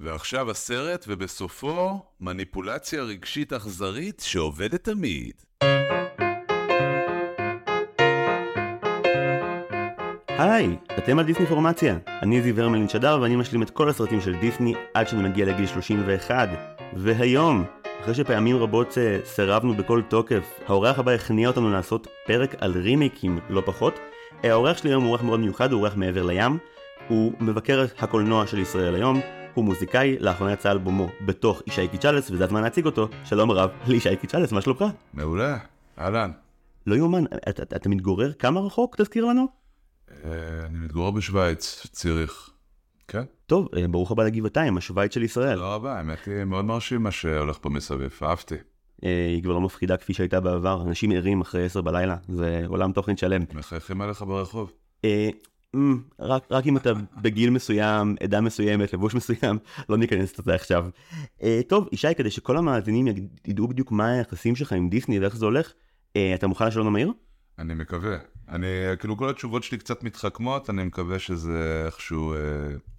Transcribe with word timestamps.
ועכשיו 0.00 0.50
הסרט, 0.50 1.04
ובסופו 1.08 2.00
מניפולציה 2.20 3.02
רגשית 3.02 3.52
אכזרית 3.52 4.22
שעובדת 4.26 4.84
תמיד. 4.84 5.32
היי, 10.28 10.76
אתם 10.98 11.18
על 11.18 11.24
דיסני 11.24 11.46
פורמציה. 11.46 11.98
אני 12.22 12.42
זיו 12.42 12.60
הרמלין 12.60 12.88
שדר 12.88 13.18
ואני 13.22 13.36
משלים 13.36 13.62
את 13.62 13.70
כל 13.70 13.88
הסרטים 13.88 14.20
של 14.20 14.36
דיסני 14.40 14.74
עד 14.94 15.08
שאני 15.08 15.22
מגיע 15.22 15.46
לגיל 15.46 15.66
31. 15.66 16.48
והיום, 16.96 17.64
אחרי 18.02 18.14
שפעמים 18.14 18.56
רבות 18.56 18.98
אה, 18.98 19.18
סירבנו 19.24 19.74
בכל 19.74 20.02
תוקף, 20.08 20.60
האורח 20.66 20.98
הבא 20.98 21.12
הכניע 21.12 21.48
אותנו 21.48 21.70
לעשות 21.70 22.06
פרק 22.26 22.54
על 22.58 22.72
רימיקים, 22.72 23.38
לא 23.48 23.62
פחות. 23.64 23.98
אה, 24.44 24.50
האורח 24.50 24.78
שלי 24.78 24.90
היום 24.90 25.02
הוא 25.02 25.10
אורח 25.10 25.22
מאוד 25.22 25.40
מיוחד, 25.40 25.72
הוא 25.72 25.80
אורח 25.80 25.96
מעבר 25.96 26.22
לים. 26.22 26.58
הוא 27.08 27.32
מבקר 27.40 27.84
הקולנוע 27.98 28.46
של 28.46 28.58
ישראל 28.58 28.94
היום, 28.94 29.20
הוא 29.56 29.64
מוזיקאי, 29.64 30.16
לאחרונה 30.18 30.52
יצא 30.52 30.70
אלבומו 30.70 31.08
בתוך 31.26 31.62
ישי 31.66 31.88
צ'אלס, 31.98 32.30
וזה 32.30 32.44
הזמן 32.44 32.62
להציג 32.62 32.86
אותו. 32.86 33.08
שלום 33.24 33.50
רב 33.50 33.70
לישי 33.88 34.16
צ'אלס, 34.26 34.52
מה 34.52 34.60
שלומך? 34.60 34.84
מעולה, 35.14 35.58
אהלן. 35.98 36.30
לא 36.86 36.94
יאומן, 36.94 37.24
אתה, 37.24 37.62
אתה, 37.62 37.76
אתה 37.76 37.88
מתגורר 37.88 38.32
כמה 38.32 38.60
רחוק, 38.60 38.96
תזכיר 38.96 39.24
לנו? 39.24 39.46
אה, 40.24 40.30
אני 40.66 40.78
מתגורר 40.78 41.10
בשוויץ, 41.10 41.86
ציריך. 41.92 42.50
כן? 43.08 43.22
טוב, 43.46 43.68
אה, 43.76 43.88
ברוך 43.88 44.10
הבא 44.10 44.24
לגבעתיים, 44.24 44.76
השוויץ 44.76 45.14
של 45.14 45.22
ישראל. 45.22 45.54
תודה 45.54 45.74
רבה, 45.74 45.98
האמת 45.98 46.18
היא 46.26 46.44
מאוד 46.44 46.64
מרשים 46.64 47.02
מה 47.02 47.10
שהולך 47.10 47.58
פה 47.60 47.70
מסביב, 47.70 48.18
אהבתי. 48.22 48.54
אה, 49.04 49.26
היא 49.34 49.42
כבר 49.42 49.52
לא 49.52 49.60
מפחידה 49.60 49.96
כפי 49.96 50.14
שהייתה 50.14 50.40
בעבר, 50.40 50.82
אנשים 50.82 51.12
ערים 51.12 51.40
אחרי 51.40 51.64
עשר 51.64 51.80
בלילה, 51.80 52.16
זה 52.28 52.62
עולם 52.66 52.92
תוכן 52.92 53.16
שלם. 53.16 53.42
מחייכים 53.54 54.00
עליך 54.00 54.22
ברחוב. 54.22 54.72
אמ, 55.74 56.02
רק, 56.20 56.42
רק 56.50 56.66
אם 56.66 56.76
אתה 56.76 56.92
בגיל 57.22 57.50
מסוים, 57.50 58.16
עדה 58.22 58.40
מסוימת, 58.40 58.92
לבוש 58.92 59.14
מסוים, 59.14 59.58
לא 59.88 59.96
ניכנס 59.98 60.38
לזה 60.38 60.54
עכשיו. 60.54 60.86
אה, 61.42 61.60
טוב, 61.68 61.88
ישי, 61.92 62.14
כדי 62.16 62.30
שכל 62.30 62.56
המאזינים 62.56 63.06
ידעו 63.46 63.68
בדיוק 63.68 63.92
מה 63.92 64.12
היחסים 64.12 64.56
שלך 64.56 64.72
עם 64.72 64.88
דיסני 64.88 65.18
ואיך 65.20 65.36
זה 65.36 65.44
הולך, 65.44 65.72
אה, 66.16 66.34
אתה 66.34 66.46
מוכן 66.46 66.66
לשאלון 66.66 66.86
המהיר? 66.86 67.12
אני 67.58 67.74
מקווה. 67.74 68.16
אני, 68.48 68.66
כאילו 68.98 69.16
כל 69.16 69.28
התשובות 69.30 69.62
שלי 69.62 69.78
קצת 69.78 70.02
מתחכמות, 70.02 70.70
אני 70.70 70.84
מקווה 70.84 71.18
שזה 71.18 71.82
איכשהו 71.86 72.34
אה, 72.34 72.38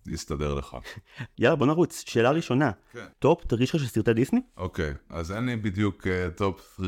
יסתדר 0.08 0.54
לך. 0.54 0.78
יאללה, 1.40 1.56
בוא 1.56 1.66
נרוץ. 1.68 2.04
שאלה 2.08 2.32
ראשונה, 2.32 2.72
כן. 2.94 3.06
top 3.20 3.46
3 3.46 3.76
שלך 3.76 3.82
של 3.82 3.88
סרטי 3.88 4.14
דיסני? 4.14 4.40
אוקיי, 4.58 4.94
אז 5.10 5.32
אין 5.32 5.46
לי 5.46 5.56
בדיוק 5.56 6.08
אה, 6.08 6.30
top 6.30 6.62
3, 6.78 6.88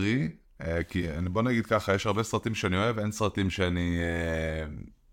אה, 0.62 0.84
כי 0.84 1.10
אני- 1.10 1.30
בוא 1.30 1.42
נגיד 1.42 1.66
ככה, 1.66 1.94
יש 1.96 2.06
הרבה 2.06 2.24
סרטים 2.24 2.56
שאני 2.56 2.78
אוהב, 2.78 3.00
אין 3.00 3.12
סרטים 3.12 3.50
שאני 3.50 3.98
אה, 4.00 4.66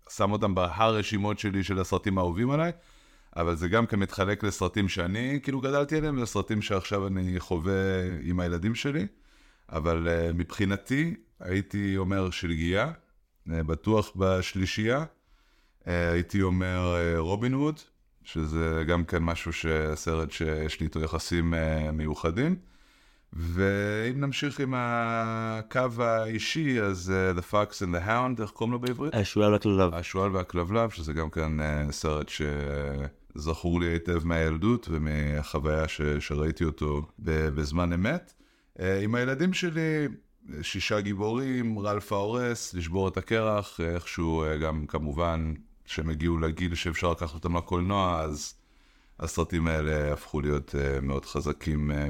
שם 0.09 0.31
אותם 0.31 0.55
ברשימות 0.55 1.39
שלי 1.39 1.63
של 1.63 1.79
הסרטים 1.79 2.17
האהובים 2.17 2.51
עליי, 2.51 2.71
אבל 3.35 3.55
זה 3.55 3.67
גם 3.67 3.85
כן 3.85 3.99
מתחלק 3.99 4.43
לסרטים 4.43 4.89
שאני 4.89 5.39
כאילו 5.43 5.61
גדלתי 5.61 5.97
עליהם, 5.97 6.17
ולסרטים 6.17 6.61
שעכשיו 6.61 7.07
אני 7.07 7.39
חווה 7.39 7.73
עם 8.21 8.39
הילדים 8.39 8.75
שלי, 8.75 9.07
אבל 9.69 10.07
אה, 10.07 10.33
מבחינתי 10.33 11.15
הייתי 11.39 11.97
אומר 11.97 12.29
שלגיה, 12.29 12.91
אה, 13.51 13.63
בטוח 13.63 14.11
בשלישייה, 14.15 15.05
אה, 15.87 16.11
הייתי 16.11 16.41
אומר 16.41 16.95
רובין 17.17 17.53
הוד, 17.53 17.79
שזה 18.23 18.83
גם 18.87 19.05
כן 19.05 19.23
משהו, 19.23 19.53
ש- 19.53 19.65
סרט 19.95 20.31
שיש 20.31 20.79
לי 20.79 20.85
איתו 20.85 20.99
יחסים 20.99 21.53
אה, 21.53 21.91
מיוחדים. 21.91 22.55
ואם 23.33 24.19
נמשיך 24.21 24.59
עם 24.59 24.73
הקו 24.77 26.03
האישי, 26.03 26.81
אז 26.81 27.13
אה, 27.15 27.31
The 27.31 27.53
Fox 27.53 27.73
and 27.73 27.95
the 27.95 28.07
Hound, 28.07 28.41
איך 28.41 28.49
קוראים 28.49 28.73
לו 28.73 28.79
בעברית? 28.79 29.15
השועל 29.15 29.55
לכלליו. 29.55 29.95
השועל 29.95 30.35
והכלבלב, 30.35 30.89
שזה 30.89 31.13
גם 31.13 31.29
כן 31.29 31.59
אה, 31.59 31.91
סרט 31.91 32.31
שזכור 33.35 33.79
לי 33.79 33.87
היטב 33.87 34.25
מהילדות 34.25 34.87
ומהחוויה 34.91 35.87
ש... 35.87 36.01
שראיתי 36.01 36.63
אותו 36.63 37.01
בזמן 37.19 37.93
אמת. 37.93 38.33
אה, 38.79 38.99
עם 38.99 39.15
הילדים 39.15 39.53
שלי, 39.53 40.07
שישה 40.61 41.01
גיבורים, 41.01 41.79
רלף 41.79 42.11
ההורס, 42.11 42.73
לשבור 42.73 43.07
את 43.07 43.17
הקרח, 43.17 43.79
איכשהו 43.81 44.43
אה, 44.43 44.57
גם 44.57 44.85
כמובן, 44.87 45.53
כשהם 45.85 46.09
הגיעו 46.09 46.37
לגיל 46.37 46.75
שאפשר 46.75 47.11
לקחת 47.11 47.33
אותם 47.33 47.57
לקולנוע, 47.57 48.21
אז 48.21 48.53
הסרטים 49.19 49.67
האלה 49.67 50.13
הפכו 50.13 50.41
להיות 50.41 50.75
אה, 50.75 51.01
מאוד 51.01 51.25
חזקים 51.25 51.91
אה, 51.91 52.07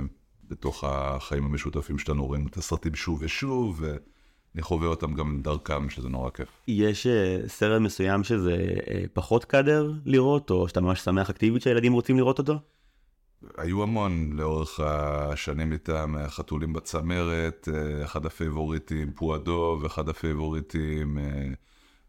בתוך 0.49 0.83
החיים 0.83 1.45
המשותפים 1.45 1.97
שלנו, 1.97 2.25
רואים 2.25 2.47
את 2.47 2.57
הסרטים 2.57 2.95
שוב 2.95 3.19
ושוב, 3.21 3.81
ואני 3.81 4.61
חווה 4.61 4.87
אותם 4.87 5.13
גם 5.13 5.41
דרכם, 5.41 5.89
שזה 5.89 6.09
נורא 6.09 6.29
כיף. 6.29 6.47
יש 6.67 7.07
אה, 7.07 7.37
סרט 7.47 7.81
מסוים 7.81 8.23
שזה 8.23 8.55
אה, 8.91 9.03
פחות 9.13 9.45
קאדר 9.45 9.91
לראות, 10.05 10.49
או 10.49 10.67
שאתה 10.67 10.81
ממש 10.81 10.99
שמח 10.99 11.29
אקטיבית 11.29 11.61
שהילדים 11.61 11.93
רוצים 11.93 12.17
לראות 12.17 12.39
אותו? 12.39 12.59
היו 13.57 13.83
המון 13.83 14.29
לאורך 14.33 14.79
השנים 14.79 15.73
איתם, 15.73 16.15
חתולים 16.27 16.73
בצמרת, 16.73 17.69
אה, 17.73 18.05
אחד 18.05 18.25
הפייבוריטים 18.25 19.11
פועדו, 19.15 19.79
ואחד 19.81 20.09
הפייבוריטים 20.09 21.17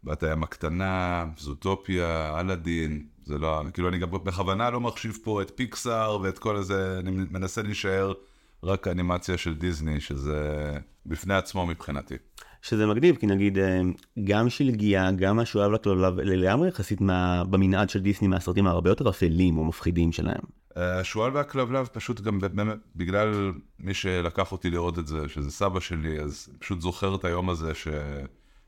בת 0.03 0.23
הים 0.23 0.43
הקטנה, 0.43 1.25
זוטופיה, 1.37 2.39
אלאדין, 2.39 3.05
זה 3.23 3.37
לא, 3.37 3.61
כאילו 3.73 3.89
אני 3.89 3.97
גם 3.97 4.11
בכוונה 4.11 4.69
לא 4.69 4.79
מחשיב 4.79 5.17
פה 5.23 5.41
את 5.41 5.51
פיקסאר 5.55 6.19
ואת 6.21 6.39
כל 6.39 6.55
הזה, 6.55 6.99
אני 6.99 7.11
מנסה 7.11 7.61
להישאר 7.61 8.13
רק 8.63 8.87
אנימציה 8.87 9.37
של 9.37 9.55
דיסני, 9.55 9.99
שזה 9.99 10.71
בפני 11.05 11.33
עצמו 11.33 11.65
מבחינתי. 11.67 12.15
שזה 12.61 12.87
מגניב, 12.87 13.15
כי 13.15 13.25
נגיד 13.27 13.57
אה, 13.57 13.81
גם 14.23 14.49
שלגיה, 14.49 15.11
גם 15.11 15.39
השועל 15.39 15.73
לכלליו, 15.73 16.19
אלה 16.19 16.35
לגמרי 16.35 16.67
יחסית 16.67 17.01
מה- 17.01 17.43
במנעד 17.43 17.89
של 17.89 17.99
דיסני 17.99 18.27
מהסרטים 18.27 18.67
הרבה 18.67 18.89
יותר 18.89 19.09
אפלים 19.09 19.57
או 19.57 19.65
מפחידים 19.65 20.11
שלהם. 20.11 20.41
אה, 20.77 20.99
השועל 20.99 21.35
והכלבלב 21.35 21.87
פשוט 21.93 22.21
גם 22.21 22.39
באמת, 22.39 22.77
בגלל 22.95 23.51
מי 23.79 23.93
שלקח 23.93 24.51
אותי 24.51 24.69
לראות 24.69 24.99
את 24.99 25.07
זה, 25.07 25.29
שזה 25.29 25.51
סבא 25.51 25.79
שלי, 25.79 26.19
אז 26.19 26.49
פשוט 26.59 26.81
זוכר 26.81 27.15
את 27.15 27.25
היום 27.25 27.49
הזה 27.49 27.73
ש... 27.73 27.87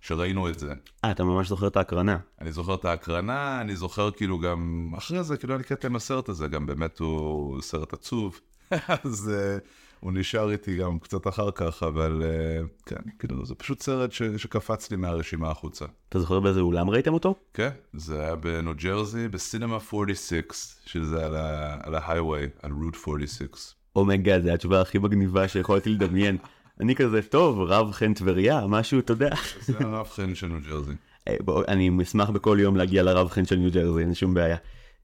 שראינו 0.01 0.49
את 0.49 0.59
זה. 0.59 0.73
אה, 1.05 1.11
אתה 1.11 1.23
ממש 1.23 1.49
זוכר 1.49 1.67
את 1.67 1.77
ההקרנה. 1.77 2.17
אני 2.41 2.51
זוכר 2.51 2.75
את 2.75 2.85
ההקרנה, 2.85 3.61
אני 3.61 3.75
זוכר 3.75 4.11
כאילו 4.11 4.39
גם 4.39 4.91
אחרי 4.97 5.23
זה, 5.23 5.37
כאילו 5.37 5.55
אני 5.55 5.63
קטע 5.63 5.87
עם 5.87 5.95
הסרט 5.95 6.29
הזה, 6.29 6.47
גם 6.47 6.65
באמת 6.65 6.99
הוא 6.99 7.61
סרט 7.61 7.93
עצוב, 7.93 8.39
אז 9.05 9.31
אה, 9.33 9.61
הוא 10.01 10.11
נשאר 10.13 10.51
איתי 10.51 10.77
גם 10.77 10.99
קצת 10.99 11.27
אחר 11.27 11.51
כך, 11.55 11.83
אבל 11.83 12.21
אה, 12.21 12.67
כן, 12.85 13.09
כאילו 13.19 13.45
זה 13.45 13.55
פשוט 13.55 13.81
סרט 13.81 14.11
ש... 14.11 14.23
שקפץ 14.23 14.91
לי 14.91 14.97
מהרשימה 14.97 15.51
החוצה. 15.51 15.85
אתה 16.09 16.19
זוכר 16.19 16.39
באיזה 16.39 16.59
אולם 16.59 16.89
ראיתם 16.89 17.13
אותו? 17.13 17.35
כן, 17.53 17.69
זה 17.93 18.21
היה 18.21 18.35
בניו 18.35 18.73
ג'רזי, 18.75 19.27
בסינמה 19.27 19.75
46, 19.75 20.41
שזה 20.85 21.25
על, 21.25 21.35
ה... 21.35 21.77
על 21.83 21.95
ההייווי, 21.95 22.47
על 22.61 22.71
route 22.71 22.95
46. 22.95 23.47
oh 23.95 24.07
my 24.07 24.19
god, 24.19 24.43
זו 24.43 24.49
התשובה 24.49 24.81
הכי 24.81 24.97
מגניבה 24.97 25.47
שיכולתי 25.47 25.89
לדמיין. 25.89 26.37
אני 26.81 26.95
כזה, 26.95 27.21
טוב, 27.21 27.59
רב 27.59 27.91
חן 27.91 28.13
טבריה, 28.13 28.67
משהו, 28.67 28.99
אתה 28.99 29.13
יודע. 29.13 29.35
זה 29.61 29.77
הרב 29.79 30.07
חן 30.07 30.35
של 30.35 30.47
ניו 30.47 30.59
ג'רזי. 30.69 30.93
אה, 31.27 31.35
אני 31.67 31.91
אשמח 32.03 32.29
בכל 32.29 32.57
יום 32.61 32.75
להגיע 32.75 33.03
לרב 33.03 33.29
חן 33.29 33.45
של 33.45 33.55
ניו 33.55 33.71
ג'רזי, 33.71 34.01
אין 34.01 34.13
שום 34.13 34.33
בעיה. 34.33 34.57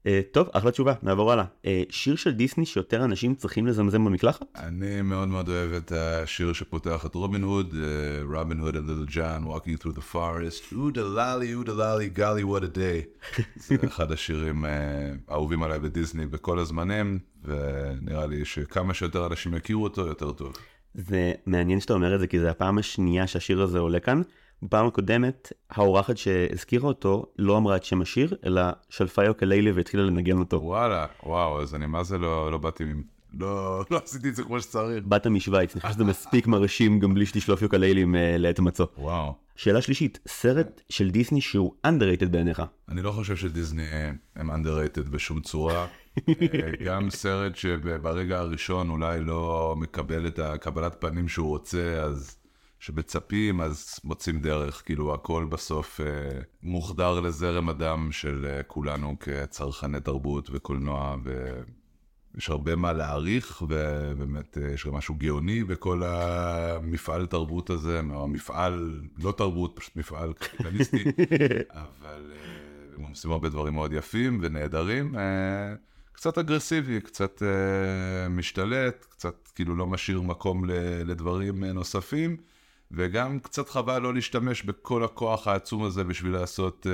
אה, 0.06 0.20
טוב, 0.32 0.48
אחלה 0.52 0.70
תשובה, 0.70 0.94
נעבור 1.02 1.32
הלאה. 1.32 1.44
אה, 1.66 1.82
שיר 1.90 2.16
של 2.16 2.32
דיסני 2.32 2.66
שיותר 2.66 3.04
אנשים 3.04 3.34
צריכים 3.34 3.66
לזמזם 3.66 4.04
במקלחת? 4.04 4.44
אני 4.56 5.02
מאוד 5.02 5.28
מאוד 5.28 5.48
אוהב 5.48 5.72
את 5.72 5.92
השיר 5.92 6.52
שפותח 6.52 7.06
את 7.06 7.14
רובין 7.14 7.42
הוד, 7.42 7.74
רובין 8.34 8.58
הוד 8.58 8.76
little 8.76 9.10
John 9.10 9.46
walking 9.46 9.82
through 9.82 9.98
the 9.98 10.14
forest, 10.14 10.74
אודה 10.76 11.02
ללי, 11.02 11.54
אודה 11.54 11.94
ללי, 11.94 12.08
גלי, 12.08 12.42
what 12.42 12.62
a 12.62 12.76
day. 12.76 13.36
זה 13.66 13.76
אחד 13.84 14.12
השירים 14.12 14.64
אה, 14.64 14.70
האהובים 15.28 15.62
עליי 15.62 15.78
בדיסני 15.78 16.26
בכל 16.26 16.58
הזמנים, 16.58 17.18
ונראה 17.44 18.26
לי 18.26 18.44
שכמה 18.44 18.94
שיותר 18.94 19.26
אנשים 19.26 19.54
יכירו 19.54 19.84
אותו, 19.84 20.06
יותר 20.06 20.32
טוב. 20.32 20.56
זה 20.94 21.32
מעניין 21.46 21.80
שאתה 21.80 21.92
אומר 21.92 22.14
את 22.14 22.20
זה, 22.20 22.26
כי 22.26 22.40
זו 22.40 22.46
הפעם 22.46 22.78
השנייה 22.78 23.26
שהשיר 23.26 23.62
הזה 23.62 23.78
עולה 23.78 24.00
כאן. 24.00 24.22
בפעם 24.62 24.86
הקודמת, 24.86 25.52
האורחת 25.70 26.16
שהזכירה 26.16 26.88
אותו 26.88 27.26
לא 27.38 27.56
אמרה 27.56 27.76
את 27.76 27.84
שם 27.84 28.00
השיר, 28.00 28.34
אלא 28.46 28.62
שלפה 28.90 29.24
יוקללי 29.24 29.72
והתחילה 29.72 30.02
לנגן 30.02 30.38
אותו. 30.38 30.56
וואלה, 30.62 31.06
וואו, 31.26 31.62
אז 31.62 31.74
אני 31.74 31.86
מה 31.86 32.02
זה 32.04 32.18
לא, 32.18 32.52
לא 32.52 32.58
באתי, 32.58 32.84
עם- 32.84 33.02
לא, 33.38 33.84
לא 33.90 34.00
עשיתי 34.04 34.28
את 34.28 34.34
זה 34.36 34.42
כמו 34.42 34.60
שצריך. 34.60 35.04
באת 35.04 35.26
משוויץ, 35.26 35.72
אני 35.74 35.80
חושב 35.80 35.94
שזה 35.94 36.04
מספיק 36.04 36.46
מרשים 36.46 36.98
גם 37.00 37.14
בלי 37.14 37.26
שתשלוף 37.26 37.62
יוקללים 37.62 38.14
אה, 38.16 38.36
לעת 38.38 38.60
מצוא. 38.60 38.86
וואו. 38.98 39.34
שאלה 39.56 39.82
שלישית, 39.82 40.18
סרט 40.28 40.80
של 40.88 41.10
דיסני 41.10 41.40
שהוא 41.40 41.72
underrated 41.86 42.28
בעיניך. 42.28 42.62
אני 42.88 43.02
לא 43.02 43.12
חושב 43.12 43.36
שדיסני 43.36 43.82
אה, 43.82 44.10
הם 44.36 44.50
underrated 44.50 45.08
בשום 45.10 45.40
צורה. 45.40 45.86
אה, 46.18 46.34
גם 46.84 47.10
סרט 47.10 47.56
שברגע 47.56 48.38
הראשון 48.38 48.90
אולי 48.90 49.20
לא 49.20 49.74
מקבל 49.78 50.26
את 50.26 50.38
הקבלת 50.38 50.96
פנים 51.00 51.28
שהוא 51.28 51.48
רוצה, 51.48 52.02
אז 52.02 52.36
שמצפים, 52.78 53.60
אז 53.60 54.00
מוצאים 54.04 54.40
דרך. 54.40 54.82
כאילו 54.84 55.14
הכל 55.14 55.46
בסוף 55.50 56.00
אה, 56.00 56.40
מוחדר 56.62 57.20
לזרם 57.20 57.68
הדם 57.68 58.08
של 58.12 58.46
אה, 58.48 58.62
כולנו 58.62 59.16
כצרכני 59.20 60.00
תרבות 60.00 60.48
וקולנוע, 60.52 61.16
ויש 62.34 62.50
הרבה 62.50 62.76
מה 62.76 62.92
להעריך, 62.92 63.62
ובאמת 63.62 64.58
אה, 64.58 64.72
יש 64.72 64.86
גם 64.86 64.94
משהו 64.94 65.14
גאוני 65.14 65.64
בכל 65.64 66.02
המפעל 66.04 67.26
תרבות 67.26 67.70
הזה, 67.70 68.00
או 68.10 68.24
המפעל, 68.24 69.00
לא 69.18 69.32
תרבות, 69.32 69.72
פשוט 69.76 69.96
מפעל 69.96 70.32
קפיטליסטי. 70.32 71.04
אבל 71.70 72.32
אה, 72.32 72.68
הם 72.96 73.04
עושים 73.10 73.30
הרבה 73.30 73.48
דברים 73.48 73.74
מאוד 73.74 73.92
יפים 73.92 74.38
ונהדרים. 74.42 75.18
אה, 75.18 75.74
קצת 76.18 76.38
אגרסיבי, 76.38 77.00
קצת 77.00 77.42
אה, 77.42 78.28
משתלט, 78.28 79.06
קצת 79.10 79.48
כאילו 79.54 79.76
לא 79.76 79.86
משאיר 79.86 80.22
מקום 80.22 80.64
ל, 80.64 80.72
לדברים 81.04 81.64
אה, 81.64 81.72
נוספים, 81.72 82.36
וגם 82.90 83.38
קצת 83.38 83.68
חבל 83.68 83.98
לא 83.98 84.14
להשתמש 84.14 84.62
בכל 84.62 85.04
הכוח 85.04 85.48
העצום 85.48 85.84
הזה 85.84 86.04
בשביל 86.04 86.32
לעשות, 86.32 86.86
אה, 86.86 86.92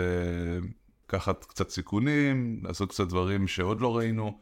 לקחת 1.07 1.45
קצת 1.45 1.71
סיכונים, 1.71 2.61
לעשות 2.63 2.91
קצת 2.91 3.09
דברים 3.09 3.49
שעוד 3.49 3.81
לא 3.81 3.97
ראינו. 3.97 4.39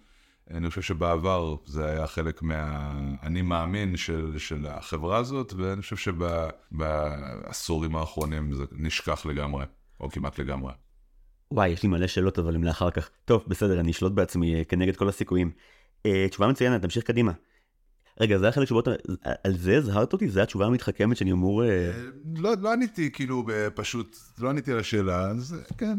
אני 0.51 0.69
חושב 0.69 0.83
שבעבר 0.83 1.57
זה 1.65 1.87
היה 1.87 2.07
חלק 2.07 2.43
מהאני 2.43 3.43
מאמין 3.43 3.97
של, 3.97 4.39
של 4.39 4.67
החברה 4.67 5.17
הזאת, 5.17 5.53
ואני 5.53 5.83
חושב 5.83 5.97
שבעשורים 6.73 7.97
האחרונים 7.97 8.53
זה 8.53 8.65
נשכח 8.73 9.27
לגמרי, 9.27 9.65
או 10.01 10.11
כמעט 10.11 10.39
לגמרי. 10.39 10.73
וואי, 11.53 11.69
יש 11.69 11.83
לי 11.83 11.89
מלא 11.89 12.07
שאלות, 12.07 12.39
אבל 12.39 12.55
הם 12.55 12.65
לאחר 12.65 12.91
כך. 12.91 13.11
טוב, 13.25 13.45
בסדר, 13.47 13.81
אני 13.81 13.91
אשלוט 13.91 14.13
בעצמי 14.13 14.55
אה, 14.55 14.65
כנגד 14.65 14.97
כל 14.97 15.09
הסיכויים. 15.09 15.51
אה, 16.07 16.27
תשובה 16.31 16.49
מצוינת, 16.49 16.83
תמשיך 16.83 17.05
קדימה. 17.05 17.33
רגע, 18.21 18.39
זה 18.39 18.49
החלק 18.49 18.69
שבו 18.69 18.81
אתה... 18.81 18.91
על 19.45 19.57
זה 19.57 19.77
הזהרת 19.77 20.13
אותי? 20.13 20.29
זו 20.29 20.41
התשובה 20.41 20.67
המתחכמת 20.67 21.17
שאני 21.17 21.33
אמור... 21.33 21.65
אה, 21.65 21.93
לא, 22.37 22.53
לא 22.61 22.73
עניתי, 22.73 23.11
כאילו, 23.13 23.47
פשוט, 23.75 24.17
לא 24.39 24.51
עניתי 24.51 24.73
על 24.73 24.79
השאלה, 24.79 25.31
אז 25.31 25.57
כן, 25.79 25.99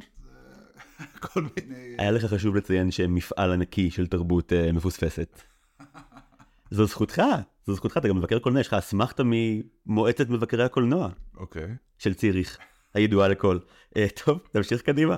כל 1.33 1.41
מיני... 1.41 1.95
היה 1.97 2.11
לך 2.11 2.25
חשוב 2.25 2.55
לציין 2.55 2.91
שהם 2.91 3.15
מפעל 3.15 3.51
ענקי 3.51 3.91
של 3.91 4.07
תרבות 4.07 4.51
uh, 4.51 4.71
מפוספסת. 4.71 5.41
זו 6.71 6.85
זכותך, 6.85 7.21
זו 7.67 7.75
זכותך, 7.75 7.97
אתה 7.97 8.07
גם 8.07 8.17
מבקר 8.17 8.39
קולנוע, 8.39 8.61
יש 8.61 8.67
לך 8.67 8.73
אסמכתה 8.73 9.23
ממועצת 9.25 10.29
מבקרי 10.29 10.63
הקולנוע. 10.63 11.09
אוקיי. 11.37 11.63
Okay. 11.63 11.67
של 11.97 12.13
ציריך, 12.13 12.57
הידועה 12.93 13.27
לכל. 13.27 13.57
Uh, 13.89 13.97
טוב, 14.25 14.39
תמשיך 14.51 14.81
קדימה. 14.81 15.15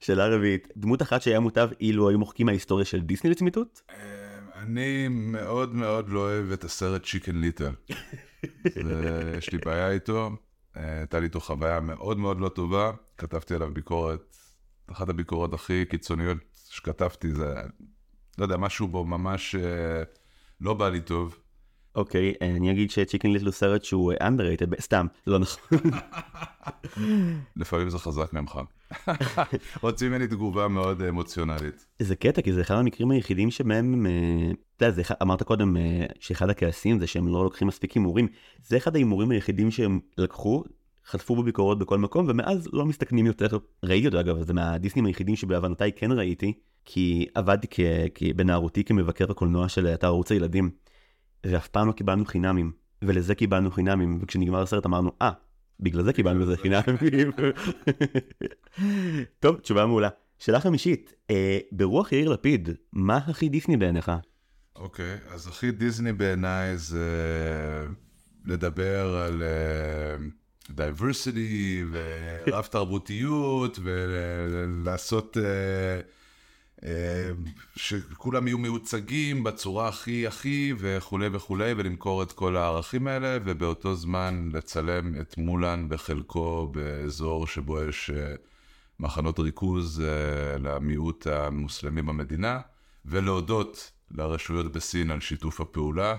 שאלה 0.00 0.26
רביעית, 0.26 0.68
דמות 0.76 1.02
אחת 1.02 1.22
שהיה 1.22 1.40
מוטב 1.40 1.68
אילו 1.80 2.08
היו 2.08 2.18
מוחקים 2.18 2.46
מההיסטוריה 2.46 2.84
של 2.84 3.00
דיסני 3.00 3.30
לצמיתות? 3.30 3.82
אני 4.58 5.08
מאוד 5.08 5.74
מאוד 5.74 6.08
לא 6.08 6.20
אוהב 6.20 6.52
את 6.52 6.64
הסרט 6.64 7.04
צ'יקן 7.04 7.36
ליטל. 7.36 7.72
יש 9.38 9.52
לי 9.52 9.58
בעיה 9.64 9.90
איתו, 9.90 10.30
הייתה 10.74 11.20
לי 11.20 11.24
איתו 11.24 11.40
חוויה 11.40 11.80
מאוד 11.80 12.18
מאוד 12.18 12.40
לא 12.40 12.48
טובה, 12.48 12.92
כתבתי 13.18 13.54
עליו 13.54 13.74
ביקורת 13.74 14.36
אחת 14.92 15.08
הביקורות 15.08 15.54
הכי 15.54 15.84
קיצוניות 15.84 16.38
שכתבתי 16.70 17.34
זה, 17.34 17.54
לא 18.38 18.44
יודע, 18.44 18.56
משהו 18.56 18.88
בו 18.88 19.04
ממש 19.04 19.54
אה, 19.54 20.02
לא 20.60 20.74
בא 20.74 20.88
לי 20.88 21.00
טוב. 21.00 21.38
אוקיי, 21.94 22.32
okay, 22.32 22.44
אני 22.44 22.72
אגיד 22.72 22.90
שצ'יקן 22.90 23.30
ליטל 23.30 23.44
הוא 23.44 23.52
סרט 23.52 23.84
שהוא 23.84 24.12
אה, 24.12 24.28
underrated, 24.28 24.80
סתם, 24.80 25.06
לא 25.26 25.38
נכון. 25.38 25.78
לפעמים 27.56 27.90
זה 27.90 27.98
חזק 27.98 28.32
ממך. 28.32 28.58
רוצים 29.82 30.12
ממני 30.12 30.26
תגובה 30.26 30.68
מאוד 30.68 31.02
אמוציונלית. 31.02 31.86
זה 31.98 32.16
קטע, 32.16 32.42
כי 32.42 32.52
זה 32.52 32.60
אחד 32.60 32.74
המקרים 32.74 33.10
היחידים 33.10 33.50
שבהם, 33.50 34.06
אה, 34.06 34.50
אתה 34.76 34.86
יודע, 34.86 35.02
אמרת 35.22 35.42
קודם 35.42 35.76
שאחד 36.20 36.50
הכעסים 36.50 36.98
זה 36.98 37.06
שהם 37.06 37.28
לא 37.28 37.44
לוקחים 37.44 37.68
מספיק 37.68 37.92
הימורים. 37.92 38.28
זה 38.62 38.76
אחד 38.76 38.94
ההימורים 38.94 39.30
היחידים 39.30 39.70
שהם 39.70 40.00
לקחו, 40.18 40.64
חטפו 41.06 41.36
בביקורות 41.36 41.78
בכל 41.78 41.98
מקום, 41.98 42.26
ומאז 42.28 42.68
לא 42.72 42.86
מסתכנים 42.86 43.26
יותר. 43.26 43.58
ראיתי 43.82 44.06
אותו 44.06 44.20
אגב, 44.20 44.42
זה 44.42 44.54
מהדיסנים 44.54 45.06
היחידים 45.06 45.36
שבהבנותיי 45.36 45.92
כן 45.96 46.12
ראיתי, 46.12 46.52
כי 46.84 47.26
עבדתי 47.34 47.66
כ... 47.70 47.80
כ... 48.14 48.22
בנערותי 48.36 48.84
כמבקר 48.84 49.30
הקולנוע 49.30 49.68
של 49.68 49.86
אתר 49.86 50.06
ערוץ 50.06 50.32
הילדים, 50.32 50.70
ואף 51.46 51.68
פעם 51.68 51.86
לא 51.86 51.92
קיבלנו 51.92 52.24
חינמים, 52.24 52.72
ולזה 53.02 53.34
קיבלנו 53.34 53.70
חינמים, 53.70 54.18
וכשנגמר 54.22 54.62
הסרט 54.62 54.86
אמרנו, 54.86 55.10
אה, 55.22 55.30
אה, 55.30 55.45
בגלל 55.80 56.02
זה 56.02 56.12
קיבלנו 56.12 56.40
לזה 56.40 56.56
חינמים. 56.56 57.32
טוב, 59.40 59.56
תשובה 59.56 59.86
מעולה. 59.86 60.08
שאלה 60.38 60.60
חמישית, 60.60 61.12
אה, 61.30 61.58
ברוח 61.72 62.12
יאיר 62.12 62.28
לפיד, 62.28 62.68
מה 62.92 63.16
הכי 63.16 63.48
דיסני 63.48 63.76
בעיניך? 63.76 64.12
אוקיי, 64.76 65.14
אוקיי, 65.14 65.34
אז 65.34 65.48
הכי 65.48 65.70
דיסני 65.70 66.12
בעיניי 66.12 66.76
זה 66.76 67.06
לדבר 68.44 69.16
על... 69.16 69.42
diversity 70.70 71.84
ורב 71.92 72.64
תרבותיות 72.64 73.78
ולעשות 73.82 75.36
אה, 75.36 75.40
שכולם 77.76 78.46
יהיו 78.46 78.58
מיוצגים 78.58 79.44
בצורה 79.44 79.88
הכי 79.88 80.26
הכי 80.26 80.72
וכולי 80.78 81.28
וכולי 81.32 81.72
ולמכור 81.76 82.22
את 82.22 82.32
כל 82.32 82.56
הערכים 82.56 83.06
האלה 83.06 83.38
ובאותו 83.44 83.94
זמן 83.94 84.48
לצלם 84.52 85.20
את 85.20 85.38
מולן 85.38 85.88
בחלקו 85.88 86.66
באזור 86.66 87.46
שבו 87.46 87.82
יש 87.82 88.10
אה, 88.10 88.40
מחנות 89.00 89.38
ריכוז 89.38 90.00
uh, 90.00 90.58
למיעוט 90.58 91.26
המוסלמי 91.26 92.02
במדינה 92.02 92.60
ולהודות 93.04 93.92
לרשויות 94.10 94.72
בסין 94.72 95.10
על 95.10 95.20
שיתוף 95.20 95.60
הפעולה, 95.60 96.16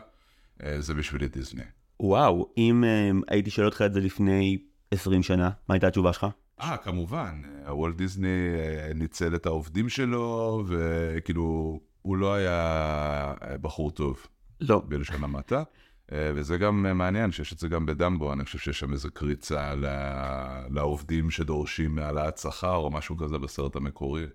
זה 0.80 0.94
בשבילי 0.94 1.28
דיסני. 1.28 1.64
וואו, 2.00 2.54
אם 2.58 2.84
הייתי 3.28 3.50
שואל 3.50 3.66
אותך 3.66 3.82
את 3.82 3.94
זה 3.94 4.00
לפני 4.00 4.58
20 4.92 5.24
שנה, 5.24 5.50
מה 5.70 5.76
הייתה 5.76 5.88
התשובה 5.88 6.14
שלך? 6.14 6.28
אה, 6.62 6.78
כמובן, 6.78 7.42
הוולט 7.68 7.96
דיסני 7.96 8.28
אה, 8.28 8.94
ניצל 8.94 9.36
את 9.36 9.46
העובדים 9.46 9.90
שלו, 9.90 10.64
וכאילו, 10.68 11.80
הוא 12.02 12.18
לא 12.18 12.34
היה 12.34 12.54
אה, 13.44 13.58
בחור 13.58 13.92
טוב. 13.92 14.28
לא. 14.62 14.82
בלשון 14.88 15.24
המעטה. 15.24 15.64
וזה 16.36 16.58
גם 16.58 16.98
מעניין 16.98 17.32
שיש 17.32 17.54
את 17.54 17.60
זה 17.60 17.68
גם 17.68 17.86
בדמבו, 17.86 18.34
אני 18.34 18.46
חושב 18.46 18.58
שיש 18.58 18.80
שם 18.80 18.94
איזו 18.94 19.10
קריצה 19.14 19.74
לעובדים 20.70 21.32
שדורשים 21.32 22.00
העלאת 22.00 22.38
שכר 22.38 22.76
או 22.76 22.90
משהו 22.90 23.18
כזה 23.18 23.38
בסרט 23.38 23.76
המקורי. 23.76 24.26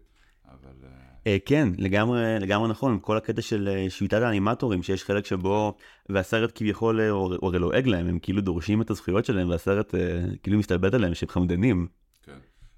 אבל... 0.48 0.88
אה, 1.26 1.36
כן, 1.44 1.68
לגמרי, 1.78 2.38
לגמרי 2.40 2.68
נכון, 2.68 2.98
כל 3.02 3.16
הקטע 3.16 3.42
של 3.42 3.68
אה, 3.68 3.90
שביתת 3.90 4.22
האנימטורים, 4.22 4.82
שיש 4.82 5.04
חלק 5.04 5.26
שבו, 5.26 5.76
והסרט 6.08 6.52
כביכול, 6.54 7.00
אה, 7.00 7.08
הוא 7.10 7.36
הרי 7.42 7.58
לועג 7.58 7.86
להם, 7.86 8.08
הם 8.08 8.18
כאילו 8.18 8.40
דורשים 8.40 8.82
את 8.82 8.90
הזכויות 8.90 9.24
שלהם, 9.24 9.48
והסרט 9.48 9.94
כאילו 10.42 10.58
מסתלבט 10.58 10.94
עליהם 10.94 11.14
שהם 11.14 11.28
חמדנים. 11.28 11.86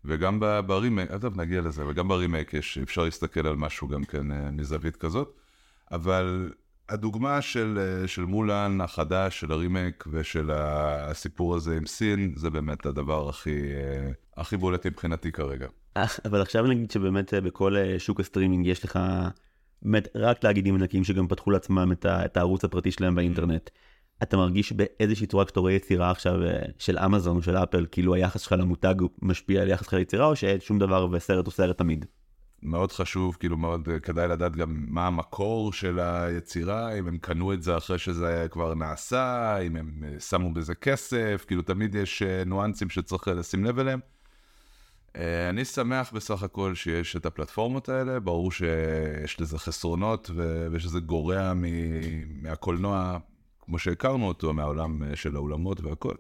וגם 0.04 0.40
ברימייק, 0.66 1.10
עזוב 1.10 1.40
נגיע 1.40 1.60
לזה, 1.60 1.86
וגם 1.86 2.08
ברימייק 2.08 2.54
יש, 2.54 2.78
אפשר 2.78 3.04
להסתכל 3.04 3.46
על 3.46 3.56
משהו 3.56 3.88
גם 3.88 4.04
כן 4.04 4.26
מזווית 4.52 4.96
כזאת, 4.96 5.36
אבל 5.92 6.52
הדוגמה 6.88 7.42
של, 7.42 8.02
של 8.06 8.22
מולן 8.22 8.80
החדש, 8.80 9.40
של 9.40 9.52
הרימייק 9.52 10.04
ושל 10.12 10.50
הסיפור 10.50 11.54
הזה 11.54 11.76
עם 11.76 11.86
סין, 11.86 12.32
זה 12.36 12.50
באמת 12.50 12.86
הדבר 12.86 13.28
הכי, 13.28 13.60
הכי 14.36 14.56
בולט 14.56 14.86
מבחינתי 14.86 15.32
כרגע. 15.32 15.66
אבל 16.24 16.42
עכשיו 16.42 16.66
נגיד 16.66 16.90
שבאמת 16.90 17.34
אה, 17.34 17.40
בכל 17.40 17.76
אה, 17.76 17.98
שוק 17.98 18.20
הסטרימינג 18.20 18.66
יש 18.66 18.84
לך 18.84 18.98
באמת 19.82 20.08
רק 20.14 20.38
תאגידים 20.38 20.74
ענקים 20.74 21.04
שגם 21.04 21.28
פתחו 21.28 21.50
לעצמם 21.50 21.92
את 22.04 22.36
הערוץ 22.36 22.64
הפרטי 22.64 22.90
שלהם 22.90 23.14
באינטרנט. 23.14 23.70
אתה 24.22 24.36
מרגיש 24.36 24.72
באיזושהי 24.72 25.26
צורה 25.26 25.44
כשאתה 25.44 25.60
רואה 25.60 25.72
יצירה 25.72 26.10
עכשיו 26.10 26.42
אה, 26.42 26.62
של 26.78 26.98
אמזון 26.98 27.36
או 27.36 27.42
של 27.42 27.56
אפל, 27.56 27.86
כאילו 27.90 28.14
היחס 28.14 28.40
שלך 28.40 28.52
למותג 28.52 28.94
משפיע 29.22 29.62
על 29.62 29.68
יחס 29.68 29.84
שלך 29.84 29.94
ליצירה 29.94 30.26
או 30.26 30.36
ששום 30.36 30.78
דבר 30.78 31.08
וסרט 31.12 31.46
הוא 31.46 31.52
סרט 31.52 31.78
תמיד? 31.78 32.04
מאוד 32.62 32.92
חשוב, 32.92 33.36
כאילו 33.40 33.56
מאוד 33.56 33.88
כדאי 34.02 34.28
לדעת 34.28 34.56
גם 34.56 34.84
מה 34.88 35.06
המקור 35.06 35.72
של 35.72 35.98
היצירה, 35.98 36.98
אם 36.98 37.08
הם 37.08 37.18
קנו 37.18 37.52
את 37.52 37.62
זה 37.62 37.76
אחרי 37.76 37.98
שזה 37.98 38.46
כבר 38.50 38.74
נעשה, 38.74 39.58
אם 39.58 39.76
הם 39.76 40.02
שמו 40.18 40.52
בזה 40.52 40.74
כסף, 40.74 41.44
כאילו 41.46 41.62
תמיד 41.62 41.94
יש 41.94 42.22
ניואנסים 42.46 42.90
שצריך 42.90 43.28
לשים 43.28 43.64
לב 43.64 43.78
אליהם. 43.78 44.00
אה, 45.16 45.48
אני 45.48 45.64
שמח 45.64 46.12
בסך 46.12 46.42
הכל 46.42 46.74
שיש 46.74 47.16
את 47.16 47.26
הפלטפורמות 47.26 47.88
האלה, 47.88 48.20
ברור 48.20 48.52
שיש 48.52 49.40
לזה 49.40 49.58
חסרונות 49.58 50.30
ושזה 50.72 51.00
גורע 51.00 51.52
מהקולנוע 52.42 53.18
כמו 53.64 53.78
שהכרנו 53.78 54.28
אותו, 54.28 54.52
מהעולם 54.52 55.02
אה, 55.02 55.16
של 55.16 55.36
האולמות 55.36 55.80
והכל. 55.80 56.14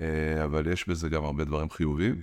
אה, 0.00 0.44
אבל 0.44 0.72
יש 0.72 0.88
בזה 0.88 1.08
גם 1.08 1.24
הרבה 1.24 1.44
דברים 1.44 1.70
חיוביים. 1.70 2.20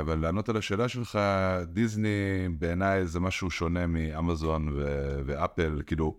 אבל 0.00 0.18
לענות 0.18 0.48
על 0.48 0.56
השאלה 0.56 0.88
שלך, 0.88 1.18
דיסני 1.66 2.48
בעיניי 2.58 3.06
זה 3.06 3.20
משהו 3.20 3.50
שונה 3.50 3.86
מאמזון 3.86 4.68
ו- 4.68 5.20
ואפל, 5.26 5.82
כאילו, 5.86 6.16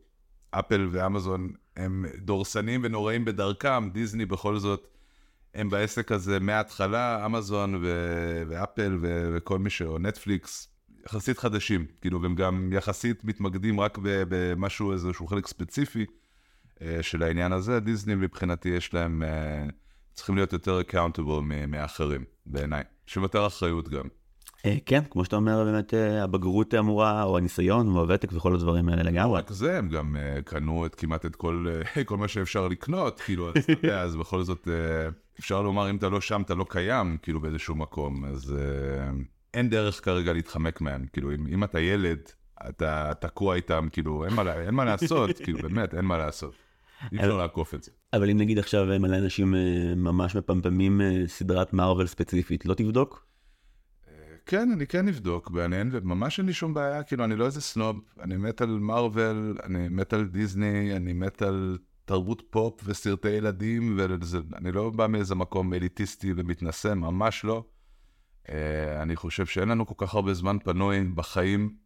אפל 0.51 0.88
ואמזון 0.91 1.51
הם 1.77 2.05
דורסנים 2.17 2.81
ונוראים 2.83 3.25
בדרכם, 3.25 3.89
דיסני 3.93 4.25
בכל 4.25 4.57
זאת 4.57 4.88
הם 5.53 5.69
בעסק 5.69 6.12
הזה 6.12 6.39
מההתחלה, 6.39 7.25
אמזון 7.25 7.75
ו- 7.81 8.43
ואפל 8.47 8.97
ו- 9.01 9.31
וכל 9.35 9.59
מי 9.59 9.69
ש... 9.69 9.81
או 9.81 10.00
נטפליקס, 10.00 10.67
יחסית 11.05 11.38
חדשים, 11.38 11.85
כאילו, 12.01 12.21
והם 12.21 12.35
גם 12.35 12.69
יחסית 12.73 13.23
מתמקדים 13.23 13.79
רק 13.79 13.97
במשהו, 14.01 14.91
איזשהו 14.91 15.27
חלק 15.27 15.47
ספציפי 15.47 16.00
אה, 16.00 16.05
של 17.02 17.24
העניין 17.24 17.52
הזה. 17.52 17.80
דיסני 17.80 18.16
מבחינתי 18.16 18.70
יש 18.70 18.94
להם, 18.94 19.24
אה, 19.24 19.66
צריכים 20.13 20.36
להיות 20.36 20.54
יותר 20.54 20.82
accountable 20.82 21.42
מאחרים, 21.68 22.24
בעיניי. 22.46 22.84
יש 23.08 23.16
יותר 23.16 23.48
אחריות 23.48 23.90
גם. 23.90 24.04
אה, 24.66 24.78
כן, 24.86 25.02
כמו 25.10 25.25
שאתה 25.25 25.36
אומר, 25.36 25.63
באמת 25.63 25.94
הבגרות 26.22 26.74
אמורה, 26.74 27.24
או 27.24 27.38
הניסיון, 27.38 27.88
או 27.88 28.02
הוותק 28.02 28.30
וכל 28.34 28.54
הדברים 28.54 28.90
האלה 28.90 29.04
לגמרי. 29.04 29.40
רק 29.40 29.52
זה, 29.52 29.78
הם 29.78 29.90
גם 29.90 30.16
קנו 30.46 30.86
את 30.86 30.96
כמעט 30.96 31.25
את 31.25 31.36
כל, 31.36 31.68
כל 32.06 32.18
מה 32.18 32.28
שאפשר 32.28 32.68
לקנות, 32.68 33.20
כאילו, 33.20 33.52
אז 34.04 34.16
בכל 34.16 34.44
זאת... 34.44 34.68
אפשר 35.40 35.62
לומר, 35.62 35.90
אם 35.90 35.96
אתה 35.96 36.10
לא 36.10 36.22
שם, 36.22 36.42
אתה 36.42 36.56
לא 36.56 36.66
קיים, 36.70 37.18
כאילו, 37.22 37.42
באיזשהו 37.42 37.75
מקום, 37.75 38.25
אז 38.25 38.56
אין 39.54 39.70
דרך 39.70 40.06
כרגע 40.06 40.34
להתחמק 40.34 40.82
מהם. 40.82 41.06
כאילו, 41.13 41.32
אם, 41.32 41.48
אם 41.48 41.63
אתה 41.63 41.80
ילד 41.80 42.20
אתה 42.70 43.12
תקוע 43.20 43.56
איתם, 43.56 43.88
כאילו, 43.92 44.25
אין 44.25 44.34
מה, 44.34 44.54
אין 44.54 44.74
מה 44.74 44.86
לעשות, 44.86 45.38
כאילו, 45.44 45.60
באמת, 45.60 45.94
אין 45.94 46.06
מה 46.06 46.18
לעשות. 46.18 46.54
אי 47.12 47.17
אפשר 47.17 47.38
לעקוף 47.38 47.74
את 47.74 47.83
זה. 47.83 47.91
אבל 48.13 48.29
אם 48.29 48.38
נגיד 48.38 48.60
עכשיו 48.60 48.91
אה, 48.91 49.00
מלא 49.00 49.17
אנשים 49.17 49.55
אה, 49.55 49.95
ממש 49.95 50.36
מפמפמים 50.36 51.01
אה, 51.01 51.24
סדרת 51.27 51.74
מארוול 51.74 52.07
ספציפית, 52.07 52.65
לא 52.65 52.74
תבדוק? 52.74 53.25
כן, 54.45 54.72
אני 54.72 54.88
כן 54.88 55.07
אבדוק, 55.07 55.51
מעניין, 55.51 55.89
וממש 55.91 56.39
אין 56.39 56.48
לי 56.48 56.53
שום 56.53 56.74
בעיה, 56.74 57.03
כאילו, 57.03 57.24
אני 57.24 57.36
לא 57.36 57.45
איזה 57.45 57.62
סנוב, 57.62 58.01
אני 58.19 58.38
מת 58.38 58.62
על 58.62 58.69
מארוול, 58.69 59.57
אני 59.63 59.88
מת 59.89 60.13
על 60.13 60.27
דיסני, 60.27 60.95
אני 60.95 61.13
מת 61.13 61.41
על 61.41 61.77
תרבות 62.05 62.43
פופ 62.50 62.81
וסרטי 62.86 63.29
ילדים, 63.29 63.98
ואני 63.98 64.72
לא 64.72 64.89
בא 64.89 65.07
מאיזה 65.07 65.36
מקום 65.36 65.74
אליטיסטי 65.74 66.33
ומתנשא, 66.36 66.93
ממש 66.93 67.45
לא. 67.45 67.63
אה, 68.50 69.01
אני 69.01 69.15
חושב 69.15 69.45
שאין 69.45 69.69
לנו 69.69 69.86
כל 69.86 70.05
כך 70.05 70.13
הרבה 70.13 70.33
זמן 70.33 70.57
פנוי 70.63 71.03
בחיים, 71.03 71.69
אה, 71.69 71.83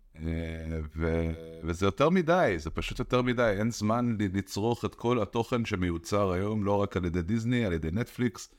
ו... 0.95 1.31
וזה 1.63 1.86
יותר 1.86 2.09
מדי, 2.09 2.55
זה 2.57 2.69
פשוט 2.69 3.00
יותר 3.00 3.21
מדי, 3.21 3.55
אין 3.59 3.71
זמן 3.71 4.15
לצרוך 4.19 4.86
את 4.86 4.95
כל 4.95 5.21
התוכן 5.21 5.65
שמיוצר 5.65 6.31
היום, 6.31 6.63
לא 6.63 6.81
רק 6.81 6.97
על 6.97 7.05
ידי 7.05 7.21
דיסני, 7.21 7.65
על 7.65 7.74
ידי 7.74 7.89
נטפליקס, 7.91 8.50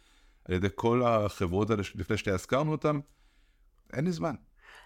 על 0.45 0.55
ידי 0.55 0.69
כל 0.75 1.03
החברות 1.07 1.71
האלה 1.71 1.83
לפני 1.95 2.17
שתי 2.17 2.31
הזכרנו 2.31 2.73
אותן, 2.73 2.99
אין 3.93 4.05
לי 4.05 4.13
זמן. 4.13 4.35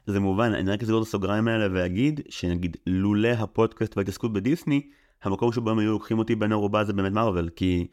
זה 0.07 0.21
מובן, 0.21 0.52
אני 0.52 0.71
רק 0.71 0.83
אסגור 0.83 1.02
את 1.02 1.07
הסוגריים 1.07 1.49
האלה 1.49 1.69
ואגיד 1.75 2.21
שנגיד 2.29 2.76
לולא 2.87 3.29
הפודקאסט 3.29 3.97
וההתעסקות 3.97 4.33
בדיסני, 4.33 4.91
המקום 5.23 5.52
שבו 5.52 5.71
הם 5.71 5.79
היו 5.79 5.93
לוקחים 5.93 6.19
אותי 6.19 6.35
בין 6.35 6.52
ערובה 6.52 6.85
זה 6.85 6.93
באמת 6.93 7.12
מארוול, 7.12 7.49
כי 7.49 7.87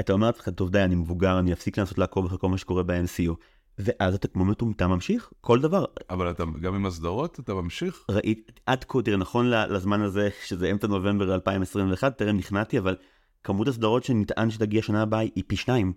אתה 0.00 0.12
אומר 0.12 0.26
לעצמך, 0.26 0.48
טוב 0.48 0.70
די, 0.70 0.82
אני 0.82 0.94
מבוגר, 0.94 1.38
אני 1.38 1.52
אפסיק 1.52 1.78
לנסות 1.78 1.98
לעקוב 1.98 2.26
אחרי 2.26 2.38
כל 2.38 2.48
מה 2.48 2.58
שקורה 2.58 2.82
ב-NCU, 2.82 3.32
ואז 3.78 4.14
אתה 4.14 4.28
כמו 4.28 4.44
מטומטם 4.44 4.90
ממשיך, 4.90 5.30
כל 5.40 5.60
דבר. 5.60 5.84
אבל 6.10 6.30
אתה, 6.30 6.44
גם 6.60 6.74
עם 6.74 6.86
הסדרות, 6.86 7.40
אתה 7.40 7.54
ממשיך? 7.54 8.04
ראית, 8.10 8.60
עד 8.66 8.84
כה, 8.84 9.02
תראה, 9.02 9.16
נכון 9.16 9.50
לזמן 9.50 10.00
הזה, 10.00 10.28
שזה 10.44 10.70
אמצע 10.70 10.86
נובמבר 10.86 11.34
2021, 11.34 12.18
טרם 12.18 12.36
נכנעתי, 12.36 12.78
אבל 12.78 12.96
כמות 13.44 13.68
הסדרות 13.68 14.04
שנטען 14.04 14.50
שתגיע 14.50 14.82
שנה 14.82 15.02
הבאה 15.02 15.20
היא 15.20 15.44
פי 15.46 15.56
שניים. 15.56 15.92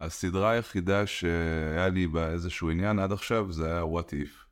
הסדרה 0.00 0.50
היחידה 0.50 1.06
שהיה 1.06 1.88
לי 1.88 2.06
בה 2.06 2.30
איזשהו 2.30 2.70
עניין 2.70 2.98
עד 2.98 3.12
עכשיו, 3.12 3.52
זה 3.52 3.66
היה 3.66 3.82
What 3.82 4.10
If. 4.10 4.44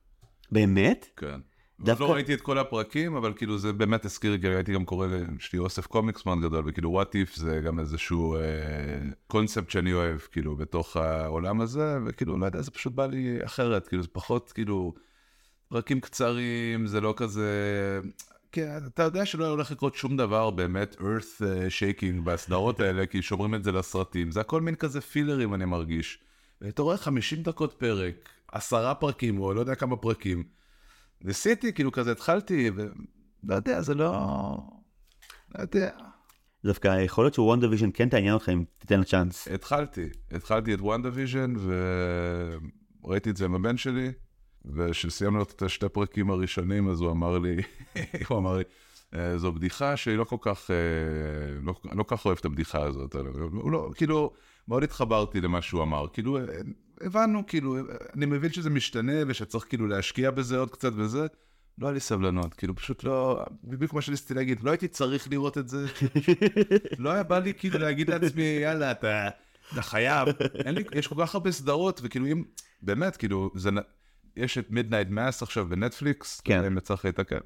באמת? 0.52 1.06
כן. 1.16 1.40
דווקא- 1.84 2.02
לא 2.04 2.12
ראיתי 2.12 2.34
את 2.34 2.40
כל 2.40 2.58
הפרקים, 2.58 3.16
אבל 3.16 3.32
כאילו 3.32 3.58
זה 3.58 3.72
באמת 3.72 4.04
הזכיר, 4.04 4.38
כי 4.38 4.48
הייתי 4.48 4.72
גם 4.72 4.84
קורא, 4.84 5.06
יש 5.38 5.52
לי 5.52 5.58
אוסף 5.58 5.86
קומיקס 5.86 6.26
מאוד 6.26 6.40
גדול, 6.40 6.64
וכאילו 6.66 7.02
What 7.02 7.06
If 7.06 7.40
זה 7.40 7.60
גם 7.66 7.78
איזשהו 7.80 8.36
אה, 8.36 8.40
קונספט 9.26 9.70
שאני 9.70 9.92
אוהב, 9.92 10.18
כאילו, 10.18 10.56
בתוך 10.56 10.96
העולם 10.96 11.60
הזה, 11.60 11.98
וכאילו, 12.06 12.38
לא 12.38 12.46
יודע, 12.46 12.62
זה 12.62 12.70
פשוט 12.70 12.92
בא 12.92 13.06
לי 13.06 13.38
אחרת, 13.44 13.88
כאילו, 13.88 14.02
זה 14.02 14.08
פחות, 14.12 14.52
כאילו, 14.52 14.94
פרקים 15.68 16.00
קצרים, 16.00 16.86
זה 16.86 17.00
לא 17.00 17.14
כזה... 17.16 17.50
כן, 18.52 18.78
אתה 18.86 19.02
יודע 19.02 19.26
שלא 19.26 19.46
הולך 19.48 19.70
לקרות 19.70 19.94
שום 19.94 20.16
דבר 20.16 20.50
באמת 20.50 20.96
earth 21.00 21.44
אה, 21.44 21.66
shaking 21.66 22.20
בסדרות 22.24 22.80
האלה, 22.80 23.06
כי 23.06 23.22
שומרים 23.22 23.54
את 23.54 23.64
זה 23.64 23.72
לסרטים. 23.72 24.30
זה 24.30 24.40
הכל 24.40 24.60
מין 24.60 24.74
כזה 24.74 25.00
פילרים, 25.00 25.54
אני 25.54 25.64
מרגיש. 25.64 26.18
ואתה 26.60 26.82
רואה 26.82 26.96
50 26.96 27.42
דקות 27.42 27.72
פרק, 27.72 28.14
עשרה 28.52 28.94
פרקים, 28.94 29.40
או 29.40 29.54
לא 29.54 29.60
יודע 29.60 29.74
כמה 29.74 29.96
פרקים. 29.96 30.44
ניסיתי, 31.24 31.72
כאילו 31.72 31.92
כזה 31.92 32.12
התחלתי, 32.12 32.70
ולא 32.74 33.54
יודע, 33.54 33.80
זה 33.82 33.94
לא... 33.94 34.12
לא 35.54 35.60
יודע. 35.62 35.90
דווקא 36.64 37.00
יכול 37.04 37.24
להיות 37.24 37.34
שוואן 37.34 37.60
דיוויז'ן 37.60 37.90
כן 37.94 38.08
תעניין 38.08 38.34
אותך 38.34 38.48
אם 38.48 38.64
תיתן 38.78 38.98
לה 38.98 39.04
צ'אנס. 39.04 39.48
התחלתי, 39.48 40.08
התחלתי 40.30 40.74
את 40.74 40.80
וואן 40.80 41.02
דיוויז'ן, 41.02 41.54
וראיתי 43.04 43.30
את 43.30 43.36
זה 43.36 43.44
עם 43.44 43.54
הבן 43.54 43.76
שלי, 43.76 44.12
וכשסיימנו 44.64 45.42
את 45.42 45.62
השתי 45.62 45.88
פרקים 45.88 46.30
הראשונים, 46.30 46.88
אז 46.88 47.00
הוא 47.00 47.10
אמר 47.10 47.38
לי, 47.38 47.56
הוא 48.28 48.38
אמר 48.38 48.56
לי, 48.56 48.64
"אה, 49.14 49.38
זו 49.38 49.52
בדיחה 49.52 49.96
שהיא 49.96 50.16
לא 50.16 50.24
כל 50.24 50.36
כך, 50.40 50.70
אה, 50.70 50.76
לא, 51.62 51.74
לא 51.92 52.02
כל 52.02 52.16
כך 52.16 52.26
אוהב 52.26 52.38
את 52.38 52.44
הבדיחה 52.44 52.82
הזאת. 52.82 53.16
הוא 53.52 53.72
לא, 53.72 53.90
כאילו, 53.94 54.32
מאוד 54.68 54.82
התחברתי 54.82 55.40
למה 55.40 55.62
שהוא 55.62 55.82
אמר. 55.82 56.06
כאילו, 56.12 56.38
אה, 56.38 56.42
הבנו, 57.02 57.46
כאילו, 57.46 57.76
אני 58.16 58.26
מבין 58.26 58.52
שזה 58.52 58.70
משתנה 58.70 59.12
ושצריך 59.26 59.64
כאילו 59.68 59.86
להשקיע 59.86 60.30
בזה 60.30 60.58
עוד 60.58 60.70
קצת 60.70 60.92
וזה. 60.96 61.26
לא 61.78 61.86
היה 61.86 61.94
לי 61.94 62.00
סבלנות, 62.00 62.54
כאילו 62.54 62.76
פשוט 62.76 63.04
לא, 63.04 63.44
בדיוק 63.64 63.92
מה 63.92 64.00
שניסיתי 64.00 64.34
להגיד, 64.34 64.62
לא 64.62 64.70
הייתי 64.70 64.88
צריך 64.88 65.28
לראות 65.30 65.58
את 65.58 65.68
זה, 65.68 65.86
לא 66.98 67.10
היה 67.10 67.22
בא 67.22 67.38
לי 67.38 67.54
כאילו 67.54 67.78
להגיד 67.78 68.10
לעצמי, 68.10 68.42
יאללה, 68.42 68.90
אתה, 68.90 69.28
אתה 69.72 69.82
חייב, 69.82 70.28
אין 70.64 70.74
לי, 70.74 70.84
יש 70.94 71.06
כל 71.06 71.14
כך 71.18 71.34
הרבה 71.34 71.52
סדרות, 71.52 72.00
וכאילו 72.04 72.26
אם, 72.26 72.44
באמת, 72.82 73.16
כאילו, 73.16 73.50
זה, 73.54 73.70
יש 74.36 74.58
את 74.58 74.70
מידנייט 74.70 75.08
מאס 75.10 75.42
עכשיו 75.42 75.66
בנטפליקס, 75.68 76.40
כן. 76.40 76.64
אם 76.64 76.76
יצא 76.78 76.94
לך 76.94 77.04
להתעכב. 77.04 77.40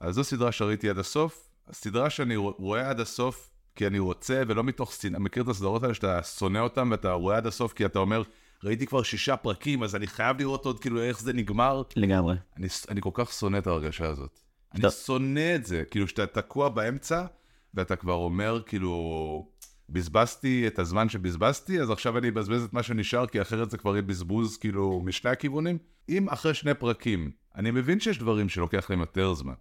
אז 0.00 0.14
זו 0.14 0.24
סדרה 0.24 0.52
שראיתי 0.52 0.90
עד 0.90 0.98
הסוף, 0.98 1.48
הסדרה 1.68 2.10
שאני 2.10 2.36
רוא- 2.36 2.54
רואה 2.58 2.90
עד 2.90 3.00
הסוף, 3.00 3.50
כי 3.76 3.86
אני 3.86 3.98
רוצה, 3.98 4.42
ולא 4.46 4.64
מתוך 4.64 4.92
שנאה, 4.92 5.18
מכיר 5.20 5.42
את 5.42 5.48
הסדרות 5.48 5.82
האלה 5.82 5.94
שאתה 5.94 6.22
שונא 6.22 6.58
אותן, 6.58 6.88
ואתה 6.90 7.12
רואה 7.12 7.36
עד 7.36 7.46
הסוף, 7.46 7.72
כי 7.72 7.84
אתה 7.84 7.98
אומר, 7.98 8.22
ראיתי 8.64 8.86
כבר 8.86 9.02
שישה 9.02 9.36
פרקים, 9.36 9.82
אז 9.82 9.96
אני 9.96 10.06
חייב 10.06 10.38
לראות 10.38 10.64
עוד, 10.64 10.80
כאילו, 10.80 11.02
איך 11.02 11.20
זה 11.20 11.32
נגמר. 11.32 11.82
לגמרי. 11.96 12.36
אני, 12.56 12.66
אני 12.88 13.00
כל 13.00 13.10
כך 13.12 13.32
שונא 13.32 13.58
את 13.58 13.66
ההרגשה 13.66 14.08
הזאת. 14.08 14.40
אני 14.74 14.90
שונא 14.90 15.54
את 15.54 15.66
זה, 15.66 15.84
כאילו 15.90 16.08
שאתה 16.08 16.26
תקוע 16.26 16.68
באמצע, 16.68 17.26
ואתה 17.74 17.96
כבר 17.96 18.14
אומר, 18.14 18.62
כאילו, 18.66 19.48
בזבזתי 19.88 20.66
את 20.66 20.78
הזמן 20.78 21.08
שבזבזתי, 21.08 21.80
אז 21.80 21.90
עכשיו 21.90 22.18
אני 22.18 22.28
אבזבז 22.28 22.64
את 22.64 22.72
מה 22.72 22.82
שנשאר, 22.82 23.26
כי 23.26 23.42
אחרת 23.42 23.70
זה 23.70 23.78
כבר 23.78 23.90
יהיה 23.90 24.02
בזבוז, 24.02 24.56
כאילו, 24.56 25.00
משני 25.04 25.30
הכיוונים. 25.30 25.78
אם 26.08 26.28
אחרי 26.28 26.54
שני 26.54 26.74
פרקים, 26.74 27.30
אני 27.56 27.70
מבין 27.70 28.00
שיש 28.00 28.18
דברים 28.18 28.48
שלוקח 28.48 28.90
להם 28.90 29.00
יותר 29.00 29.34
זמן, 29.34 29.54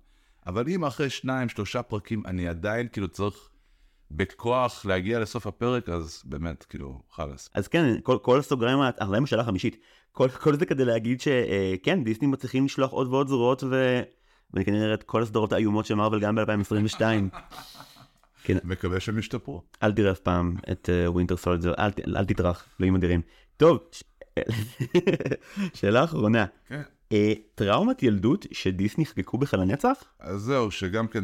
אבל 0.48 0.70
אם 0.70 0.86
אחרי 0.86 1.10
שניים, 1.10 1.50
שלושה 1.50 1.82
פרקים, 1.82 2.24
אני 2.26 2.48
עדיין, 2.48 2.88
כאילו, 2.88 3.08
צריך 3.08 3.50
בכוח 4.12 4.86
להגיע 4.86 5.20
לסוף 5.20 5.48
הפרק, 5.48 5.90
אז 5.90 6.24
באמת, 6.26 6.64
כאילו, 6.64 7.02
חלאס. 7.12 7.50
אז 7.54 7.68
כן, 7.68 7.96
כל, 8.04 8.18
כל 8.22 8.40
הסוגריים, 8.40 8.80
אנחנו 8.82 9.14
עם 9.14 9.24
השאלה 9.24 9.42
החמישית. 9.42 9.78
כל, 10.12 10.30
כל 10.30 10.56
זה 10.56 10.66
כדי 10.66 10.86
להגיד 10.86 11.22
שכן, 11.22 12.04
דיסני 12.04 12.28
מצליחים 12.28 12.66
לשלוח 12.66 12.92
עוד 12.92 13.08
ועוד 13.08 13.28
זרועות, 13.28 13.64
ו... 13.64 14.02
ואני 14.54 14.66
כנראה 14.66 14.84
אראה 14.84 14.94
את 14.94 15.04
כל 15.04 15.24
הסדרות 15.24 15.54
האיומות 15.54 15.86
של 15.86 15.96
מארוול 15.96 16.20
גם 16.20 16.36
ב-2022. 16.36 17.02
מקווה 18.64 19.00
שהם 19.00 19.18
ישתפרו. 19.20 19.64
אל 19.84 19.92
תראה 19.94 20.12
אף 20.12 20.20
פעם 20.20 20.56
את 20.72 20.90
ווינטר 21.08 21.38
סולג'ר, 21.38 21.74
אל, 21.80 21.92
ת- 21.92 22.00
אל 22.08 22.26
תטרח, 22.26 22.68
אלוהים 22.80 22.96
אדירים. 22.96 23.22
טוב, 23.58 23.80
ש... 23.92 24.04
שאלה 25.74 26.04
אחרונה. 26.04 26.46
כן. 26.68 26.82
אה, 27.12 27.34
טראומת 27.56 28.04
ילדות 28.04 28.46
שדיסני 28.52 29.06
חגגו 29.06 29.38
בך 29.38 29.54
לנצח? 29.54 30.04
אז 30.20 30.42
זהו, 30.42 30.72
שגם 30.72 31.08
כן 31.08 31.24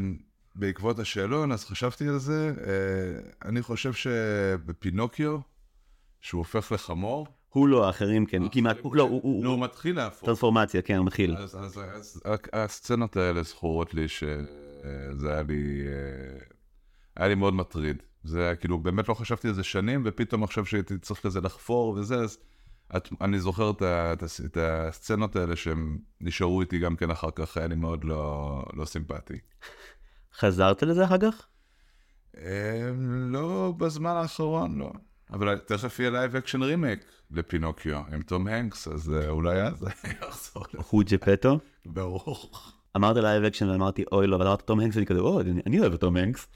בעקבות 0.56 1.00
השאלון, 1.00 1.52
אז 1.52 1.66
חשבתי 1.66 2.08
על 2.08 2.18
זה. 2.18 2.54
אה, 2.68 3.48
אני 3.50 3.62
חושב 3.62 3.94
שבפינוקיו, 3.94 5.38
שהוא 6.22 6.40
הופך 6.40 6.72
לחמור, 6.72 7.28
הוא 7.50 7.68
לא, 7.68 7.88
האחרים 7.88 8.26
כן, 8.26 8.44
כמעט, 8.52 8.78
הוא, 8.82 8.96
לא, 8.96 9.04
הוא, 9.04 9.44
לא, 9.44 9.50
הוא 9.50 9.60
מתחיל 9.60 9.96
להפוך. 9.96 10.26
טרנספורמציה, 10.26 10.82
כן, 10.82 10.96
הוא 10.96 11.06
מתחיל. 11.06 11.38
אז, 11.38 12.22
הסצנות 12.54 13.18
האלה 13.18 13.44
זכורות 13.44 13.94
לי 13.94 14.08
שזה 14.08 15.34
היה 15.34 15.44
לי, 15.44 15.82
אה, 15.88 16.40
היה 17.16 17.28
לי 17.28 17.36
מאוד 17.36 17.54
מטריד. 17.54 18.04
זה 18.24 18.44
היה 18.44 18.56
כאילו, 18.56 18.78
באמת 18.78 19.10
לא 19.10 19.14
חשבתי 19.14 19.48
על 19.48 19.54
זה 19.54 19.64
שנים, 19.64 20.02
ופתאום 20.06 20.44
עכשיו 20.44 20.66
שהייתי 20.66 20.98
צריך 20.98 21.20
כזה 21.20 21.42
לחפור 21.42 21.90
וזה, 21.90 22.16
אז 22.16 22.38
את, 22.98 23.10
אני 23.22 23.40
זוכר 23.40 23.70
את, 23.70 23.82
את, 23.82 24.24
את 24.46 24.58
הסצנות 24.62 25.36
האלה 25.36 25.56
שהם 25.56 25.98
נשארו 26.22 26.62
איתי 26.62 26.80
גם 26.80 26.96
כן 26.96 27.12
אחר 27.12 27.32
כך, 27.36 27.58
היה 27.58 27.68
לי 27.68 27.76
מאוד 27.76 28.04
לא, 28.04 28.64
לא 28.74 28.86
סימפטי. 28.86 29.40
חזרת 30.40 30.84
לזה 30.84 31.04
אחר 31.06 31.18
כך? 31.18 31.48
אה, 32.38 32.92
לא 33.30 33.74
בזמן 33.78 34.10
האחרון, 34.16 34.78
לא. 34.80 34.92
אבל 35.32 35.58
תכף 35.58 36.00
יהיה 36.00 36.10
live 36.10 36.36
action 36.36 36.64
remake 36.64 37.00
לפינוקיו 37.32 38.02
עם 38.14 38.22
תום 38.22 38.48
הנקס, 38.48 38.88
אז 38.88 39.14
אה, 39.14 39.30
אולי 39.30 39.62
אז 39.62 39.84
יחזור 40.22 40.66
לזה. 40.74 40.84
הוא 40.90 41.04
ג'פטו? 41.08 41.60
ברור. 41.86 42.52
אמרת 42.96 43.18
live 43.18 43.44
action 43.44 43.70
ואמרתי 43.70 44.04
אוי 44.12 44.28
לא, 44.28 44.36
אבל 44.36 44.48
אמרת 44.48 44.62
תום 44.62 44.80
הנקס 44.80 44.96
ואני 44.96 45.06
כזה 45.06 45.20
אני- 45.42 45.62
אני 45.66 45.80
אוהב 45.80 45.94
את 45.94 46.00
תום 46.00 46.18
הנקס. 46.18 46.48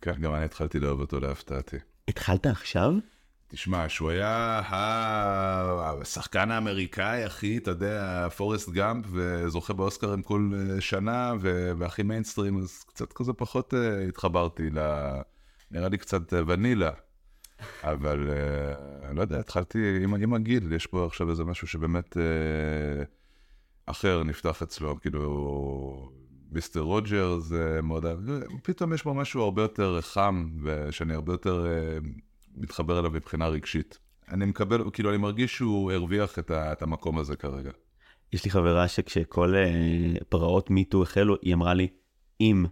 כן, 0.00 0.14
גם 0.20 0.34
אני 0.34 0.44
התחלתי 0.44 0.78
לאהוב 0.80 1.00
אותו 1.00 1.20
להפתעתי. 1.20 1.76
התחלת 2.08 2.46
עכשיו? 2.46 2.92
תשמע, 3.54 3.88
שהוא 3.88 4.10
היה 4.10 4.60
השחקן 6.00 6.50
האמריקאי 6.50 7.24
הכי, 7.24 7.58
אתה 7.58 7.70
יודע, 7.70 8.28
פורסט 8.36 8.70
גאמפ, 8.70 9.06
וזוכה 9.12 9.72
באוסקרים 9.72 10.22
כל 10.22 10.50
אה, 10.54 10.80
שנה, 10.80 11.32
והכי 11.78 12.02
מיינסטרים, 12.02 12.58
אז 12.58 12.84
קצת 12.88 13.12
כזה 13.12 13.32
פחות 13.32 13.74
אה, 13.74 14.08
התחברתי 14.08 14.70
ל... 14.70 14.78
נראה 15.70 15.88
לי 15.88 15.98
קצת 15.98 16.34
אה, 16.34 16.40
ונילה. 16.46 16.90
אבל 17.82 18.30
אני 19.08 19.16
לא 19.16 19.22
יודע, 19.22 19.40
התחלתי 19.40 20.04
עם, 20.04 20.14
עם 20.14 20.34
הגיל, 20.34 20.72
יש 20.72 20.86
פה 20.86 21.06
עכשיו 21.06 21.30
איזה 21.30 21.44
משהו 21.44 21.66
שבאמת 21.66 22.16
אחר 23.86 24.22
נפתח 24.22 24.62
אצלו, 24.62 25.00
כאילו 25.00 26.12
מיסטר 26.52 27.00
זה 27.38 27.80
מאוד, 27.82 28.06
פתאום 28.62 28.92
יש 28.92 29.04
בו 29.04 29.14
משהו 29.14 29.42
הרבה 29.42 29.62
יותר 29.62 30.00
חם, 30.00 30.48
ושאני 30.62 31.14
הרבה 31.14 31.32
יותר 31.32 31.66
מתחבר 32.56 32.98
אליו 32.98 33.10
מבחינה 33.10 33.48
רגשית. 33.48 33.98
אני 34.28 34.44
מקבל, 34.44 34.90
כאילו 34.92 35.10
אני 35.10 35.18
מרגיש 35.18 35.56
שהוא 35.56 35.92
הרוויח 35.92 36.38
את, 36.38 36.50
ה, 36.50 36.72
את 36.72 36.82
המקום 36.82 37.18
הזה 37.18 37.36
כרגע. 37.36 37.70
יש 38.32 38.44
לי 38.44 38.50
חברה 38.50 38.88
שכשכל 38.88 39.54
uh, 39.54 40.24
פרעות 40.28 40.70
מיטו 40.70 41.02
החלו, 41.02 41.36
היא 41.42 41.54
אמרה 41.54 41.74
לי, 41.74 41.88
אם 42.40 42.64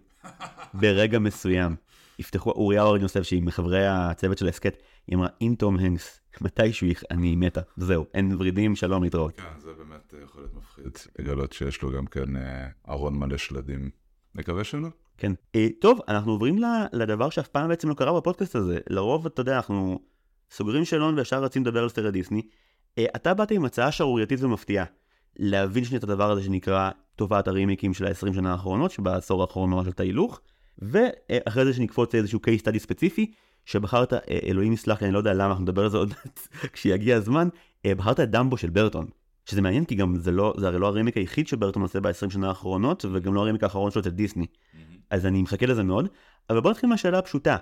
ברגע 0.73 1.19
מסוים 1.19 1.75
יפתחו, 2.19 2.51
אוריה 2.51 2.83
אורן 2.83 3.01
יוסף, 3.01 3.21
שהיא 3.21 3.43
מחברי 3.43 3.87
הצוות 3.87 4.37
של 4.37 4.45
ההסכת, 4.45 4.77
היא 5.07 5.15
אמרה, 5.15 5.27
אם 5.41 5.55
תום 5.57 5.79
הנקס, 5.79 6.19
מתישהו. 6.41 6.87
אני 7.11 7.35
מתה, 7.35 7.61
זהו, 7.77 8.05
אין 8.13 8.35
ורידים, 8.37 8.75
שלום, 8.75 9.03
להתראות. 9.03 9.35
כן, 9.37 9.59
זה 9.59 9.73
באמת 9.73 10.13
יכול 10.23 10.41
להיות 10.41 10.53
מפחיד, 10.53 10.97
לגלות 11.19 11.53
שיש 11.53 11.81
לו 11.81 11.91
גם 11.91 12.05
כן 12.05 12.35
אה, 12.35 12.67
ארון 12.89 13.19
מלא 13.19 13.37
שלדים. 13.37 13.89
מקווה 14.35 14.63
שלא. 14.63 14.89
כן. 15.21 15.31
אה, 15.55 15.67
טוב, 15.81 15.99
אנחנו 16.07 16.31
עוברים 16.31 16.59
לדבר 16.93 17.29
שאף 17.29 17.47
פעם 17.47 17.69
בעצם 17.69 17.89
לא 17.89 17.93
קרה 17.93 18.19
בפודקאסט 18.19 18.55
הזה. 18.55 18.79
לרוב, 18.89 19.25
אתה 19.25 19.41
יודע, 19.41 19.55
אנחנו 19.55 19.99
סוגרים 20.51 20.85
שאלון 20.85 21.17
וישר 21.17 21.43
רצים 21.43 21.61
לדבר 21.61 21.83
על 21.83 21.89
סרט 21.89 22.13
דיסני. 22.13 22.41
אה, 22.97 23.05
אתה 23.15 23.33
באת 23.33 23.51
עם 23.51 23.65
הצעה 23.65 23.91
שערורייתית 23.91 24.43
ומפתיעה. 24.43 24.85
להבין 25.39 25.83
שנייה 25.83 25.97
את 25.97 26.03
הדבר 26.03 26.31
הזה 26.31 26.43
שנקרא 26.43 26.89
תופעת 27.15 27.47
הרימיקים 27.47 27.93
של 27.93 28.05
ה-20 28.05 28.33
שנה 28.33 28.51
האחרונות, 28.51 28.91
שבעשור 28.91 29.41
האחרון 29.41 29.69
ממש 29.69 29.85
הייתה 29.85 30.03
הילוך. 30.03 30.41
ואחרי 30.79 31.65
זה 31.65 31.73
שנקפוץ 31.73 32.13
לאיזשהו 32.13 32.39
case 32.39 32.61
study 32.61 32.77
ספציפי, 32.77 33.31
שבחרת, 33.65 34.13
אלוהים 34.47 34.73
יסלח 34.73 35.01
לי, 35.01 35.07
אני 35.07 35.13
לא 35.13 35.17
יודע 35.17 35.33
למה, 35.33 35.45
אנחנו 35.45 35.63
נדבר 35.63 35.83
על 35.83 35.89
זה 35.89 35.97
עוד 35.97 36.13
כשיגיע 36.73 37.17
הזמן, 37.17 37.47
בחרת 37.87 38.19
את 38.19 38.31
דמבו 38.31 38.57
של 38.57 38.69
ברטון. 38.69 39.05
שזה 39.45 39.61
מעניין 39.61 39.85
כי 39.85 39.95
גם 39.95 40.15
זה 40.15 40.31
לא, 40.31 40.53
זה 40.57 40.67
הרי 40.67 40.79
לא 40.79 40.87
הרימיק 40.87 41.17
היחיד 41.17 41.47
שברטון 41.47 41.81
עושה 41.81 41.99
ב-20 41.99 42.29
שנה 42.29 42.47
האחרונות, 42.47 43.05
וגם 43.13 43.33
לא 43.33 43.41
הרימיק 43.41 43.63
האחרון 43.63 43.91
שלו 43.91 44.01
אצל 44.01 44.09
דיסני. 44.09 44.45
אז 45.11 45.25
אני 45.25 45.41
מחכה 45.41 45.65
לזה 45.65 45.83
מאוד. 45.83 46.07
אבל 46.49 46.61
בוא 46.61 46.71
נתחיל 46.71 46.89
מהשאלה 46.89 47.19
הפשוטה. 47.19 47.57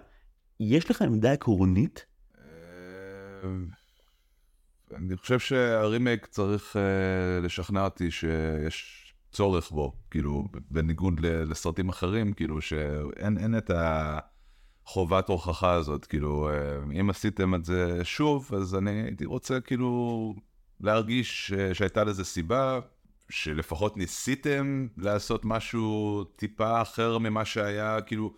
יש 0.60 0.92
לך 0.92 1.02
עמדה 1.02 1.32
עקרונית? 1.32 2.06
אה, 2.38 3.50
אני 4.96 5.18
חושב 5.18 5.40
שהרימייק 5.40 6.26
צריך 6.26 6.76
uh, 6.76 7.46
לשכנע 7.46 7.84
אותי 7.84 8.12
שיש 8.12 9.06
צורך 9.32 9.72
בו, 9.72 9.94
כאילו, 10.12 10.48
בניגוד 10.72 11.20
לסרטים 11.20 11.90
אחרים, 11.90 12.34
כאילו, 12.34 12.62
שאין 12.62 13.58
את 13.58 13.72
החובת 14.86 15.30
הוכחה 15.30 15.72
הזאת, 15.72 16.06
כאילו, 16.06 16.50
אה, 16.50 17.00
אם 17.00 17.10
עשיתם 17.10 17.56
את 17.56 17.66
זה 17.66 18.00
שוב, 18.04 18.52
אז 18.54 18.76
אני 18.76 18.92
הייתי 18.92 19.26
רוצה, 19.26 19.60
כאילו, 19.60 20.34
להרגיש 20.80 21.54
שהייתה 21.74 22.04
לזה 22.04 22.26
סיבה, 22.26 22.80
שלפחות 23.30 23.98
ניסיתם 23.98 24.88
לעשות 24.98 25.46
משהו 25.46 26.24
טיפה 26.24 26.82
אחר 26.82 27.18
ממה 27.18 27.46
שהיה, 27.46 28.02
כאילו, 28.02 28.34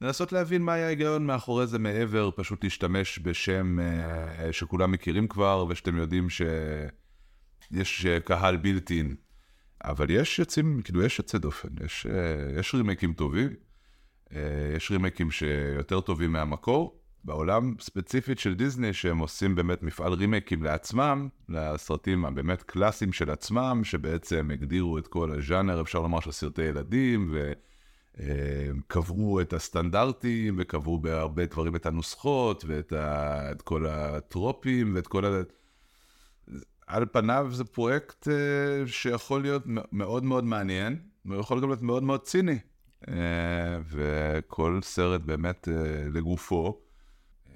לנסות 0.00 0.32
להבין 0.32 0.62
מה 0.62 0.72
היה 0.72 0.86
ההיגיון 0.86 1.26
מאחורי 1.26 1.66
זה 1.66 1.78
מעבר, 1.78 2.30
פשוט 2.36 2.64
להשתמש 2.64 3.18
בשם 3.22 3.78
uh, 3.78 4.52
שכולם 4.52 4.92
מכירים 4.92 5.28
כבר, 5.28 5.66
ושאתם 5.68 5.96
יודעים 5.96 6.30
שיש 6.30 8.06
uh, 8.06 8.20
קהל 8.24 8.56
בלתי 8.56 9.02
אבל 9.84 10.10
יש 10.10 10.38
יוצאים, 10.38 10.82
כאילו, 10.82 11.02
יש 11.02 11.18
יוצא 11.18 11.38
דופן, 11.38 11.68
יש, 11.84 12.06
uh, 12.06 12.58
יש 12.60 12.74
רימייקים 12.74 13.12
טובים, 13.12 13.48
uh, 14.28 14.32
יש 14.76 14.90
רימייקים 14.90 15.30
שיותר 15.30 16.00
טובים 16.00 16.32
מהמקור. 16.32 16.97
בעולם 17.28 17.74
ספציפית 17.80 18.38
של 18.38 18.54
דיסני, 18.54 18.92
שהם 18.92 19.18
עושים 19.18 19.54
באמת 19.54 19.82
מפעל 19.82 20.12
רימייקים 20.12 20.62
לעצמם, 20.62 21.28
לסרטים 21.48 22.24
הבאמת 22.24 22.62
קלאסיים 22.62 23.12
של 23.12 23.30
עצמם, 23.30 23.80
שבעצם 23.84 24.50
הגדירו 24.52 24.98
את 24.98 25.06
כל 25.06 25.30
הז'אנר, 25.32 25.80
אפשר 25.80 26.00
לומר, 26.00 26.20
של 26.20 26.32
סרטי 26.32 26.62
ילדים, 26.62 27.34
וקבעו 28.16 29.40
את 29.40 29.52
הסטנדרטים, 29.52 30.56
וקבעו 30.58 30.98
בהרבה 30.98 31.46
דברים 31.46 31.76
את 31.76 31.86
הנוסחות, 31.86 32.64
ואת 32.66 32.92
ה... 32.92 33.52
את 33.52 33.62
כל 33.62 33.86
הטרופים, 33.86 34.94
ואת 34.94 35.06
כל 35.06 35.24
ה... 35.24 35.40
על 36.86 37.06
פניו 37.12 37.48
זה 37.52 37.64
פרויקט 37.64 38.28
uh, 38.28 38.30
שיכול 38.86 39.42
להיות 39.42 39.62
מאוד 39.92 40.24
מאוד 40.24 40.44
מעניין, 40.44 40.98
ויכול 41.26 41.60
גם 41.60 41.68
להיות 41.68 41.82
מאוד 41.82 42.02
מאוד 42.02 42.20
ציני. 42.20 42.58
Uh, 43.04 43.08
וכל 43.90 44.80
סרט 44.82 45.20
באמת 45.20 45.68
לגופו. 46.14 46.87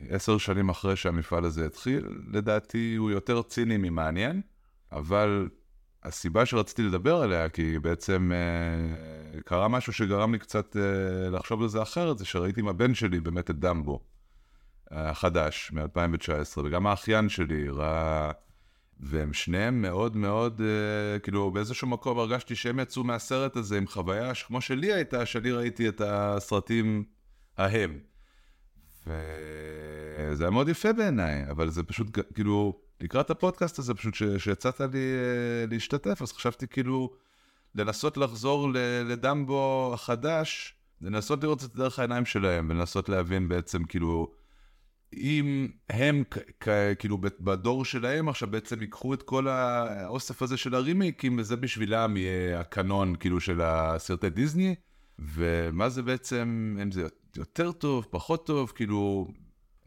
עשר 0.09 0.39
שנים 0.39 0.69
אחרי 0.69 0.97
שהמפעל 0.97 1.45
הזה 1.45 1.67
התחיל, 1.67 2.09
לדעתי 2.33 2.95
הוא 2.95 3.11
יותר 3.11 3.43
ציני 3.43 3.77
ממעניין, 3.77 4.41
אבל 4.93 5.49
הסיבה 6.05 6.47
שרציתי 6.47 6.83
לדבר 6.83 7.17
עליה, 7.17 7.49
כי 7.49 7.79
בעצם 7.79 8.33
אה, 8.35 9.41
קרה 9.41 9.69
משהו 9.69 9.93
שגרם 9.93 10.33
לי 10.33 10.39
קצת 10.39 10.77
אה, 10.77 11.31
לחשוב 11.31 11.63
על 11.63 11.69
זה 11.69 11.83
אחרת, 11.83 12.19
זה 12.19 12.25
שראיתי 12.25 12.61
עם 12.61 12.69
הבן 12.69 12.95
שלי 12.95 13.21
באמת 13.21 13.51
את 13.51 13.59
דמבו, 13.59 14.01
החדש, 14.91 15.73
מ-2019, 15.73 16.59
וגם 16.65 16.87
האחיין 16.87 17.29
שלי 17.29 17.69
ראה, 17.69 18.31
והם 19.01 19.33
שניהם 19.33 19.83
מאוד 19.83 20.17
מאוד, 20.17 20.61
אה, 20.61 21.19
כאילו 21.19 21.51
באיזשהו 21.51 21.89
מקום 21.89 22.19
הרגשתי 22.19 22.55
שהם 22.55 22.81
יצאו 22.81 23.05
מהסרט 23.05 23.57
הזה 23.57 23.79
עם 23.79 23.87
חוויה 23.87 24.35
כמו 24.35 24.61
שלי 24.61 24.93
הייתה, 24.93 25.27
שאני 25.27 25.53
ראיתי 25.53 25.89
את 25.89 26.01
הסרטים 26.05 27.05
ההם. 27.59 27.99
וזה 29.07 30.45
היה 30.45 30.51
מאוד 30.51 30.69
יפה 30.69 30.93
בעיניי, 30.93 31.51
אבל 31.51 31.71
זה 31.71 31.83
פשוט, 31.83 32.19
כאילו, 32.35 32.81
לקראת 33.01 33.31
הפודקאסט 33.31 33.79
הזה, 33.79 33.95
פשוט 33.95 34.15
שיצאת 34.39 34.81
לי 34.81 34.87
אה, 34.89 35.67
להשתתף, 35.71 36.23
אז 36.23 36.33
חשבתי 36.33 36.67
כאילו 36.67 37.11
לנסות 37.75 38.17
לחזור 38.17 38.69
לדמבו 39.05 39.91
החדש, 39.95 40.75
לנסות 41.01 41.43
לראות 41.43 41.65
את 41.65 41.71
זה 41.73 41.79
דרך 41.79 41.99
העיניים 41.99 42.25
שלהם, 42.25 42.67
ולנסות 42.71 43.09
להבין 43.09 43.49
בעצם 43.49 43.85
כאילו, 43.85 44.33
אם 45.15 45.69
הם 45.91 46.23
כאילו 46.99 47.19
בדור 47.41 47.85
שלהם 47.85 48.29
עכשיו 48.29 48.51
בעצם 48.51 48.81
ייקחו 48.81 49.15
את 49.15 49.23
כל 49.23 49.49
האוסף 49.49 50.43
הזה 50.43 50.57
של 50.57 50.75
הרימיקים, 50.75 51.39
וזה 51.39 51.57
בשבילם 51.57 52.17
יהיה 52.17 52.61
הקנון 52.61 53.17
כאילו 53.17 53.41
של 53.41 53.61
הסרטי 53.61 54.31
דיסני, 54.31 54.75
ומה 55.19 55.89
זה 55.89 56.03
בעצם, 56.03 56.77
אם 56.83 56.91
זה 56.91 57.07
יותר 57.37 57.73
טוב, 57.73 58.07
פחות 58.11 58.47
טוב, 58.47 58.73
כאילו... 58.75 59.29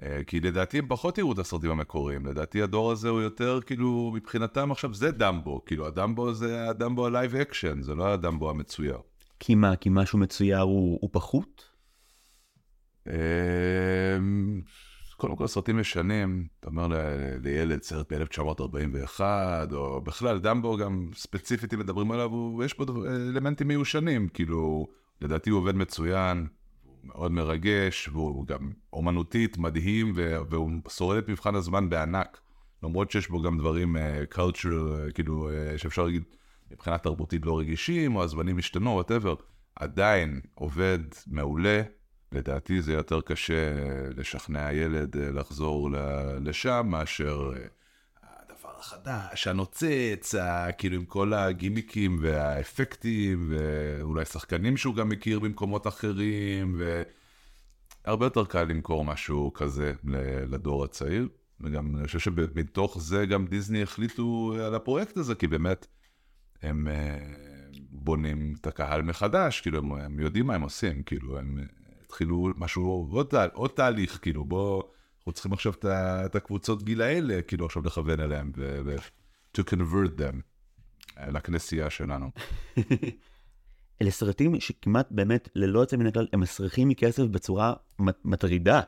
אה, 0.03 0.23
כי 0.27 0.39
לדעתי 0.39 0.79
הם 0.79 0.87
פחות 0.87 1.17
יראו 1.17 1.33
את 1.33 1.39
הסרטים 1.39 1.71
המקוריים, 1.71 2.25
לדעתי 2.25 2.61
הדור 2.61 2.91
הזה 2.91 3.09
הוא 3.09 3.21
יותר, 3.21 3.59
כאילו, 3.65 4.11
מבחינתם 4.13 4.71
עכשיו 4.71 4.93
זה 4.93 5.11
דמבו, 5.11 5.65
כאילו, 5.65 5.87
הדמבו 5.87 6.33
זה 6.33 6.69
הדמבו 6.69 7.05
ה 7.05 7.11
live 7.11 7.35
action, 7.35 7.81
זה 7.81 7.95
לא 7.95 8.13
הדמבו 8.13 8.49
המצויר. 8.49 8.97
כי 9.39 9.55
מה, 9.55 9.75
כי 9.75 9.89
משהו 9.91 10.19
מצויר 10.19 10.59
הוא, 10.59 10.97
הוא 11.01 11.09
פחות? 11.13 11.69
אמ, 13.07 14.61
קודם 15.17 15.35
כל 15.35 15.47
סרטים 15.47 15.79
ישנים, 15.79 16.47
אתה 16.59 16.67
אומר 16.67 16.87
לילד 17.43 17.83
סרט 17.83 18.13
ב-1941, 18.13 19.19
או 19.73 20.01
בכלל 20.01 20.39
דמבו 20.39 20.77
גם 20.77 21.09
ספציפית 21.13 21.73
אם 21.73 21.79
מדברים 21.79 22.11
עליו, 22.11 22.63
יש 22.65 22.77
בו 22.77 23.05
אלמנטים 23.05 23.67
מיושנים, 23.67 24.27
כאילו, 24.27 24.87
לדעתי 25.21 25.49
הוא 25.49 25.59
עובד 25.59 25.75
מצוין, 25.75 26.47
מאוד 27.05 27.31
מרגש, 27.31 28.07
והוא 28.07 28.47
גם 28.47 28.71
אומנותית 28.93 29.57
מדהים, 29.57 30.13
והוא 30.49 30.71
שורד 30.89 31.17
את 31.17 31.29
מבחן 31.29 31.55
הזמן 31.55 31.89
בענק. 31.89 32.41
למרות 32.83 33.11
שיש 33.11 33.29
בו 33.29 33.41
גם 33.41 33.57
דברים 33.57 33.95
uh, 33.95 34.33
cultural, 34.35 35.09
uh, 35.09 35.13
כאילו, 35.13 35.49
uh, 35.49 35.77
שאפשר 35.77 36.05
להגיד, 36.05 36.23
מבחינה 36.71 36.97
תרבותית 36.97 37.45
לא 37.45 37.59
רגישים, 37.59 38.15
או 38.15 38.23
הזמנים 38.23 38.57
השתנו, 38.57 38.89
וואטאבר. 38.89 39.35
עדיין 39.75 40.41
עובד 40.55 40.99
מעולה. 41.27 41.81
לדעתי 42.31 42.81
זה 42.81 42.93
יותר 42.93 43.21
קשה 43.21 43.73
לשכנע 44.17 44.73
ילד 44.73 45.15
לחזור 45.17 45.89
לשם 46.41 46.87
מאשר 46.89 47.51
החדש, 48.85 49.47
הנוצץ, 49.47 50.35
כאילו 50.77 50.95
עם 50.95 51.05
כל 51.05 51.33
הגימיקים 51.33 52.17
והאפקטים, 52.21 53.49
ואולי 53.49 54.25
שחקנים 54.25 54.77
שהוא 54.77 54.95
גם 54.95 55.09
מכיר 55.09 55.39
במקומות 55.39 55.87
אחרים, 55.87 56.81
והרבה 58.05 58.25
יותר 58.25 58.45
קל 58.45 58.63
למכור 58.63 59.05
משהו 59.05 59.53
כזה 59.53 59.93
לדור 60.49 60.83
הצעיר. 60.83 61.27
וגם 61.61 61.97
אני 61.97 62.07
חושב 62.07 62.19
שמתוך 62.19 62.97
זה 63.01 63.25
גם 63.25 63.45
דיסני 63.45 63.83
החליטו 63.83 64.53
על 64.59 64.75
הפרויקט 64.75 65.17
הזה, 65.17 65.35
כי 65.35 65.47
באמת 65.47 65.87
הם 66.61 66.87
אה, 66.87 67.17
בונים 67.89 68.53
את 68.61 68.67
הקהל 68.67 69.01
מחדש, 69.01 69.61
כאילו 69.61 69.79
הם, 69.79 70.19
יודעים 70.19 70.47
מה 70.47 70.55
הם 70.55 70.61
עושים, 70.61 71.03
כאילו 71.03 71.39
הם 71.39 71.59
התחילו 72.05 72.49
משהו, 72.57 73.09
עוד, 73.11 73.33
עוד 73.53 73.69
תהליך, 73.69 74.19
כאילו 74.21 74.45
בוא... 74.45 74.83
אנחנו 75.27 75.33
צריכים 75.33 75.53
עכשיו 75.53 75.73
את 76.25 76.35
הקבוצות 76.35 76.83
גיל 76.83 77.01
האלה, 77.01 77.41
כאילו 77.41 77.65
עכשיו 77.65 77.83
לכוון 77.85 78.19
אליהם, 78.19 78.51
ו- 78.57 78.95
to 79.57 79.61
convert 79.61 80.19
them 80.19 80.35
לכנסייה 81.27 81.89
שלנו. 81.89 82.31
אלה 84.01 84.11
סרטים 84.11 84.59
שכמעט 84.59 85.07
באמת 85.11 85.49
ללא 85.55 85.79
יוצא 85.79 85.97
מן 85.97 86.07
הכלל 86.07 86.27
הם 86.33 86.39
מסריחים 86.39 86.87
מכסף 86.87 87.23
בצורה 87.23 87.73
מטרידה. 88.25 88.81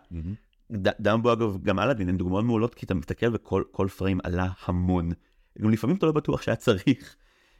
דמבו 1.00 1.34
אגב 1.34 1.64
גם 1.64 1.80
אלאדין 1.80 2.10
הם 2.10 2.18
דוגמאות 2.18 2.46
מעולות 2.46 2.76
כי 2.76 2.86
אתה 2.86 2.94
מסתכל 2.94 3.36
וכל 3.36 3.88
פריים 3.98 4.20
עלה 4.24 4.48
המון. 4.66 5.10
גם 5.62 5.70
לפעמים 5.70 5.96
אתה 5.96 6.06
לא 6.06 6.12
בטוח 6.12 6.42
שהיה 6.42 6.56
צריך. 6.56 7.16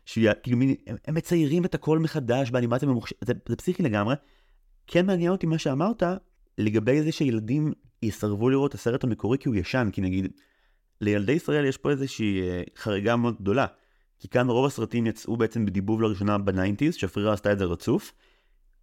שיה, 0.06 0.34
כאילו 0.34 0.58
הם, 0.62 0.96
הם 1.06 1.16
מציירים 1.16 1.66
את 1.66 1.76
הכל 1.76 2.00
מחדש 2.00 2.52
באנימציה 2.52 2.88
ממוחשבת, 2.88 3.28
זה, 3.28 3.34
זה 3.50 3.56
פסיכי 3.56 3.84
לגמרי. 3.84 4.16
כן 4.88 5.06
מעניין 5.06 5.32
אותי 5.32 5.46
מה 5.46 5.58
שאמרת 5.58 6.04
לגבי 6.58 7.02
זה 7.02 7.12
שילדים 7.12 7.74
יסרבו 8.04 8.50
לראות 8.50 8.70
את 8.70 8.76
הסרט 8.76 9.04
המקורי 9.04 9.38
כי 9.38 9.50
הוא 9.50 9.56
ישן, 9.56 9.90
כי 9.94 10.02
נגיד, 10.02 10.28
לילדי 11.02 11.32
ישראל 11.32 11.66
יש 11.66 11.78
פה 11.78 11.90
איזושהי 11.90 12.42
אה, 12.42 12.64
חריגה 12.78 13.16
מאוד 13.16 13.36
גדולה. 13.42 13.66
כי 14.20 14.28
כאן 14.28 14.50
רוב 14.50 14.66
הסרטים 14.66 15.08
יצאו 15.08 15.38
בעצם 15.38 15.66
בדיבוב 15.66 16.02
לראשונה 16.02 16.38
בניינטיז, 16.38 16.96
שפרירה 16.96 17.34
עשתה 17.34 17.52
את 17.52 17.60
זה 17.60 17.66
רצוף, 17.66 18.14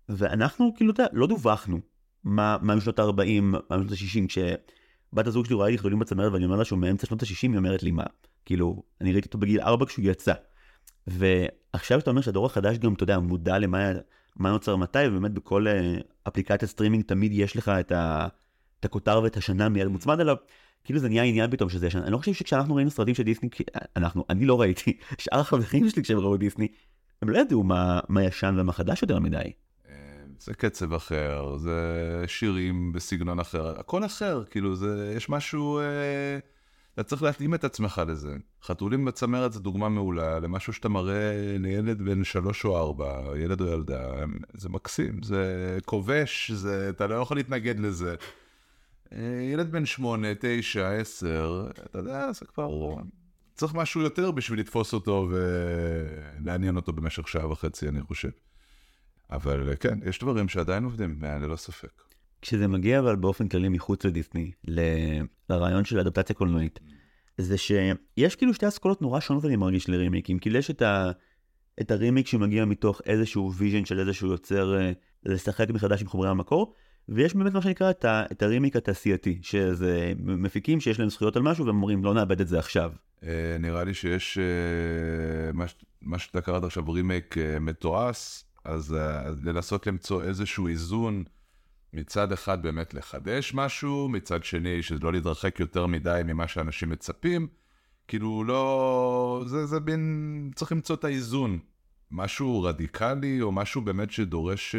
ואנחנו 0.09 0.73
כאילו, 0.77 0.93
אתה 0.93 1.03
יודע, 1.03 1.13
לא 1.13 1.27
דווחנו 1.27 1.81
מה, 2.25 2.57
משנות 2.63 2.99
ה-40, 2.99 3.41
מה 3.41 3.59
משנות 3.71 3.93
ה-60, 3.93 4.29
כשבת 4.29 5.27
הזוג 5.27 5.47
שלי 5.47 5.55
רואה 5.55 5.71
לי 5.71 5.79
חלולים 5.79 5.99
בצמרת 5.99 6.33
ואני 6.33 6.45
אומר 6.45 6.57
לה 6.57 6.65
שהוא 6.65 6.79
מאמצע 6.79 7.07
שנות 7.07 7.23
ה-60, 7.23 7.43
היא 7.43 7.57
אומרת 7.57 7.83
לי 7.83 7.91
מה, 7.91 8.05
כאילו, 8.45 8.83
אני 9.01 9.13
ראיתי 9.13 9.27
אותו 9.27 9.39
בגיל 9.39 9.61
4 9.61 9.87
כשהוא 9.87 10.05
יצא. 10.05 10.33
ועכשיו 11.07 12.01
שאתה 12.01 12.11
אומר 12.11 12.21
שהדור 12.21 12.47
החדש 12.47 12.79
גם, 12.79 12.95
אתה 12.95 13.03
יודע, 13.03 13.19
מודע 13.19 13.59
למה 13.59 13.93
מה 14.37 14.51
נוצר 14.51 14.77
מתי, 14.77 14.99
ובאמת 15.09 15.33
בכל 15.33 15.67
אה, 15.67 16.03
אפליקציית 16.29 16.65
סטרימינג 16.65 17.05
תמיד 17.05 17.33
יש 17.35 17.57
לך 17.57 17.69
את, 17.69 17.93
ה, 17.93 18.29
את 18.81 18.85
הכותר 18.85 19.21
ואת 19.25 19.37
השנה 19.37 19.69
מיד 19.69 19.89
מוצמד 19.89 20.21
אליו, 20.21 20.37
כאילו 20.85 21.01
זה 21.01 21.09
נהיה 21.09 21.23
עניין 21.23 21.51
פתאום 21.51 21.69
שזה 21.69 21.87
ישן. 21.87 21.99
אני 22.03 22.13
לא 22.13 22.19
חושב 22.19 22.33
שכשאנחנו 22.33 22.75
ראינו 22.75 22.91
סרטים 22.91 23.15
של 23.15 23.23
דיסני, 23.23 23.49
אנחנו, 23.97 24.25
אני 24.31 24.47
לא 24.47 24.61
ראיתי, 24.61 24.97
שאר 25.19 25.41
החברים 25.41 25.89
שלי 25.89 26.03
כשהם 26.03 26.19
ראו 26.19 26.37
דיסני, 26.37 26.69
הם 27.23 27.29
לא 27.29 27.39
ידעו 27.39 27.63
מה, 27.63 28.01
מה 28.09 28.25
ישן 28.25 28.57
ומה 28.59 28.73
חדש 28.73 29.03
יותר 29.03 29.19
מדי. 29.19 29.53
זה 30.39 30.55
קצב 30.55 30.93
אחר, 30.93 31.57
זה 31.57 32.25
שירים 32.27 32.93
בסגנון 32.93 33.41
אחר, 33.41 33.81
הכל 33.81 34.05
אחר, 34.05 34.45
כאילו 34.45 34.77
זה, 34.77 35.13
יש 35.17 35.29
משהו, 35.29 35.79
אה, 35.79 36.39
אתה 36.95 37.03
צריך 37.03 37.23
להתאים 37.23 37.55
את 37.55 37.65
עצמך 37.65 38.03
לזה. 38.07 38.37
חתולים 38.63 39.05
בצמרת 39.05 39.53
זה 39.53 39.61
דוגמה 39.61 39.89
מעולה 39.89 40.41
למשהו 40.41 40.73
שאתה 40.73 40.89
מראה 40.89 41.57
לילד 41.59 42.03
בן 42.03 42.25
שלוש 42.25 42.65
או 42.65 42.79
ארבע, 42.79 43.37
ילד 43.37 43.61
או 43.61 43.67
ילדה, 43.67 44.15
זה 44.55 44.69
מקסים, 44.69 45.23
זה 45.23 45.79
כובש, 45.85 46.51
זה, 46.51 46.89
אתה 46.91 47.07
לא 47.07 47.15
יכול 47.15 47.37
להתנגד 47.37 47.81
לזה. 47.81 48.15
אה, 49.13 49.19
ילד 49.53 49.73
בן 49.73 49.87
שמונה, 49.87 50.29
תשע, 50.41 50.91
עשר, 50.91 51.67
אתה 51.71 51.99
יודע, 51.99 52.33
זה 52.33 52.47
כבר... 52.47 52.95
צריך 53.55 53.75
משהו 53.75 54.01
יותר 54.01 54.31
בשביל 54.31 54.61
לתפוס 54.61 54.93
אותו 54.93 55.29
ולעניין 55.31 56.77
אותו 56.77 56.93
במשך 56.93 57.29
שעה 57.29 57.51
וחצי, 57.51 57.89
אני 57.89 58.03
חושב. 58.03 58.31
אבל 59.31 59.69
אה, 59.71 59.77
כן, 59.77 59.99
יש 60.05 60.19
דברים 60.19 60.49
שעדיין 60.49 60.85
עובדים, 60.85 61.23
ללא 61.23 61.57
ספק. 61.57 62.04
כשזה 62.45 62.69
מגיע 62.69 62.99
אבל 62.99 63.17
באופן 63.17 63.49
כללי 63.49 63.69
מחוץ 63.69 64.05
לדיסני. 64.05 64.51
לרעיון 65.51 65.85
של 65.85 65.99
אדפטציה 65.99 66.35
קולנועית, 66.35 66.81
זה 67.39 67.59
שיש 67.59 68.37
כאילו 68.37 68.55
שתי 68.55 68.69
אסכולות 68.69 69.03
נורא 69.03 69.21
שונות 69.21 69.45
אני 69.45 69.57
מרגיש 69.57 69.89
לרימייקים, 69.89 70.39
כאילו 70.39 70.59
יש 70.59 70.71
את, 70.71 70.83
ה... 70.83 71.11
את 71.81 71.91
הרימייק 71.91 72.27
שמגיע 72.27 72.65
מתוך 72.65 73.01
איזשהו 73.07 73.53
vision 73.53 73.85
של 73.85 74.01
איזשהו 74.01 74.29
יוצר 74.29 74.79
אה, 74.79 74.93
לשחק 75.25 75.71
מחדש 75.71 76.03
עם 76.03 76.09
חומרי 76.09 76.29
המקור, 76.29 76.75
ויש 77.09 77.35
באמת 77.35 77.53
מה 77.53 77.63
שנקרא 77.63 77.91
את, 77.91 78.05
ה... 78.05 78.25
את 78.33 78.43
הרימייק 78.43 78.77
התעשייתי, 78.77 79.39
שזה 79.43 80.13
מפיקים 80.19 80.81
שיש 80.81 80.99
להם 80.99 81.09
זכויות 81.09 81.37
על 81.37 81.43
משהו 81.43 81.67
והם 81.67 81.77
אומרים 81.77 82.05
לא 82.05 82.15
נאבד 82.15 82.41
את 82.41 82.49
זה 82.49 82.59
עכשיו. 82.59 82.93
אה, 83.23 83.57
נראה 83.61 83.85
לי 83.85 83.95
שיש 83.95 84.39
מה 86.03 86.19
שאתה 86.19 86.41
קראת 86.41 86.65
עכשיו 86.65 86.91
רימייק 86.91 87.35
מתועש. 87.61 88.45
אז 88.65 88.97
לנסות 89.43 89.87
למצוא 89.87 90.23
איזשהו 90.23 90.69
איזון, 90.69 91.25
מצד 91.95 92.33
אחד 92.33 92.63
באמת 92.63 92.95
לחדש 92.95 93.55
משהו, 93.55 94.09
מצד 94.09 94.45
שני 94.45 94.83
שזה 94.83 95.01
לא 95.03 95.13
להתרחק 95.13 95.61
יותר 95.61 95.87
מדי 95.87 96.21
ממה 96.25 96.49
שאנשים 96.49 96.91
מצפים, 96.91 97.49
כאילו 98.09 98.45
לא, 98.45 99.45
זה, 99.47 99.67
זה 99.67 99.81
בין, 99.81 100.51
צריך 100.55 100.73
למצוא 100.73 100.97
את 100.97 101.05
האיזון, 101.05 101.59
משהו 102.11 102.63
רדיקלי 102.63 103.43
או 103.43 103.53
משהו 103.53 103.83
באמת 103.83 104.11
שדורש 104.11 104.75
uh, 104.75 104.79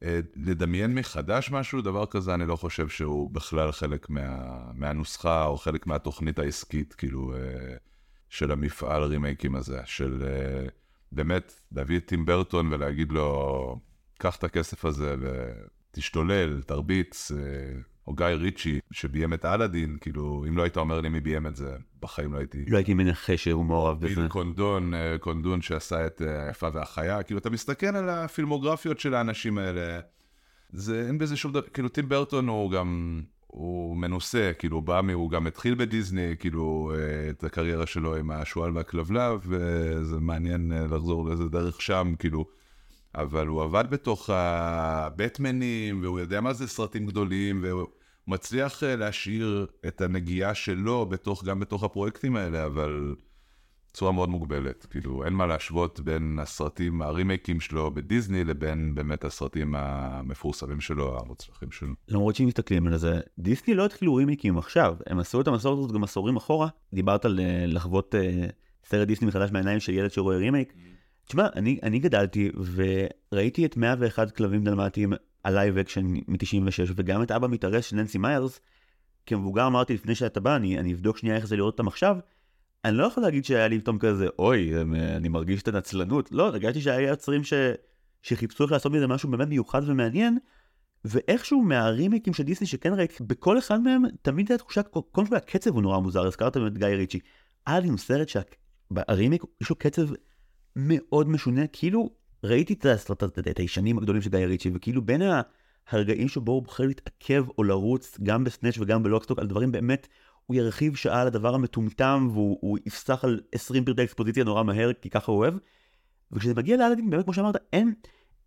uh, 0.00 0.04
לדמיין 0.36 0.94
מחדש 0.94 1.50
משהו, 1.50 1.80
דבר 1.80 2.06
כזה 2.06 2.34
אני 2.34 2.46
לא 2.46 2.56
חושב 2.56 2.88
שהוא 2.88 3.30
בכלל 3.30 3.72
חלק 3.72 4.10
מה, 4.10 4.38
מהנוסחה 4.74 5.44
או 5.44 5.56
חלק 5.56 5.86
מהתוכנית 5.86 6.38
העסקית, 6.38 6.94
כאילו, 6.94 7.32
uh, 7.34 7.38
של 8.28 8.52
המפעל 8.52 9.02
רימייקים 9.02 9.54
הזה, 9.54 9.80
של... 9.84 10.22
Uh, 10.22 10.70
באמת 11.12 11.60
להביא 11.72 11.96
את 11.96 12.06
טים 12.06 12.26
ברטון 12.26 12.72
ולהגיד 12.72 13.12
לו, 13.12 13.78
קח 14.22 14.36
את 14.36 14.44
הכסף 14.44 14.84
הזה 14.84 15.14
ותשתולל, 15.20 16.62
תרביץ, 16.62 17.32
אה, 17.32 17.38
או 18.06 18.14
גיא 18.14 18.26
ריצ'י 18.26 18.80
שביים 18.90 19.34
את 19.34 19.44
אלאדין, 19.44 19.96
כאילו, 20.00 20.44
אם 20.48 20.56
לא 20.56 20.62
היית 20.62 20.76
אומר 20.76 21.00
לי 21.00 21.08
מי 21.08 21.20
ביים 21.20 21.46
את 21.46 21.56
זה, 21.56 21.76
בחיים 22.00 22.32
לא 22.32 22.38
הייתי... 22.38 22.64
לא 22.68 22.76
הייתי 22.76 22.94
מנחש 22.94 23.44
שהוא 23.44 23.64
מעורב 23.64 24.00
בזה. 24.00 24.14
ביל 24.14 24.28
קונדון, 24.28 24.94
אה, 24.94 25.18
קונדון 25.18 25.62
שעשה 25.62 26.06
את 26.06 26.22
אה, 26.22 26.46
היפה 26.46 26.68
והחיה, 26.72 27.22
כאילו, 27.22 27.40
אתה 27.40 27.50
מסתכל 27.50 27.86
על 27.86 28.08
הפילמוגרפיות 28.08 29.00
של 29.00 29.14
האנשים 29.14 29.58
האלה, 29.58 30.00
זה, 30.72 31.06
אין 31.06 31.18
בזה 31.18 31.36
שום 31.36 31.52
דבר, 31.52 31.62
כאילו, 31.62 31.88
טים 31.88 32.08
ברטון 32.08 32.48
הוא 32.48 32.70
גם... 32.70 33.22
הוא 33.46 33.96
מנוסה, 33.96 34.52
כאילו, 34.58 34.76
הוא 34.76 34.82
בא, 34.82 35.00
הוא 35.12 35.30
גם 35.30 35.46
התחיל 35.46 35.74
בדיסני, 35.74 36.34
כאילו, 36.38 36.92
את 37.30 37.44
הקריירה 37.44 37.86
שלו 37.86 38.16
עם 38.16 38.30
השועל 38.30 38.76
והכלבלב, 38.76 39.40
וזה 39.44 40.20
מעניין 40.20 40.72
לחזור 40.90 41.28
לאיזה 41.28 41.44
דרך 41.44 41.82
שם, 41.82 42.14
כאילו. 42.18 42.44
אבל 43.14 43.46
הוא 43.46 43.62
עבד 43.62 43.84
בתוך 43.90 44.30
הבטמנים, 44.32 46.02
והוא 46.02 46.20
יודע 46.20 46.40
מה 46.40 46.52
זה 46.52 46.68
סרטים 46.68 47.06
גדולים, 47.06 47.60
והוא 47.62 47.86
מצליח 48.26 48.82
אה, 48.82 48.96
להשאיר 48.96 49.66
את 49.86 50.00
הנגיעה 50.00 50.54
שלו 50.54 51.06
בתוך, 51.06 51.44
גם 51.44 51.60
בתוך 51.60 51.82
הפרויקטים 51.84 52.36
האלה, 52.36 52.66
אבל... 52.66 53.14
בצורה 53.92 54.12
מאוד 54.12 54.28
מוגבלת. 54.28 54.86
כאילו, 54.90 55.24
אין 55.24 55.32
מה 55.32 55.46
להשוות 55.46 56.00
בין 56.00 56.38
הסרטים, 56.42 57.02
הרימייקים 57.02 57.60
שלו 57.60 57.94
בדיסני, 57.94 58.44
לבין 58.44 58.94
באמת 58.94 59.24
הסרטים 59.24 59.74
המפורסמים 59.74 60.80
שלו, 60.80 61.18
המוצלחים 61.20 61.70
שלו. 61.70 61.94
למרות 62.08 62.34
שאם 62.34 62.46
מסתכלים 62.46 62.86
על 62.86 62.96
זה, 62.96 63.20
דיסני 63.38 63.74
לא 63.74 63.84
התחילו 63.84 64.14
רימייקים 64.14 64.58
עכשיו, 64.58 64.96
הם 65.06 65.18
עשו 65.18 65.40
את 65.40 65.48
המסורת 65.48 65.78
הזאת 65.78 65.92
גם 65.92 66.04
עשורים 66.04 66.36
אחורה. 66.36 66.68
דיברת 66.94 67.24
על 67.24 67.40
אה, 67.40 67.66
לחוות 67.66 68.14
אה, 68.14 68.52
סרט 68.84 69.08
דיסני 69.08 69.28
מחדש 69.28 69.50
מהעיניים 69.52 69.80
של 69.80 69.92
ילד 69.92 70.10
שרואה 70.10 70.36
רימייק. 70.36 70.72
תשמע, 71.26 71.46
אני, 71.54 71.78
אני 71.82 71.98
גדלתי 71.98 72.50
וראיתי 73.32 73.66
את 73.66 73.76
101 73.76 74.30
כלבים 74.30 74.64
דלמטיים 74.64 75.12
ה 75.44 75.51
live 75.51 75.78
action 75.78 76.06
מ-96, 76.06 76.92
וגם 76.96 77.22
את 77.22 77.30
אבא 77.30 77.48
מתארס 77.48 77.84
של 77.84 77.96
ננסי 77.96 78.18
מיירס. 78.18 78.60
כמבוגר 79.26 79.66
אמרתי 79.66 79.94
לפני 79.94 80.14
שאתה 80.14 80.40
בא, 80.40 80.56
אני, 80.56 80.78
אני 80.78 80.94
אבדוק 80.94 81.18
שנייה 81.18 81.36
איך 81.36 81.46
זה 81.46 81.56
לראות 81.56 81.72
אותם 81.74 81.88
עכשיו. 81.88 82.16
אני 82.84 82.96
לא 82.96 83.04
יכול 83.04 83.22
להגיד 83.22 83.44
שהיה 83.44 83.68
לי 83.68 83.80
פתאום 83.80 83.98
כזה, 83.98 84.26
אוי, 84.38 84.72
אני 85.16 85.28
מרגיש 85.28 85.62
את 85.62 85.68
הנצלנות. 85.68 86.32
לא, 86.32 86.46
הרגשתי 86.46 86.80
שהיה 86.80 87.08
יוצרים 87.08 87.44
ש... 87.44 87.52
שחיפשו 88.22 88.64
איך 88.64 88.72
לעשות 88.72 88.92
מזה 88.92 89.06
משהו 89.06 89.30
באמת 89.30 89.48
מיוחד 89.48 89.82
ומעניין, 89.86 90.38
ואיכשהו 91.04 91.62
מהרימייקים 91.62 92.34
של 92.34 92.42
דיסני 92.42 92.66
שכן 92.66 92.94
ראיתי, 92.94 93.14
בכל 93.20 93.58
אחד 93.58 93.80
מהם 93.80 94.02
תמיד 94.22 94.50
הייתה 94.50 94.64
תחושה, 94.64 94.82
קודם 94.82 95.26
כל 95.26 95.36
הקצב 95.36 95.70
הוא 95.70 95.82
נורא 95.82 95.98
מוזר, 95.98 96.26
הזכרת 96.26 96.56
באמת 96.56 96.78
גיא 96.78 96.86
ריצ'י. 96.86 97.18
היה 97.66 97.80
לי 97.80 97.88
סרט 97.98 98.28
שהרימיק 98.28 99.42
יש 99.60 99.70
לו 99.70 99.76
קצב 99.76 100.08
מאוד 100.76 101.28
משונה, 101.28 101.66
כאילו 101.66 102.10
ראיתי 102.44 102.72
את, 102.72 102.86
את, 103.12 103.38
את, 103.38 103.58
הישנים 103.58 103.98
הגדולים 103.98 104.22
של 104.22 104.30
גיא 104.30 104.38
ריצ'י, 104.38 104.70
וכאילו 104.74 105.02
בין 105.02 105.22
הרגעים 105.88 106.28
שבו 106.28 106.52
הוא 106.52 106.62
בוחר 106.62 106.86
להתעכב 106.86 107.44
או 107.58 107.64
לרוץ 107.64 108.18
גם 108.22 108.44
בסנאץ' 108.44 108.78
וגם 108.78 109.02
בלוקסטוק 109.02 109.38
על 109.38 109.46
דברים 109.46 109.72
באמת 109.72 110.08
הוא 110.46 110.56
ירחיב 110.56 110.96
שעה 110.96 111.20
על 111.20 111.26
הדבר 111.26 111.54
המטומטם 111.54 112.28
והוא 112.32 112.78
יפסח 112.86 113.24
על 113.24 113.40
20 113.52 113.84
פרטי 113.84 114.04
אקספוזיציה 114.04 114.44
נורא 114.44 114.62
מהר 114.62 114.92
כי 114.92 115.10
ככה 115.10 115.32
הוא 115.32 115.38
אוהב. 115.38 115.54
וכשזה 116.32 116.54
מגיע 116.54 116.76
לאלאדין 116.76 117.10
באמת 117.10 117.24
כמו 117.24 117.34
שאמרת 117.34 117.56
אין 117.72 117.94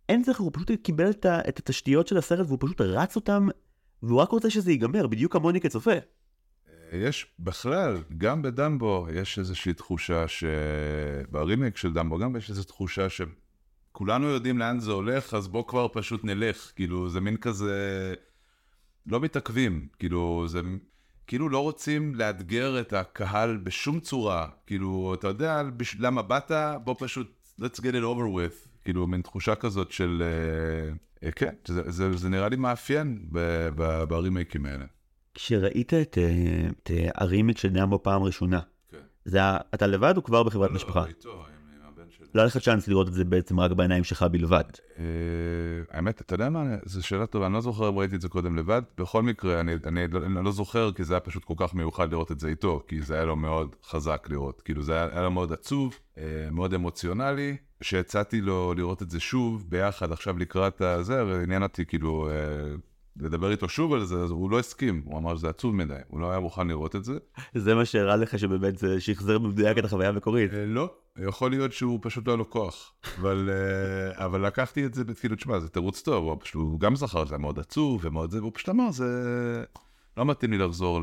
אין 0.08 0.24
זכר 0.24 0.44
הוא 0.44 0.50
פשוט 0.54 0.70
קיבל 0.82 1.10
את 1.10 1.58
התשתיות 1.58 2.08
של 2.08 2.16
הסרט 2.16 2.46
והוא 2.46 2.58
פשוט 2.60 2.80
רץ 2.80 3.16
אותם 3.16 3.48
והוא 4.02 4.20
רק 4.20 4.30
רוצה 4.30 4.50
שזה 4.50 4.70
ייגמר 4.70 5.06
בדיוק 5.06 5.32
כמוני 5.32 5.60
כצופה. 5.60 5.94
יש 6.92 7.26
בכלל, 7.38 7.96
גם 8.18 8.42
בדמבו 8.42 9.06
יש 9.14 9.38
איזושהי 9.38 9.72
תחושה 9.72 10.24
שברימייק 10.28 11.76
של 11.76 11.92
דמבו 11.92 12.18
גם 12.18 12.36
יש 12.36 12.50
איזו 12.50 12.64
תחושה 12.64 13.06
שכולנו 13.08 14.26
יודעים 14.26 14.58
לאן 14.58 14.80
זה 14.80 14.92
הולך, 14.92 15.34
אז 15.34 15.48
בוא 15.48 15.64
כבר 15.68 15.86
פשוט 15.92 16.24
נלך, 16.24 16.72
כאילו 16.76 17.08
זה 17.08 17.20
מין 17.20 17.36
כזה, 17.36 18.14
לא 19.06 19.20
מתעכבים, 19.20 19.88
כאילו 19.98 20.44
זה 20.48 20.60
כאילו 21.26 21.48
לא 21.48 21.58
רוצים 21.58 22.14
לאתגר 22.14 22.80
את 22.80 22.92
הקהל 22.92 23.56
בשום 23.56 24.00
צורה. 24.00 24.48
כאילו, 24.66 25.14
אתה 25.14 25.28
יודע 25.28 25.62
בש... 25.76 25.96
למה 26.00 26.22
באת? 26.22 26.50
בוא 26.84 26.94
פשוט, 26.98 27.54
let's 27.60 27.78
get 27.78 27.94
it 27.94 28.02
over 28.02 28.36
with. 28.36 28.68
כאילו, 28.84 29.06
מין 29.06 29.22
תחושה 29.22 29.54
כזאת 29.54 29.92
של... 29.92 30.22
uh, 31.22 31.32
כן, 31.32 31.54
זה, 31.66 31.90
זה, 31.90 32.16
זה 32.16 32.28
נראה 32.28 32.48
לי 32.48 32.56
מאפיין 32.56 33.28
ברימייקים 34.08 34.66
האלה. 34.66 34.84
כשראית 35.36 35.94
את, 35.94 36.18
אה, 36.18 36.68
את 36.82 36.90
הרימייק 37.14 37.58
של 37.58 37.68
נאמו 37.68 38.02
פעם 38.02 38.22
ראשונה, 38.22 38.60
כן. 38.90 38.98
זה, 39.24 39.40
אתה 39.74 39.86
לבד 39.86 40.16
או 40.16 40.22
כבר 40.22 40.42
בחברת 40.42 40.70
לא, 40.70 40.76
משפחה? 40.76 41.00
לא, 41.00 41.06
איתו, 41.06 41.44
לא 42.34 42.40
היה 42.40 42.46
לך 42.46 42.56
צ'אנס 42.56 42.88
לראות 42.88 43.08
את 43.08 43.12
זה 43.12 43.24
בעצם 43.24 43.60
רק 43.60 43.72
בעיניים 43.72 44.04
שלך 44.04 44.22
בלבד. 44.22 44.64
אה, 44.98 45.04
האמת, 45.90 46.20
אתה 46.20 46.34
יודע 46.34 46.50
מה, 46.50 46.64
זו 46.84 47.06
שאלה 47.06 47.26
טובה, 47.26 47.46
אני 47.46 47.54
לא 47.54 47.60
זוכר 47.60 47.88
אם 47.88 47.98
ראיתי 47.98 48.16
את 48.16 48.20
זה 48.20 48.28
קודם 48.28 48.56
לבד. 48.56 48.82
בכל 48.98 49.22
מקרה, 49.22 49.60
אני 49.60 50.08
לא, 50.10 50.44
לא 50.44 50.52
זוכר, 50.52 50.92
כי 50.92 51.04
זה 51.04 51.14
היה 51.14 51.20
פשוט 51.20 51.44
כל 51.44 51.54
כך 51.56 51.74
מיוחד 51.74 52.12
לראות 52.12 52.32
את 52.32 52.40
זה 52.40 52.48
איתו, 52.48 52.82
כי 52.88 53.02
זה 53.02 53.14
היה 53.14 53.24
לו 53.24 53.36
מאוד 53.36 53.76
חזק 53.84 54.26
לראות. 54.30 54.60
כאילו, 54.60 54.82
זה 54.82 54.92
היה 54.92 55.22
לו 55.22 55.30
מאוד 55.30 55.52
עצוב, 55.52 55.94
אה, 56.18 56.22
מאוד 56.52 56.74
אמוציונלי. 56.74 57.56
שהצעתי 57.80 58.40
לו 58.40 58.74
לראות 58.76 59.02
את 59.02 59.10
זה 59.10 59.20
שוב, 59.20 59.64
ביחד, 59.68 60.12
עכשיו 60.12 60.38
לקראת 60.38 60.80
הזה, 60.80 61.42
עניין 61.42 61.62
אותי 61.62 61.84
כאילו... 61.84 62.28
לדבר 63.20 63.50
איתו 63.50 63.68
שוב 63.68 63.92
על 63.92 64.04
זה, 64.04 64.16
אז 64.16 64.30
הוא 64.30 64.50
לא 64.50 64.58
הסכים, 64.58 65.02
הוא 65.04 65.18
אמר 65.18 65.36
שזה 65.36 65.48
עצוב 65.48 65.74
מדי, 65.74 65.94
הוא 66.08 66.20
לא 66.20 66.30
היה 66.30 66.40
מוכן 66.40 66.68
לראות 66.68 66.96
את 66.96 67.04
זה. 67.04 67.18
זה 67.54 67.74
מה 67.74 67.84
שהראה 67.84 68.16
לך 68.16 68.38
שבאמת 68.38 68.78
זה 68.78 69.00
שחזר 69.00 69.38
במדויק 69.38 69.78
את 69.78 69.84
החוויה 69.84 70.08
המקורית. 70.08 70.54
אה, 70.54 70.66
לא, 70.66 70.94
יכול 71.18 71.50
להיות 71.50 71.72
שהוא 71.72 71.98
פשוט 72.02 72.26
לא 72.26 72.32
היה 72.32 72.36
לו 72.36 72.50
כוח, 72.50 72.92
אבל, 73.20 73.50
אה, 73.52 74.24
אבל 74.24 74.46
לקחתי 74.46 74.86
את 74.86 74.94
זה, 74.94 75.02
כאילו, 75.20 75.36
תשמע, 75.36 75.58
זה 75.58 75.68
תירוץ 75.68 76.02
טוב, 76.02 76.24
הוא 76.24 76.36
פשוט, 76.40 76.54
הוא 76.54 76.80
גם 76.80 76.96
זכר 76.96 77.24
שזה 77.24 77.34
היה 77.34 77.40
מאוד 77.40 77.58
עצוב 77.58 78.00
ומאוד 78.04 78.30
זה, 78.30 78.40
והוא 78.40 78.52
פשוט 78.54 78.68
אמר, 78.68 78.90
זה 78.90 79.64
לא 80.16 80.24
מתאים 80.24 80.52
לי 80.52 80.58
לחזור 80.58 81.00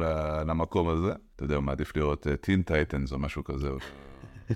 למקום 0.47 0.89
הזה, 0.89 1.13
אתה 1.36 1.43
יודע, 1.43 1.56
הוא 1.56 1.63
מעדיף 1.63 1.97
לראות 1.97 2.28
טין 2.41 2.62
טייטנס 2.62 3.12
או 3.12 3.19
משהו 3.19 3.43
כזה, 3.43 3.69
או 3.69 3.78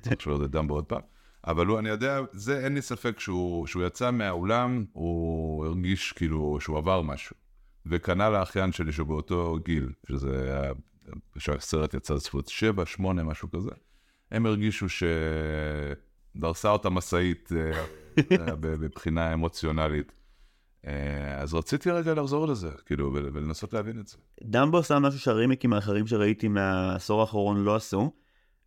צריך 0.01 0.21
שלא 0.21 0.37
זה 0.37 0.47
דמבו 0.47 0.73
עוד 0.73 0.85
פעם. 0.85 1.01
אבל 1.47 1.65
הוא, 1.65 1.79
אני 1.79 1.89
יודע, 1.89 2.19
זה 2.31 2.59
אין 2.65 2.73
לי 2.73 2.81
ספק 2.81 3.19
שהוא, 3.19 3.67
כשהוא 3.67 3.83
יצא 3.83 4.11
מהאולם, 4.11 4.85
הוא 4.93 5.65
הרגיש 5.65 6.11
כאילו 6.11 6.57
שהוא 6.61 6.77
עבר 6.77 7.01
משהו. 7.01 7.46
וכנ"ל 7.89 8.35
האחיין 8.35 8.71
שלי 8.71 8.91
שהוא 8.91 9.07
באותו 9.07 9.57
גיל, 9.65 9.89
שזה 10.07 10.43
היה, 10.43 10.71
שהסרט 11.37 11.93
יצא 11.93 12.13
לצפות 12.13 12.47
7, 12.47 12.85
8, 12.85 13.23
משהו 13.23 13.51
כזה. 13.51 13.71
הם 14.31 14.45
הרגישו 14.45 14.85
שדרסה 16.35 16.69
אותה 16.69 16.89
משאית 16.89 17.49
אה, 17.55 17.85
אה, 18.31 18.55
מבחינה 18.79 19.33
אמוציונלית. 19.33 20.11
אה, 20.87 21.41
אז 21.41 21.53
רציתי 21.53 21.91
רגע 21.91 22.13
לחזור 22.13 22.47
לזה, 22.47 22.69
כאילו, 22.85 23.13
ול- 23.13 23.29
ולנסות 23.33 23.73
להבין 23.73 23.99
את 23.99 24.07
זה. 24.07 24.17
דמבו 24.43 24.77
עשה 24.77 24.99
משהו 24.99 25.19
שהרימיקים 25.19 25.73
האחרים 25.73 26.07
שראיתי 26.07 26.47
מהעשור 26.47 27.21
האחרון 27.21 27.63
לא 27.63 27.75
עשו. 27.75 28.11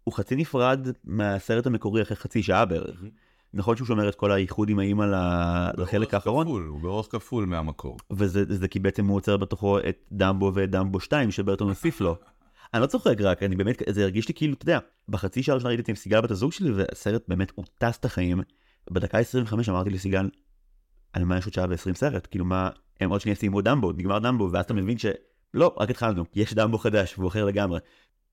הוא 0.04 0.14
חצי 0.14 0.36
נפרד 0.36 0.88
מהסרט 1.04 1.66
המקורי 1.66 2.02
אחרי 2.02 2.16
חצי 2.16 2.42
שעה 2.42 2.64
בערך. 2.64 3.02
נכון 3.54 3.76
שהוא 3.76 3.86
שומר 3.86 4.08
את 4.08 4.14
כל 4.14 4.32
האיחוד 4.32 4.68
עם 4.68 4.78
האימא 4.78 5.04
לחלק 5.76 6.14
האחרון, 6.14 6.46
כפול, 6.46 6.66
הוא 6.66 6.80
באורך 6.80 7.06
כפול 7.10 7.46
מהמקור. 7.46 7.96
וזה 8.10 8.44
זה 8.48 8.68
כי 8.68 8.78
בעצם 8.78 9.06
הוא 9.06 9.16
עוצר 9.16 9.36
בתוכו 9.36 9.78
את 9.78 10.04
דמבו 10.12 10.52
ואת 10.54 10.70
דמבו 10.70 11.00
2 11.00 11.30
שברטון 11.30 11.68
הוסיף 11.68 12.00
לו. 12.00 12.16
אני 12.74 12.82
לא 12.82 12.86
צוחק 12.86 13.20
רק, 13.20 13.42
אני 13.42 13.56
באמת, 13.56 13.82
זה 13.88 14.02
הרגיש 14.02 14.28
לי 14.28 14.34
כאילו, 14.34 14.54
אתה 14.54 14.62
יודע, 14.62 14.78
בחצי 15.08 15.42
שעה 15.42 15.52
הראשונה 15.52 15.74
ראיתי 15.74 15.92
את 15.92 15.96
סיגל 15.96 16.20
בת 16.20 16.30
הזוג 16.30 16.52
שלי, 16.52 16.70
והסרט 16.70 17.22
באמת, 17.28 17.52
הוא 17.54 17.64
טס 17.78 17.98
את 17.98 18.04
החיים. 18.04 18.40
בדקה 18.90 19.18
25 19.18 19.68
אמרתי 19.68 19.90
לסיגל, 19.90 20.28
על 21.12 21.24
מה 21.24 21.38
יש 21.38 21.44
עוד 21.44 21.54
שעה 21.54 21.66
ו-20 21.68 21.94
סרט? 21.94 22.28
כאילו 22.30 22.44
מה, 22.44 22.70
הם 23.00 23.10
עוד 23.10 23.20
שנייה 23.20 23.36
סיימו 23.36 23.60
דמבו, 23.60 23.92
נגמר 23.92 24.18
דמבו, 24.18 24.48
ואז 24.52 24.64
אתה 24.64 24.74
מבין 24.74 24.98
שלא, 24.98 25.74
רק 25.78 25.90
התחלנו, 25.90 26.24
יש 26.34 26.54
דמבו 26.54 26.78
חדש, 26.78 27.18
והוא 27.18 27.28
אחר 27.28 27.44
לגמרי. 27.44 27.80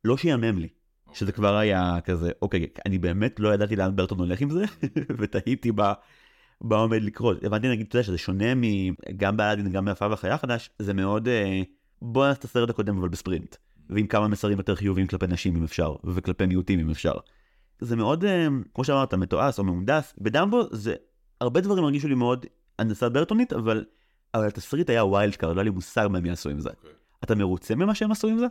לא 0.04 0.18
שיאמם 0.18 0.60
לי, 0.60 0.68
שזה 1.18 1.32
כבר 1.32 1.56
היה 1.56 1.98
כזה, 2.06 2.32
אוקיי, 2.42 2.68
אני 2.86 2.98
באמת 2.98 3.40
לא 3.40 3.54
ידעתי 3.54 3.76
לאן 3.76 3.96
ברטון 3.96 4.20
הולך 4.20 4.42
עם 4.42 4.50
זה, 4.50 4.66
ותהיתי. 5.20 5.72
מה 6.62 6.76
עומד 6.76 7.02
לקרות. 7.02 7.44
הבנתי 7.44 7.70
נגיד, 7.70 7.86
אתה 7.88 7.96
יודע, 7.96 8.04
שזה 8.04 8.18
שונה 8.18 8.56
מ... 8.56 8.62
גם 9.18 9.38
באלאדין, 9.38 9.72
גם 9.72 9.86
מהיפה 9.86 10.10
והחיה 10.10 10.34
החדש, 10.34 10.70
זה 10.80 10.94
מאוד... 10.94 11.28
אה, 11.28 11.62
בוא 12.02 12.28
נעשה 12.28 12.40
את 12.40 12.44
הסרט 12.44 12.70
הקודם 12.70 12.98
אבל 12.98 13.10
בספרינט. 13.10 13.56
ועם 13.90 14.08
כמה 14.08 14.28
מסרים 14.28 14.58
יותר 14.58 14.76
חיוביים 14.76 15.08
כלפי 15.08 15.28
נשים 15.28 15.56
אם 15.56 15.64
אפשר, 15.64 15.96
וכלפי 16.04 16.46
מיעוטים 16.46 16.80
אם 16.80 16.90
אפשר. 16.90 17.14
זה 17.80 17.96
מאוד, 17.96 18.26
אה, 18.26 18.48
כמו 18.74 18.84
שאמרת, 18.84 19.14
מתועש 19.14 19.60
או 19.60 19.64
מהונדס. 19.64 20.14
בדמבו 20.18 20.64
זה, 20.72 20.96
הרבה 21.42 21.62
דברים 21.62 21.84
הרגישו 21.84 22.08
לי 22.08 22.16
מאוד 22.16 22.46
הנדסה 22.80 23.10
ברטונית, 23.10 23.54
אבל, 23.54 23.86
אבל 24.34 24.48
התסריט 24.48 24.90
היה 24.90 25.06
wild 25.06 25.36
card, 25.36 25.56
לא 25.56 25.60
היה 25.60 25.64
לי 25.64 25.70
מושג 25.70 26.08
מה 26.12 26.18
הם 26.18 26.26
יעשו 26.26 26.50
עם 26.50 26.60
זה. 26.60 26.70
אוקיי. 26.70 26.92
אתה 27.24 27.36
מרוצה 27.36 27.76
ממה 27.76 27.96
שהם 27.96 28.12
עשו 28.12 28.28
עם 28.28 28.38
זה? 28.38 28.46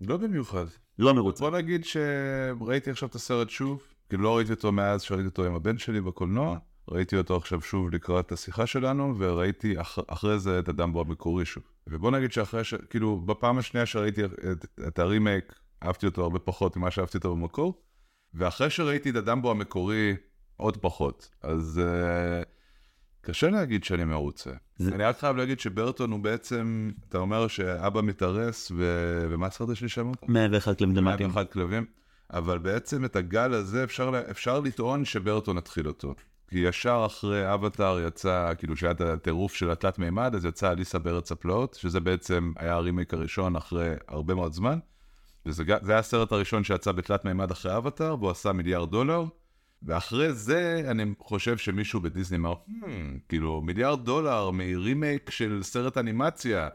לא 0.00 0.16
במיוחד. 0.16 0.64
לא 1.00 1.14
מרוצה. 1.14 1.44
בוא 1.44 1.58
נגיד 1.58 1.84
שראיתי 1.84 2.90
עכשיו 2.90 3.08
את 3.08 3.14
הסרט 3.14 3.50
שוב, 3.50 3.82
כאילו 4.08 4.22
לא 4.22 4.36
ראיתי 4.36 4.52
אותו 4.52 4.72
מאז 4.72 5.02
שראיתי 5.02 5.26
אותו 5.26 5.44
עם 5.44 5.54
הבן 5.54 5.78
שלי 5.78 6.00
בקולנוע, 6.00 6.58
ראיתי 6.88 7.16
אותו 7.16 7.36
עכשיו 7.36 7.60
שוב 7.60 7.94
לקראת 7.94 8.32
השיחה 8.32 8.66
שלנו, 8.66 9.14
וראיתי 9.18 9.80
אח, 9.80 9.98
אחרי 10.06 10.38
זה 10.38 10.58
את 10.58 10.68
הדמבו 10.68 11.00
המקורי 11.00 11.44
שוב. 11.44 11.62
ובוא 11.86 12.10
נגיד 12.10 12.32
שאחרי 12.32 12.64
ש... 12.64 12.74
כאילו, 12.74 13.20
בפעם 13.20 13.58
השנייה 13.58 13.86
שראיתי 13.86 14.24
את, 14.24 14.66
את 14.88 14.98
הרימייק, 14.98 15.54
אהבתי 15.82 16.06
אותו 16.06 16.22
הרבה 16.22 16.38
פחות 16.38 16.76
ממה 16.76 16.90
שאהבתי 16.90 17.16
אותו 17.16 17.36
במקור, 17.36 17.82
ואחרי 18.34 18.70
שראיתי 18.70 19.10
את 19.10 19.16
הדמבו 19.16 19.50
המקורי, 19.50 20.16
עוד 20.56 20.76
פחות. 20.76 21.30
אז 21.42 21.80
uh, 21.82 22.48
קשה 23.20 23.50
להגיד 23.50 23.84
שאני 23.84 24.04
מרוצה. 24.04 24.50
זה- 24.76 24.94
אני 24.94 25.04
רק 25.04 25.18
חייב 25.18 25.36
להגיד 25.36 25.60
שברטון 25.60 26.10
הוא 26.12 26.20
בעצם, 26.20 26.90
אתה 27.08 27.18
אומר 27.18 27.48
שאבא 27.48 28.02
מתארס, 28.02 28.72
ו... 28.76 28.84
ומה 29.30 29.46
הסרט 29.46 29.68
השני 29.70 29.88
שאמרת? 29.88 30.28
101 30.28 30.78
כלבים 30.78 30.94
דמטיים. 30.94 31.28
101 31.30 31.52
כלבים, 31.52 31.84
אבל 32.32 32.58
בעצם 32.58 33.04
את 33.04 33.16
הגל 33.16 33.54
הזה 33.54 33.84
אפשר, 33.84 34.12
אפשר 34.30 34.60
לטעון 34.60 35.04
שברטון 35.04 35.58
התחיל 35.58 35.86
אותו. 35.88 36.14
כי 36.48 36.58
ישר 36.58 37.02
אחרי 37.06 37.54
אבטאר 37.54 38.00
יצא, 38.00 38.52
כאילו 38.58 38.76
שהיה 38.76 38.92
את 38.92 39.00
הטירוף 39.00 39.54
של 39.54 39.70
התלת 39.70 39.98
מימד, 39.98 40.34
אז 40.34 40.44
יצא 40.44 40.72
אליסה 40.72 40.98
בארץ 40.98 41.32
הפלאות, 41.32 41.74
שזה 41.80 42.00
בעצם 42.00 42.52
היה 42.56 42.74
הרימייק 42.74 43.14
הראשון 43.14 43.56
אחרי 43.56 43.90
הרבה 44.08 44.34
מאוד 44.34 44.52
זמן. 44.52 44.78
וזה 45.46 45.62
היה 45.88 45.98
הסרט 45.98 46.32
הראשון 46.32 46.64
שיצא 46.64 46.92
בתלת 46.92 47.24
מימד 47.24 47.50
אחרי 47.50 47.76
אבטאר, 47.76 48.16
והוא 48.18 48.30
עשה 48.30 48.52
מיליארד 48.52 48.90
דולר. 48.90 49.24
ואחרי 49.82 50.32
זה 50.32 50.82
אני 50.90 51.04
חושב 51.18 51.56
שמישהו 51.56 52.00
בדיסני 52.00 52.36
אמר, 52.36 52.54
"Hmm, 52.68 52.84
כאילו 53.28 53.60
מיליארד 53.60 54.04
דולר 54.04 54.50
מרימייק 54.50 55.30
של 55.30 55.62
סרט 55.62 55.98
אנימציה, 55.98 56.68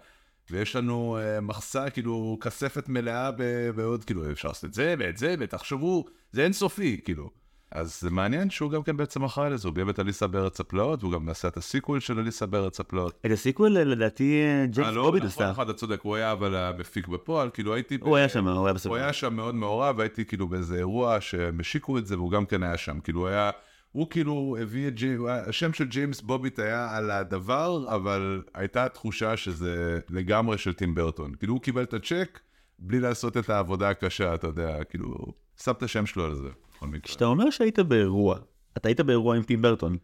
ויש 0.51 0.75
לנו 0.75 1.17
אה, 1.17 1.41
מחסה, 1.41 1.89
כאילו 1.89 2.37
כספת 2.41 2.89
מלאה 2.89 3.31
בעוד, 3.75 4.03
כאילו 4.03 4.31
אפשר 4.31 4.47
לעשות 4.47 4.65
את 4.65 4.73
זה 4.73 4.95
ואת 4.99 5.17
זה, 5.17 5.35
ותחשבו, 5.39 6.05
זה 6.31 6.43
אינסופי, 6.43 7.01
כאילו. 7.05 7.44
אז 7.75 8.01
זה 8.01 8.09
מעניין 8.09 8.49
שהוא 8.49 8.71
גם 8.71 8.83
כן 8.83 8.97
בעצם 8.97 9.23
אחראי 9.23 9.49
לזה, 9.49 9.67
הוא 9.67 9.75
ביים 9.75 9.89
את 9.89 9.99
אליסה 9.99 10.27
בארץ 10.27 10.59
הפלאות, 10.59 11.03
והוא 11.03 11.13
גם 11.13 11.29
עשה 11.29 11.47
את 11.47 11.57
ה 11.57 11.63
sequel 11.63 11.99
של 11.99 12.19
אליסה 12.19 12.45
בארץ 12.45 12.79
הפלאות. 12.79 13.19
את 13.25 13.31
ה 13.31 13.37
sequel 13.37 13.71
לדעתי 13.71 14.41
אה, 14.41 14.61
אה, 14.61 14.65
ג'יימס 14.65 14.93
לא, 14.93 15.03
בובין 15.03 15.23
נכון, 15.23 15.43
עשה. 15.45 15.51
אחד, 15.51 15.69
אתה 15.69 15.77
צודק, 15.77 15.99
הוא 16.01 16.15
היה 16.15 16.31
אבל 16.31 16.55
המפיק 16.55 17.07
בפועל, 17.07 17.49
כאילו 17.53 17.73
הייתי... 17.73 17.97
הוא 18.01 18.17
היה 18.17 18.29
שם, 18.29 18.47
הוא 18.47 18.65
היה 18.65 18.73
בסדר. 18.73 18.89
הוא 18.89 18.97
היה 18.97 19.13
שם 19.13 19.33
מאוד 19.33 19.55
מעורב, 19.55 19.99
הייתי 19.99 20.25
כאילו 20.25 20.47
באיזה 20.47 20.77
אירוע 20.77 21.21
שהם 21.21 21.59
השיקו 21.59 21.97
את 21.97 22.07
זה, 22.07 22.17
והוא 22.17 22.31
גם 22.31 22.45
כן 22.45 22.63
היה 22.63 22.77
שם. 22.77 22.99
כאילו 22.99 23.27
היה, 23.27 23.51
הוא 23.91 24.09
כאילו 24.09 24.57
הביא 24.61 24.87
את 24.87 24.95
ג'יימס, 24.95 25.29
השם 25.47 25.73
של 25.73 25.85
ג'יימס 25.85 26.21
בובין 26.21 26.59
היה 26.59 26.97
על 26.97 27.11
הדבר, 27.11 27.95
אבל 27.95 28.43
הייתה 28.53 28.89
תחושה 28.89 29.37
שזה 29.37 29.99
לגמרי 30.09 30.57
של 30.57 30.73
טים 30.73 30.95
ברטון. 30.95 31.33
כאילו 31.39 31.53
הוא 31.53 31.61
קיבל 31.61 31.83
את 31.83 31.93
הצ'ק, 31.93 32.39
בלי 32.79 32.99
לעשות 32.99 33.37
את 33.37 33.49
העבודה 33.49 33.89
הקשה, 33.89 34.33
אתה 34.33 34.47
יודע, 34.47 34.83
כאילו, 34.83 35.15
שם 35.63 35.71
את 35.71 35.83
השם 35.83 36.05
שלו 36.05 36.25
על 36.25 36.35
זה, 36.35 36.49
בכל 36.75 36.87
מקרה. 36.87 37.01
כשאתה 37.01 37.25
אומר 37.25 37.49
שהיית 37.49 37.79
באירוע, 37.79 38.37
אתה 38.77 38.89
היית 38.89 39.01
באירוע 39.01 39.35
עם 39.35 39.43
טים 39.43 39.61
ברטון. 39.61 39.97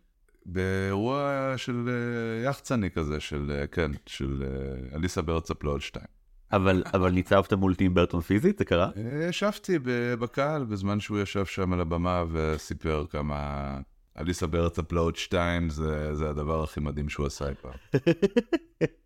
באירוע 0.45 1.53
של 1.57 1.89
אה, 1.89 2.49
יחצני 2.49 2.91
כזה, 2.91 3.19
של, 3.19 3.51
אה, 3.55 3.67
כן, 3.67 3.91
של 4.05 4.43
אה, 4.43 4.97
אליסה 4.97 5.21
הפלאות 5.49 5.81
2. 5.81 6.05
אבל, 6.51 6.83
אבל 6.93 7.11
ניצבת 7.11 7.53
מול 7.53 7.75
טים 7.75 7.93
ברטון 7.93 8.21
פיזית, 8.21 8.57
זה 8.57 8.65
קרה? 8.65 8.89
ישבתי 9.29 9.79
בקהל 10.19 10.65
בזמן 10.65 10.99
שהוא 10.99 11.19
ישב 11.19 11.45
שם 11.45 11.73
על 11.73 11.81
הבמה 11.81 12.23
וסיפר 12.31 13.05
כמה 13.09 13.77
אליסה 14.17 14.45
הפלאות 14.77 15.15
2 15.15 15.69
זה, 15.69 16.15
זה 16.15 16.29
הדבר 16.29 16.63
הכי 16.63 16.79
מדהים 16.79 17.09
שהוא 17.09 17.25
עשה 17.25 17.49
אי 17.49 17.53
פעם. 17.61 17.73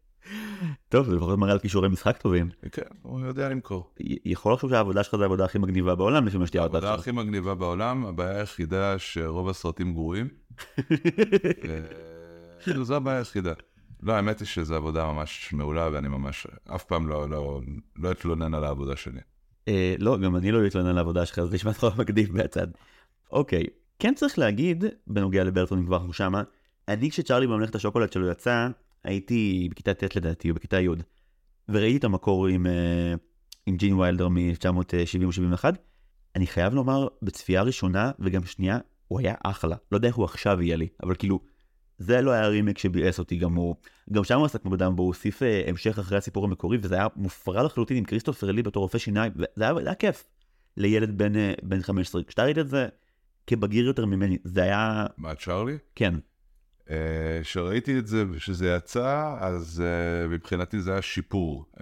טוב, 0.90 1.06
זה 1.06 1.16
לפחות 1.16 1.40
מראה 1.40 1.52
על 1.52 1.60
כישורי 1.60 1.90
משחק 1.90 2.18
טובים. 2.18 2.50
כן, 2.72 2.82
הוא 3.02 3.20
יודע 3.20 3.50
למכור. 3.50 3.94
יכול 4.26 4.54
לחשוב 4.54 4.70
שהעבודה 4.70 5.04
שלך 5.04 5.16
זה 5.16 5.24
העבודה 5.24 5.46
הכי 5.46 5.58
מגניבה 5.58 5.96
בעולם, 5.96 6.28
לפי 6.28 6.38
מה 6.38 6.48
שתיארת 6.48 6.74
העבודה 6.74 6.88
עכשיו. 6.88 7.00
הכי 7.00 7.12
מגניבה 7.12 7.56
בעולם, 7.56 8.06
הבעיה 8.06 8.40
היחידה 8.40 9.00
שרוב 9.00 9.50
הסרטים 9.50 9.94
גרועים. 9.94 10.28
אה, 10.60 11.80
כאילו, 12.64 12.84
זו 12.84 12.96
הבעיה 12.96 13.18
היחידה. 13.18 13.54
לא, 14.04 14.14
האמת 14.14 14.40
היא 14.40 14.48
שזו 14.48 14.76
עבודה 14.76 15.06
ממש 15.06 15.54
מעולה, 15.54 15.90
ואני 15.94 16.08
ממש 16.08 16.48
אף 16.76 16.84
פעם 16.84 17.08
לא, 17.08 17.30
לא, 17.30 17.62
לא 17.96 18.12
אתלונן 18.12 18.54
על 18.54 18.64
העבודה 18.64 18.96
שלי. 18.96 19.20
אה, 19.68 19.96
לא, 20.00 20.18
גם 20.18 20.36
אני 20.36 20.52
לא 20.52 20.68
אתלונן 20.68 20.90
על 20.90 20.98
העבודה 20.98 21.26
שלך, 21.26 21.40
אז 21.40 21.54
נשמע 21.54 21.72
לך 21.72 21.86
מגניב 22.00 22.38
מהצד. 22.38 22.68
אוקיי, 23.32 23.64
כן 24.00 24.14
צריך 24.16 24.40
להגיד, 24.40 24.84
בנוגע 25.08 25.44
לברטון 25.44 25.86
כבר 25.86 26.12
שמה, 26.12 26.44
אני 26.88 27.12
כשצ'ארלי 27.12 27.48
בממלכת 27.48 27.76
השוקולד 27.76 28.12
שלו 28.12 28.30
יצא, 28.30 28.68
הייתי 29.06 29.68
בכיתה 29.72 29.94
ט' 29.94 30.16
לדעתי, 30.16 30.50
או 30.50 30.56
בכיתה 30.56 30.82
י', 30.82 30.88
וראיתי 31.70 31.98
את 31.98 32.04
המקור 32.04 32.48
עם, 32.48 32.68
אה, 32.68 33.14
עם 33.66 33.78
ג'ין 33.78 33.94
ויילדר 33.94 34.28
מ-1970 34.28 35.26
או 35.26 35.32
71. 35.32 35.78
אני 36.36 36.48
חייב 36.48 36.74
לומר, 36.74 37.08
בצפייה 37.22 37.62
ראשונה 37.62 38.12
וגם 38.20 38.46
שנייה, 38.46 38.78
הוא 39.08 39.20
היה 39.20 39.34
אחלה. 39.44 39.76
לא 39.92 39.98
יודע 39.98 40.08
איך 40.08 40.16
הוא 40.16 40.26
עכשיו 40.26 40.62
יהיה 40.62 40.76
לי, 40.76 40.88
אבל 41.04 41.16
כאילו, 41.16 41.40
זה 41.98 42.22
לא 42.22 42.32
היה 42.32 42.48
רימייק 42.48 42.78
שביאס 42.78 43.20
אותי 43.20 43.38
גם 43.38 43.56
הוא. 43.56 43.76
גם 44.12 44.24
שם 44.24 44.40
הוא 44.40 44.48
כמו 44.48 44.72
בדמבו 44.72 45.04
הוא 45.04 45.08
הוסיף 45.08 45.44
אה, 45.44 45.64
המשך 45.68 46.00
אחרי 46.00 46.18
הסיפור 46.18 46.46
המקורי, 46.46 46.78
וזה 46.82 46.96
היה 46.96 47.08
מופרע 47.16 47.64
לחלוטין 47.64 47.98
עם 47.98 48.04
כריסטופר 48.04 48.52
לי 48.52 48.64
בתור 48.64 48.84
רופא 48.84 48.98
שיניים, 48.98 49.32
וזה 49.36 49.64
היה, 49.64 49.74
היה 49.78 49.96
כיף. 49.96 50.24
לילד 50.78 51.18
בן, 51.18 51.36
אה, 51.36 51.54
בן 51.64 51.82
15, 51.82 52.24
כשאתה 52.24 52.44
ראית 52.44 52.58
את 52.58 52.68
זה 52.68 52.88
כבגיר 53.48 53.86
יותר 53.86 54.06
ממני, 54.06 54.38
זה 54.44 54.64
היה, 54.64 55.06
מה, 55.18 55.36
צ'ארלי? 55.36 55.78
כן, 55.96 56.14
כשראיתי 57.44 58.00
את 58.00 58.08
זה 58.08 58.24
ושזה 58.32 58.76
יצא, 58.78 59.36
אז 59.40 59.84
uh, 59.86 60.30
מבחינתי 60.30 60.80
זה 60.80 60.92
היה 60.92 61.02
שיפור 61.02 61.66
uh, 61.74 61.80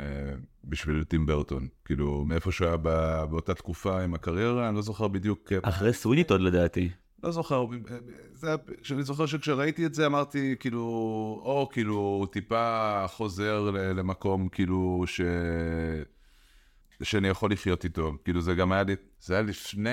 בשביל 0.63 1.03
טים 1.03 1.25
ברטון. 1.25 1.67
כאילו, 1.85 2.25
מאיפה 2.25 2.51
שהוא 2.51 2.67
היה 2.67 2.77
בא- 2.77 3.25
באותה 3.25 3.53
תקופה 3.53 4.01
עם 4.03 4.13
הקריירה, 4.13 4.67
אני 4.67 4.75
לא 4.75 4.81
זוכר 4.81 5.07
בדיוק. 5.07 5.51
אה, 5.53 5.57
אחרי 5.61 5.93
סוויניט 5.93 6.31
עוד 6.31 6.41
לדעתי. 6.41 6.89
לא 7.23 7.31
זוכר, 7.31 7.65
זה, 8.33 8.47
היה- 8.47 8.57
שאני 8.83 9.03
זוכר 9.03 9.25
שכשראיתי 9.25 9.85
את 9.85 9.93
זה 9.93 10.05
אמרתי 10.05 10.55
כאילו, 10.59 10.79
או 11.45 11.69
כאילו 11.71 12.25
טיפה 12.31 13.03
חוזר 13.07 13.69
למקום 13.73 14.47
כאילו 14.49 15.03
ש... 15.07 15.21
שאני 17.03 17.27
יכול 17.27 17.51
לחיות 17.51 17.83
איתו, 17.83 18.11
כאילו 18.23 18.41
זה 18.41 18.53
גם 18.53 18.71
היה 18.71 18.83
לי, 18.83 18.95
זה 19.19 19.33
היה 19.33 19.43
לפני 19.43 19.89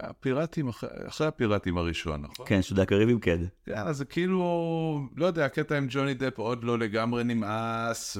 הפיראטים, 0.00 0.68
אחרי, 0.68 1.26
הפיראטים 1.26 1.78
הראשון, 1.78 2.22
נכון? 2.22 2.46
כן, 2.48 2.62
שודה 2.62 2.84
קריבים 2.84 3.20
קד. 3.20 3.38
כן, 3.66 3.76
אז 3.76 3.96
זה 3.96 4.04
כאילו, 4.04 5.08
לא 5.16 5.26
יודע, 5.26 5.44
הקטע 5.44 5.76
עם 5.76 5.86
ג'וני 5.90 6.14
דפ 6.14 6.38
עוד 6.38 6.64
לא 6.64 6.78
לגמרי 6.78 7.24
נמאס, 7.24 8.16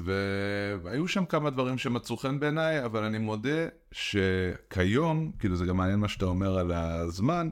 והיו 0.83 1.09
שם 1.09 1.25
כמה 1.25 1.51
דברים 1.51 1.79
שמצאו 1.79 2.16
חן 2.16 2.40
בעיניי, 2.40 2.85
אבל 2.85 3.05
אני 3.05 3.19
מודה 3.19 3.66
שכיום, 3.93 5.33
כאילו 5.38 5.57
זה 5.57 5.64
גם 5.64 5.77
מעניין 5.77 5.99
מה 5.99 6.09
שאתה 6.09 6.25
אומר 6.25 6.59
על 6.59 6.73
הזמן, 6.73 7.49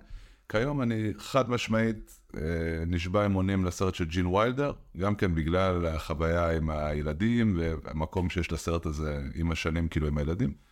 כיום 0.49 0.83
אני 0.83 1.12
חד 1.19 1.51
משמעית 1.51 2.21
אה, 2.37 2.41
נשבע 2.87 3.27
אמונים 3.27 3.64
לסרט 3.64 3.95
של 3.95 4.05
ג'ין 4.05 4.27
ויילדר, 4.27 4.73
גם 4.97 5.14
כן 5.14 5.35
בגלל 5.35 5.87
החוויה 5.87 6.57
עם 6.57 6.71
הילדים 6.71 7.59
והמקום 7.59 8.31
שיש 8.31 8.53
לסרט 8.53 8.87
הזה 8.87 9.21
עם 9.35 9.53
השנים, 9.53 9.88
כאילו 9.88 10.09
עם 10.09 10.19
הילדים. 10.19 10.68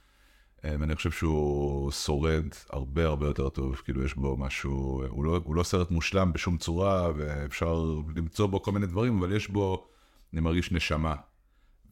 אה, 0.67 0.77
ואני 0.81 0.97
חושב 0.97 1.11
שהוא 1.11 1.91
שורד 1.91 2.45
הרבה 2.71 3.07
הרבה 3.07 3.27
יותר 3.27 3.49
טוב, 3.49 3.77
כאילו 3.85 4.05
יש 4.05 4.15
בו 4.15 4.37
משהו, 4.37 5.03
הוא 5.09 5.25
לא, 5.25 5.41
הוא 5.45 5.55
לא 5.55 5.63
סרט 5.63 5.91
מושלם 5.91 6.33
בשום 6.33 6.57
צורה, 6.57 7.11
ואפשר 7.17 7.85
למצוא 8.17 8.47
בו 8.47 8.63
כל 8.63 8.73
מיני 8.73 8.87
דברים, 8.87 9.19
אבל 9.19 9.37
יש 9.37 9.49
בו, 9.49 9.87
אני 10.33 10.41
מרגיש 10.41 10.73
נשמה. 10.73 11.15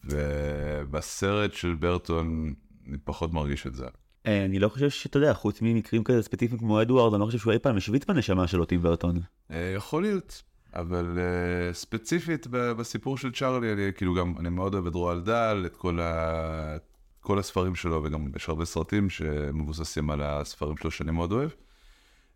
ובסרט 0.05 1.53
של 1.53 1.75
ברטון, 1.75 2.55
אני 2.89 2.99
פחות 3.05 3.33
מרגיש 3.33 3.67
את 3.67 3.75
זה. 3.75 3.87
אה, 4.27 4.45
אני 4.45 4.59
לא 4.59 4.69
חושב 4.69 4.91
שאתה 4.91 5.17
יודע, 5.17 5.35
חוץ 5.35 5.63
ממקרים 5.63 6.05
כזה 6.05 6.23
ספציפיים 6.23 6.59
כמו 6.59 6.83
אדוארד, 6.83 7.15
אני 7.15 7.21
לא 7.21 7.27
חושב 7.27 7.39
שהוא 7.39 7.53
אי 7.53 7.59
פעם 7.59 7.77
השוויץ 7.77 8.05
בנשמה 8.05 8.47
שלו, 8.47 8.65
טים 8.65 8.83
ברטון. 8.83 9.21
אה, 9.51 9.73
יכול 9.77 10.03
להיות, 10.03 10.43
אבל 10.75 11.19
uh, 11.19 11.75
ספציפית 11.75 12.47
בסיפור 12.51 13.19
של 13.19 13.33
צ'ארלי, 13.33 13.73
אני 13.73 13.93
כאילו 13.97 14.15
גם, 14.15 14.35
אני 14.39 14.49
מאוד 14.49 14.75
אוהב 14.75 14.87
את 14.87 14.95
רועל 14.95 15.21
דל, 15.21 15.63
את 15.67 15.77
כל, 15.77 16.01
ה... 16.01 16.77
כל 17.25 17.39
הספרים 17.39 17.75
שלו, 17.75 18.03
וגם 18.05 18.27
יש 18.37 18.49
הרבה 18.49 18.65
סרטים 18.65 19.11
שמבוססים 19.11 20.11
על 20.11 20.23
הספרים 20.23 20.77
שלו 20.77 20.91
שאני 20.91 21.11
מאוד 21.11 21.33
אוהב. 21.33 21.51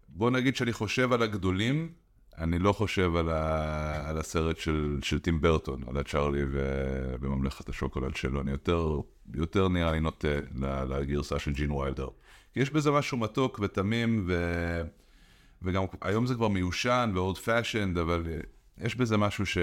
בוא 0.08 0.30
נגיד 0.30 0.56
שאני 0.56 0.72
חושב 0.72 1.12
על 1.12 1.22
הגדולים, 1.22 1.92
אני 2.38 2.58
לא 2.58 2.72
חושב 2.72 3.16
על, 3.16 3.28
ה... 3.30 4.08
על 4.08 4.18
הסרט 4.18 4.56
של, 4.56 4.98
של 5.02 5.18
טים 5.18 5.40
ברטון, 5.40 5.82
על 5.88 5.96
הצ'ארלי 5.96 6.42
ו... 6.50 6.60
בממלכת 7.20 7.68
השוקולד 7.68 8.16
שלו, 8.16 8.40
אני 8.40 8.50
יותר, 8.50 9.00
יותר 9.34 9.68
נראה 9.68 9.92
לי 9.92 10.00
נוטה 10.00 10.28
לגרסה 10.88 11.38
של 11.38 11.52
ג'ין 11.52 11.70
ויילדר. 11.70 12.08
כי 12.52 12.60
יש 12.60 12.70
בזה 12.70 12.90
משהו 12.90 13.18
מתוק 13.18 13.58
ותמים, 13.62 14.24
ו... 14.26 14.82
וגם 15.62 15.82
היום 16.00 16.26
זה 16.26 16.34
כבר 16.34 16.48
מיושן 16.48 17.12
ו-old 17.14 17.36
fashioned, 17.36 18.00
אבל 18.00 18.24
יש 18.78 18.96
בזה 18.96 19.16
משהו 19.16 19.46
ש... 19.46 19.58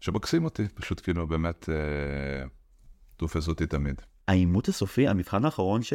שמקסים 0.00 0.44
אותי, 0.44 0.68
פשוט 0.68 1.00
כאילו 1.04 1.26
באמת 1.26 1.68
אה, 1.68 2.46
תופס 3.20 3.48
אותי 3.48 3.66
תמיד. 3.66 4.00
העימות 4.28 4.68
הסופי, 4.68 5.08
המבחן 5.08 5.44
האחרון, 5.44 5.82
ש... 5.82 5.92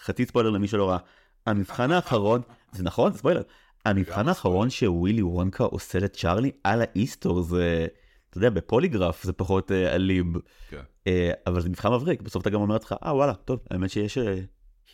חצי 0.00 0.26
ספוילר 0.26 0.50
למי 0.50 0.68
שלא 0.68 0.90
ראה, 0.90 0.98
המבחן 1.46 1.90
האחרון, 1.90 2.40
זה 2.72 2.82
נכון, 2.82 3.12
ספוילר, 3.12 3.42
המבחן 3.84 4.28
האחרון 4.28 4.70
שווילי 4.70 5.22
וונקה 5.22 5.64
עושה 5.64 5.98
לצ'ארלי 5.98 6.50
על 6.64 6.82
האיסטור 6.82 7.42
זה, 7.42 7.86
אתה 8.30 8.38
יודע, 8.38 8.50
בפוליגרף 8.50 9.22
זה 9.22 9.32
פחות 9.32 9.72
אה, 9.72 9.94
אליב, 9.94 10.26
כן. 10.70 10.80
אה, 11.06 11.30
אבל 11.46 11.60
זה 11.60 11.68
מבחן 11.68 11.92
מבריק, 11.92 12.22
בסוף 12.22 12.42
אתה 12.42 12.50
גם 12.50 12.60
אומר 12.60 12.76
לך, 12.76 12.94
אה 13.04 13.14
וואלה, 13.14 13.34
טוב, 13.34 13.60
האמת 13.70 13.90
שיש 13.90 14.18
אה, 14.18 14.38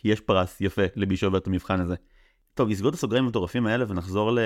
יש 0.03 0.19
פרס 0.21 0.61
יפה 0.61 0.81
למי 0.95 1.17
שעובר 1.17 1.37
את 1.37 1.47
המבחן 1.47 1.81
הזה. 1.81 1.95
טוב, 2.53 2.69
נסגור 2.69 2.89
את 2.89 2.93
הסוגריים 2.93 3.25
המטורפים 3.25 3.67
האלה 3.67 3.85
ונחזור 3.87 4.31
ל... 4.31 4.39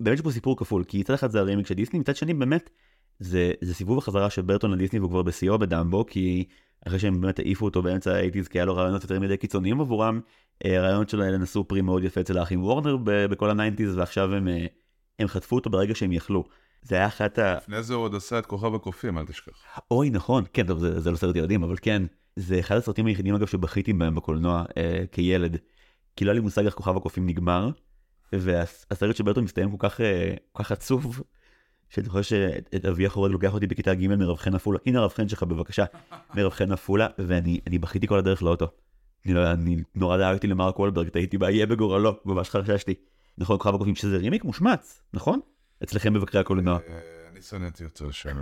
באמת 0.00 0.18
יש 0.18 0.24
פה 0.24 0.30
סיפור 0.30 0.56
כפול, 0.56 0.84
כי 0.84 1.00
מצד 1.00 1.14
אחד 1.14 1.30
זה 1.30 1.40
הרימייק 1.40 1.66
של 1.66 1.74
דיסני, 1.74 1.98
מצד 1.98 2.16
שני 2.16 2.34
באמת, 2.34 2.70
זה, 3.18 3.52
זה 3.60 3.74
סיבוב 3.74 3.98
החזרה 3.98 4.30
של 4.30 4.42
ברטון 4.42 4.70
לדיסני 4.72 4.98
והוא 4.98 5.10
כבר 5.10 5.22
בשיאו 5.22 5.58
בדמבו, 5.58 6.06
כי 6.06 6.44
אחרי 6.86 6.98
שהם 6.98 7.20
באמת 7.20 7.38
העיפו 7.38 7.64
אותו 7.64 7.82
באמצע 7.82 8.14
ה 8.14 8.17
eighties, 8.17 8.48
כי 8.48 8.58
היה 8.58 8.64
לו 8.64 8.76
רעיונות 8.76 9.02
יותר 9.02 9.20
מדי 9.20 9.36
קיצוניים 9.36 9.80
עבורם, 9.80 10.20
אה, 10.64 10.78
הרעיונות 10.78 11.08
שלו 11.08 11.22
האלה 11.24 11.38
נשאו 11.38 11.68
פרי 11.68 11.80
מאוד 11.80 12.04
יפה 12.04 12.20
אצל 12.20 12.38
האחים 12.38 12.64
וורנר 12.64 12.96
ב- 12.96 13.26
בכל 13.26 13.50
ה 13.50 13.55
nineties, 13.55 13.96
ועכשיו 13.96 14.34
הם, 14.34 14.48
אה, 14.48 14.66
הם 15.18 15.28
חטפו 15.28 15.56
אותו 15.56 15.70
ברגע 15.70 15.94
שהם 15.94 16.12
יכלו. 16.12 16.44
זה 16.82 16.94
היה 16.94 17.06
אחת 17.06 17.38
ה... 17.38 17.54
לפני 17.54 17.82
זה 17.82 17.94
הוא 17.94 18.02
עוד 18.02 18.14
עשה 18.14 18.38
את 18.38 18.46
כוכב 18.46 18.74
הקופים, 18.74 19.18
אל 19.18 19.26
תשכח. 19.26 19.52
אוי 19.90 20.10
נכון 20.10 20.44
כן 20.52 20.66
טוב 20.66 20.78
זה, 20.78 21.00
זה 21.00 21.10
לא 21.10 21.16
סרט 21.16 21.36
ילדים 21.36 21.62
אבל 21.62 21.76
כן 21.82 22.02
זה 22.36 22.60
אחד 22.60 22.76
הסרטים 22.76 23.06
היחידים 23.06 23.34
אגב 23.34 23.46
שבכיתי 23.46 23.92
בהם 23.92 24.14
בקולנוע 24.14 24.64
אה, 24.76 25.04
כילד. 25.12 25.56
כי 26.16 26.24
לא 26.24 26.30
היה 26.30 26.34
לי 26.34 26.40
מושג 26.40 26.64
איך 26.64 26.74
כוכב 26.74 26.96
הקופים 26.96 27.26
נגמר. 27.26 27.70
והסרט 28.32 29.16
של 29.16 29.24
ברטון 29.24 29.44
מסתיים 29.44 29.76
כל 29.76 29.88
כך 29.88 30.00
אה, 30.00 30.34
כל 30.52 30.62
כך 30.62 30.72
עצוב. 30.72 31.22
שאני 31.94 32.04
זוכר 32.04 32.22
שאת 32.22 32.84
אבי 32.84 33.06
החורג 33.06 33.32
לוקח 33.32 33.54
אותי 33.54 33.66
בכיתה 33.66 33.94
ג' 33.94 34.06
מרב 34.06 34.36
חן 34.36 34.54
עפולה 34.54 34.78
הנה 34.86 34.98
הרב 34.98 35.12
חן 35.12 35.28
שלך 35.28 35.42
בבקשה 35.42 35.84
מרב 36.34 36.52
חן 36.52 36.72
עפולה 36.72 37.08
ואני 37.18 37.60
אני 37.66 37.78
בכיתי 37.78 38.06
כל 38.06 38.18
הדרך 38.18 38.42
לאוטו. 38.42 38.66
אני, 39.26 39.34
לא, 39.34 39.52
אני 39.52 39.76
נורא 39.94 40.16
דאגתי 40.16 40.46
למרק 40.46 40.78
וולברג 40.78 41.08
תהיתי 41.08 41.36
מה 41.36 41.50
יהיה 41.50 41.66
בגורלו 41.66 42.16
ממש 42.24 42.50
חששתי. 42.50 42.94
נכון 43.38 43.58
כוכב 43.58 43.74
הקופים 43.74 43.94
שזה 43.94 44.16
רימיק 44.16 44.44
מושמץ 44.44 45.02
נכון 45.14 45.40
אצלכם 45.82 46.14
מבקרי 46.14 46.40
הקולנוע. 46.40 46.78
אה, 46.88 47.00
אני 47.32 47.42
שונאתי 47.42 47.84
אותו 47.84 48.08
לשם 48.08 48.36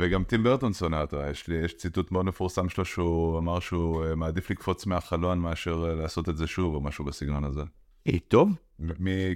וגם 0.00 0.24
טים 0.24 0.42
ברטון 0.42 0.72
שונא 0.72 0.96
אותו, 0.96 1.16
יש 1.30 1.48
לי, 1.48 1.54
יש 1.54 1.74
ציטוט 1.76 2.12
מאוד 2.12 2.24
מפורסם 2.24 2.68
שלו 2.68 2.84
שהוא 2.84 3.38
אמר 3.38 3.60
שהוא 3.60 4.04
אה, 4.04 4.14
מעדיף 4.14 4.50
לקפוץ 4.50 4.86
מהחלון 4.86 5.38
מאשר 5.38 5.84
אה, 5.88 5.94
לעשות 5.94 6.28
את 6.28 6.36
זה 6.36 6.46
שוב, 6.46 6.74
או 6.74 6.80
משהו 6.80 7.04
בסגנון 7.04 7.44
הזה. 7.44 7.62
טוב 8.28 8.50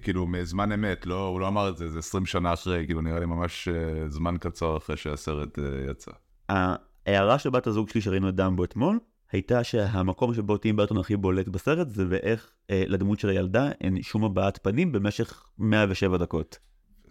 כאילו 0.02 0.26
מזמן 0.26 0.72
אמת, 0.72 1.06
לא, 1.06 1.26
הוא 1.26 1.40
לא 1.40 1.48
אמר 1.48 1.68
את 1.68 1.76
זה, 1.76 1.88
זה 1.88 1.98
20 1.98 2.26
שנה 2.26 2.52
אחרי, 2.52 2.86
כאילו 2.86 3.00
נראה 3.00 3.20
לי 3.20 3.26
ממש 3.26 3.68
אה, 3.68 4.08
זמן 4.08 4.36
קצר 4.40 4.76
אחרי 4.76 4.96
שהסרט 4.96 5.58
אה, 5.58 5.64
יצא. 5.90 6.10
ההערה 6.48 7.38
של 7.38 7.50
בת 7.50 7.66
הזוג 7.66 7.88
שלי 7.88 8.00
שראינו 8.00 8.28
את 8.28 8.34
דמבו 8.34 8.64
אתמול, 8.64 8.98
הייתה 9.32 9.64
שהמקום 9.64 10.34
שבו 10.34 10.56
טים 10.56 10.76
ברטון 10.76 10.98
הכי 10.98 11.16
בולט 11.16 11.48
בסרט 11.48 11.88
זה 11.88 12.04
באיך 12.04 12.50
אה, 12.70 12.82
לדמות 12.86 13.20
של 13.20 13.28
הילדה 13.28 13.70
אין 13.80 14.02
שום 14.02 14.24
הבעת 14.24 14.58
פנים 14.62 14.92
במשך 14.92 15.46
107 15.58 16.16
דקות. 16.16 16.58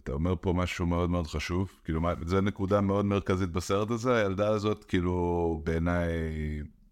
אתה 0.04 0.14
אומר 0.14 0.34
פה 0.42 0.54
משהו 0.54 0.86
מאוד 0.86 1.10
מאוד 1.10 1.28
חשוב, 1.28 1.72
כאילו 1.84 2.02
זו 2.26 2.42
נקודה 2.42 2.82
מאוד 2.82 3.06
מרכזית 3.06 3.50
בסרט 3.50 3.92
הזה, 3.92 4.16
הילדה 4.16 4.48
הזאת 4.48 4.84
כאילו 4.84 5.62
בעיניי 5.66 6.10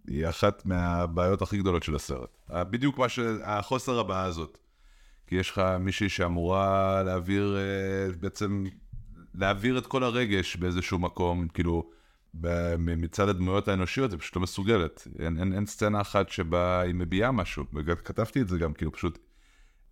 היא 0.07 0.29
אחת 0.29 0.65
מהבעיות 0.65 1.41
הכי 1.41 1.57
גדולות 1.57 1.83
של 1.83 1.95
הסרט. 1.95 2.37
בדיוק 2.49 2.97
מה 2.97 3.09
ש... 3.09 3.19
החוסר 3.43 3.99
הבעה 3.99 4.23
הזאת. 4.23 4.57
כי 5.27 5.35
יש 5.35 5.49
לך 5.49 5.61
מישהי 5.79 6.09
שאמורה 6.09 7.03
להעביר 7.03 7.57
אה, 7.57 8.15
בעצם, 8.19 8.65
להעביר 9.35 9.77
את 9.77 9.87
כל 9.87 10.03
הרגש 10.03 10.55
באיזשהו 10.55 10.99
מקום, 10.99 11.47
כאילו 11.47 11.89
מצד 12.77 13.29
הדמויות 13.29 13.67
האנושיות 13.67 14.11
זה 14.11 14.17
פשוט 14.17 14.35
לא 14.35 14.41
מסוגלת. 14.41 15.07
אין, 15.19 15.39
אין, 15.39 15.53
אין 15.53 15.65
סצנה 15.65 16.01
אחת 16.01 16.29
שבה 16.29 16.81
היא 16.81 16.95
מביעה 16.95 17.31
משהו, 17.31 17.65
וכתבתי 17.73 18.41
את 18.41 18.47
זה 18.47 18.57
גם, 18.57 18.73
כאילו 18.73 18.91
פשוט 18.91 19.19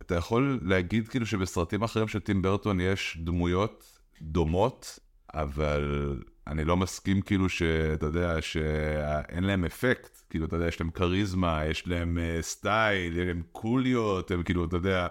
אתה 0.01 0.15
יכול 0.15 0.59
להגיד 0.61 1.07
כאילו 1.07 1.25
שבסרטים 1.25 1.83
אחרים 1.83 2.07
של 2.07 2.19
טים 2.19 2.41
ברטון 2.41 2.79
יש 2.79 3.17
דמויות 3.23 3.99
דומות, 4.21 4.99
אבל 5.33 6.15
אני 6.47 6.65
לא 6.65 6.77
מסכים 6.77 7.21
כאילו 7.21 7.49
שאתה 7.49 8.05
יודע 8.05 8.41
שאין 8.41 9.43
להם 9.43 9.65
אפקט, 9.65 10.21
כאילו 10.29 10.45
אתה 10.45 10.55
יודע, 10.55 10.67
יש 10.67 10.81
להם 10.81 10.91
כריזמה, 10.91 11.65
יש 11.65 11.87
להם 11.87 12.17
uh, 12.17 12.41
סטייל, 12.41 13.17
יש 13.17 13.27
להם 13.27 13.41
קוליות, 13.51 14.31
הם 14.31 14.43
כאילו, 14.43 14.65
אתה 14.65 14.75
יודע, 14.75 15.07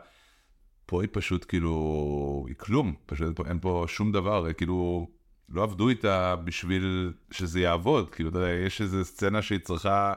פה 0.86 1.02
היא 1.02 1.08
פשוט 1.12 1.44
כאילו, 1.48 2.44
היא 2.48 2.56
כלום, 2.58 2.94
פשוט 3.06 3.40
אין 3.46 3.58
פה, 3.60 3.84
שום 3.88 4.12
דבר, 4.12 4.52
כאילו, 4.52 5.08
לא 5.48 5.62
עבדו 5.62 5.88
איתה 5.88 6.36
בשביל 6.36 7.12
שזה 7.30 7.60
יעבוד, 7.60 8.10
כאילו, 8.14 8.30
אתה 8.30 8.38
יודע, 8.38 8.50
יש 8.50 8.80
איזו 8.80 9.04
סצנה 9.04 9.42
שהיא 9.42 9.58
צריכה... 9.58 10.12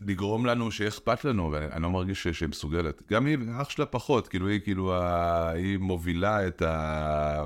לגרום 0.00 0.46
לנו 0.46 0.70
שיהיה 0.70 0.88
אכפת 0.88 1.24
לנו, 1.24 1.50
ואני 1.52 1.82
לא 1.82 1.90
מרגיש 1.90 2.28
שהיא 2.28 2.48
מסוגלת. 2.48 3.02
גם 3.10 3.26
היא, 3.26 3.38
אח 3.62 3.70
שלה 3.70 3.86
פחות, 3.86 4.28
כאילו 4.28 4.48
היא 4.48 4.60
כאילו. 4.60 4.94
היא 5.54 5.78
מובילה 5.78 6.46
את 6.46 6.62
ה... 6.62 7.44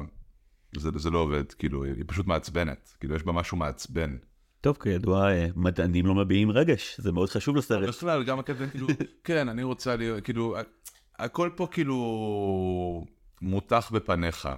זה, 0.78 0.90
זה 0.96 1.10
לא 1.10 1.18
עובד, 1.18 1.52
כאילו, 1.52 1.84
היא 1.84 2.04
פשוט 2.06 2.26
מעצבנת, 2.26 2.96
כאילו 3.00 3.14
יש 3.16 3.22
בה 3.22 3.32
משהו 3.32 3.56
מעצבן. 3.56 4.16
טוב, 4.60 4.76
כידוע, 4.82 5.30
אה, 5.32 5.46
מדענים 5.56 6.06
לא 6.06 6.14
מביעים 6.14 6.50
רגש, 6.50 6.96
זה 7.00 7.12
מאוד 7.12 7.28
חשוב 7.30 7.56
לסרט. 7.56 7.88
בכלל, 7.88 8.24
גם 8.24 8.38
הקטע, 8.38 8.66
כאילו, 8.66 8.86
כן, 9.24 9.48
אני 9.48 9.62
רוצה 9.62 9.96
להיות, 9.96 10.24
כאילו, 10.24 10.56
הכל 11.18 11.50
פה 11.56 11.66
כאילו 11.70 13.06
מותח 13.42 13.90
בפניך. 13.94 14.48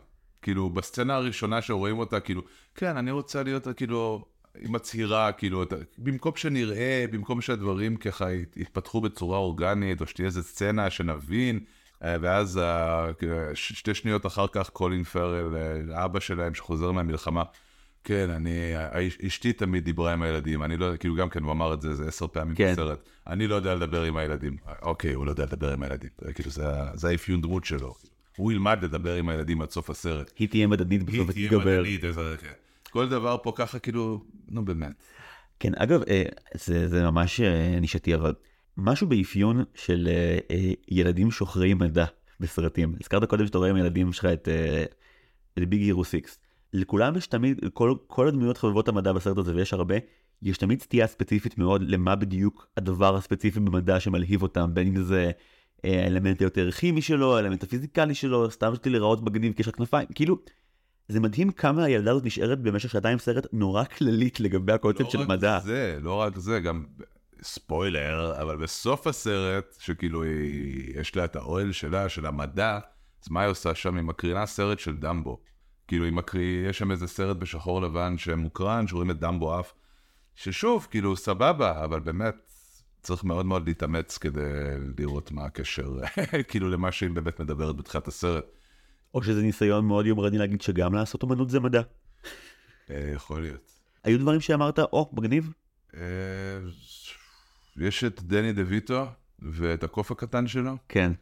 כאילו, 0.43 0.71
בסצנה 0.71 1.15
הראשונה 1.15 1.63
שרואים 1.63 1.99
אותה, 1.99 2.21
כאילו, 2.21 2.43
כן, 2.75 2.97
אני 2.97 3.11
רוצה 3.11 3.43
להיות, 3.43 3.69
כאילו, 3.77 4.25
היא 4.55 4.71
מצהירה, 4.71 5.33
כאילו, 5.33 5.63
אתה, 5.63 5.77
במקום 5.99 6.33
שנראה, 6.37 7.05
במקום 7.11 7.41
שהדברים 7.41 7.97
ככה 7.97 8.33
ית- 8.33 8.57
יתפתחו 8.57 9.01
בצורה 9.01 9.39
אורגנית, 9.39 10.01
או 10.01 10.07
שתהיה 10.07 10.27
איזה 10.27 10.43
סצנה 10.43 10.91
שנבין, 10.91 11.61
ואז 12.03 12.59
אה, 12.59 13.07
שתי 13.55 13.95
שניות 13.95 14.27
אחר 14.27 14.47
כך 14.53 14.69
קולין 14.71 15.05
פרל, 15.05 15.57
אה, 15.57 16.05
אבא 16.05 16.21
שלהם 16.21 16.55
שחוזר 16.55 16.93
מהמלחמה, 16.93 17.43
כן, 18.05 18.31
אני, 18.31 18.73
אשתי 19.27 19.53
תמיד 19.53 19.85
דיברה 19.85 20.13
עם 20.13 20.23
הילדים, 20.23 20.63
אני 20.63 20.77
לא, 20.77 20.97
כאילו 21.01 21.15
גם 21.17 21.29
כן, 21.29 21.43
הוא 21.43 21.53
אמר 21.53 21.75
את 21.75 21.81
זה 21.81 21.89
איזה 21.89 22.09
עשר 22.09 22.27
פעמים 22.27 22.55
כן. 22.55 22.73
בסרט. 22.73 22.99
אני 23.27 23.47
לא 23.47 23.55
יודע 23.55 23.75
לדבר 23.75 24.03
עם 24.03 24.17
הילדים. 24.17 24.57
אוקיי, 24.83 25.13
הוא 25.13 25.27
לא 25.27 25.31
יודע 25.31 25.45
לדבר 25.45 25.73
עם 25.73 25.83
הילדים. 25.83 26.11
כאילו, 26.35 26.51
זה 26.51 26.65
זה 26.95 27.09
האפיון 27.09 27.41
דמות 27.41 27.65
שלו. 27.65 27.95
הוא 28.37 28.53
ילמד 28.53 28.79
לדבר 28.85 29.15
עם 29.15 29.29
הילדים 29.29 29.63
עד 29.63 29.71
סוף 29.71 29.91
הסרט. 29.91 30.33
היא 30.39 30.49
תהיה 30.49 30.67
מדענית 30.67 31.03
בסוף 31.03 31.31
היא 31.35 31.47
ותתגבר. 31.47 31.63
תהיה 31.65 31.75
מדענית, 31.81 32.05
איזה- 32.05 32.37
כן. 32.41 32.53
כל 32.91 33.09
דבר 33.09 33.37
פה 33.43 33.53
ככה, 33.57 33.79
כאילו, 33.79 34.25
נו 34.49 34.65
באמת. 34.65 34.93
כן, 35.61 35.73
אגב, 35.77 36.03
אה, 36.09 36.23
זה, 36.55 36.89
זה 36.89 37.03
ממש 37.03 37.41
אה, 37.41 37.79
נישתי, 37.81 38.15
אבל 38.15 38.35
משהו 38.77 39.07
באפיון 39.07 39.65
של 39.75 40.09
אה, 40.11 40.39
אה, 40.51 40.73
ילדים 40.89 41.31
שוחרי 41.31 41.75
מדע 41.75 42.05
בסרטים. 42.41 42.95
הזכרת 43.01 43.25
קודם 43.25 43.47
שאתה 43.47 43.59
רואה 43.59 43.71
עם 43.71 43.77
הילדים 43.77 44.13
שלך 44.13 44.25
את, 44.25 44.49
אה, 44.49 44.85
Big 45.67 45.81
Hero 45.81 46.05
Six. 46.05 46.39
לכולם 46.73 47.17
יש 47.17 47.27
תמיד, 47.27 47.61
כל, 47.73 47.95
כל 48.07 48.29
הדמויות 48.29 48.57
חובבות 48.59 48.89
המדע 48.89 49.13
בסרט 49.13 49.39
הזה, 49.39 49.55
ויש 49.55 49.73
הרבה, 49.73 49.95
יש 50.43 50.59
תמיד 50.59 50.83
סטייה 50.83 51.07
ספציפית 51.07 51.59
מאוד 51.59 51.83
למה 51.83 52.17
בדיוק 52.17 52.67
הדבר 52.77 53.17
הספציפי 53.17 53.61
במדע 53.61 54.01
שמלהיב 54.01 54.43
אותם, 54.43 54.71
בין 54.75 54.87
אם 54.87 55.03
זה 55.03 55.31
אה, 55.85 56.05
האלמנט 56.05 56.41
היותר 56.41 56.71
כימי 56.71 57.03
שלו, 57.03 57.37
האלמנט 57.37 57.63
הפיזיקלי 57.63 58.15
שלו, 58.15 58.51
סתם 58.51 58.73
שלי 58.83 58.91
להיראות 58.91 59.23
מגניב 59.23 59.53
כי 59.53 59.63
יש 59.63 59.67
לה 59.67 59.73
כנפיים, 59.73 60.07
כאילו, 60.15 60.39
זה 61.09 61.21
מדהים 61.21 61.51
כמה 61.51 61.85
הילדה 61.85 62.11
הזאת 62.11 62.25
נשארת 62.25 62.61
במשך 62.61 62.91
שעתיים 62.91 63.19
סרט 63.19 63.47
נורא 63.53 63.85
כללית 63.85 64.41
לגבי 64.41 64.73
הקונספט 64.73 65.11
של 65.11 65.19
לא 65.19 65.23
רק 65.23 65.29
מדע. 65.29 65.59
זה, 65.61 65.99
לא 66.03 66.15
רק 66.15 66.39
זה, 66.39 66.61
גם 66.61 66.85
ספוילר, 67.43 68.43
אבל 68.43 68.57
בסוף 68.57 69.07
הסרט, 69.07 69.77
שכאילו 69.79 70.23
היא, 70.23 71.01
יש 71.01 71.17
לה 71.17 71.25
את 71.25 71.37
האוהל 71.37 71.73
שלה, 71.73 72.09
של 72.09 72.27
המדע, 72.27 72.79
אז 73.25 73.31
מה 73.31 73.41
היא 73.41 73.51
עושה 73.51 73.75
שם? 73.75 73.97
היא 73.97 74.05
מקרינה 74.05 74.47
סרט 74.47 74.79
של 74.79 74.97
דמבו. 74.97 75.41
כאילו 75.89 76.05
היא 76.05 76.13
מקריא, 76.13 76.69
יש 76.69 76.79
שם 76.79 76.91
איזה 76.91 77.07
סרט 77.07 77.37
בשחור 77.37 77.83
לבן 77.83 78.19
שמוקרן, 78.19 78.87
שרואים 78.87 79.11
את 79.11 79.19
דמבו 79.19 79.55
עף, 79.55 79.73
ששוב, 80.35 80.87
כאילו 80.91 81.17
סבבה, 81.17 81.85
אבל 81.85 82.01
באמת 82.01 82.35
צריך 83.03 83.25
מאוד 83.25 83.47
מאוד 83.47 83.67
להתאמץ 83.67 84.19
כדי 84.19 84.41
לראות 84.99 85.33
מה 85.33 85.45
הקשר, 85.45 85.99
כאילו 86.49 86.71
למה 86.71 86.93
שהיא 86.93 87.11
באמת 87.11 87.41
מדברת 87.41 87.77
בתחילת 87.77 88.09
הסרט. 88.09 88.45
או 89.15 89.23
שזה 89.23 89.43
ניסיון 89.43 89.87
מאוד 89.87 90.07
יומרני 90.07 90.39
להגיד 90.39 90.61
שגם 90.61 90.95
לעשות 90.95 91.23
אומנות 91.23 91.51
זה 91.51 91.61
מדע. 91.61 91.83
אה, 92.91 93.11
יכול 93.15 93.43
להיות. 93.43 93.73
היו 94.05 94.19
דברים 94.19 94.41
שאמרת, 94.41 94.79
או, 94.79 95.11
מגניב? 95.13 95.53
יש 97.79 98.05
את 98.05 98.23
דני 98.23 98.53
דה 98.53 98.63
ויטו 98.67 99.07
ואת 99.39 99.85
הקוף 99.85 100.11
הקטן 100.11 100.47
שלו. 100.47 100.77
כן. 100.89 101.13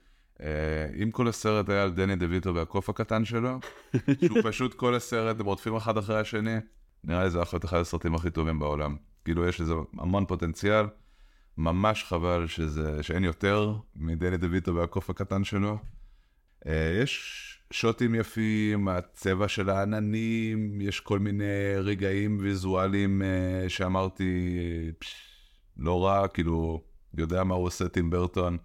אה, 0.41 0.87
אם 1.03 1.11
כל 1.11 1.29
הסרט 1.29 1.69
היה 1.69 1.83
על 1.83 1.91
דני 1.91 2.17
דה 2.17 2.27
ויטו 2.29 2.55
והקוף 2.55 2.89
הקטן 2.89 3.25
שלו, 3.25 3.59
שהוא 4.25 4.39
פשוט 4.43 4.75
כל 4.75 4.95
הסרט, 4.95 5.41
הם 5.41 5.47
רודפים 5.47 5.77
אחד 5.77 5.99
אחרי 5.99 6.21
השני, 6.21 6.57
נראה 7.05 7.25
לי 7.25 7.31
זה 7.31 7.39
יכול 7.39 7.57
להיות 7.57 7.65
אחד 7.65 7.79
הסרטים 7.79 8.15
הכי 8.15 8.31
טובים 8.31 8.59
בעולם. 8.59 8.97
כאילו 9.25 9.49
יש 9.49 9.61
לזה 9.61 9.75
המון 9.99 10.27
פוטנציאל, 10.27 10.87
ממש 11.59 12.05
חבל 12.05 12.47
שזה, 12.47 13.03
שאין 13.03 13.25
יותר 13.25 13.75
מדני 13.97 14.37
דה 14.37 14.47
ויטו 14.51 14.75
והקוף 14.75 15.11
הקטן 15.11 15.45
שלו. 15.45 15.79
אה, 16.67 16.99
יש 17.03 17.41
שוטים 17.71 18.15
יפים, 18.15 18.89
הצבע 18.89 19.49
של 19.49 19.71
העננים, 19.71 20.81
יש 20.81 21.01
כל 21.01 21.19
מיני 21.19 21.75
רגעים 21.77 22.39
ויזואליים 22.41 23.23
אה, 23.23 23.69
שאמרתי, 23.69 24.59
פש, 24.99 25.34
לא 25.77 26.05
רע, 26.05 26.29
כאילו, 26.29 26.83
יודע 27.15 27.45
מה 27.45 27.55
הוא 27.55 27.67
עושה 27.67 27.89
טים 27.89 28.11
ברטון. 28.11 28.59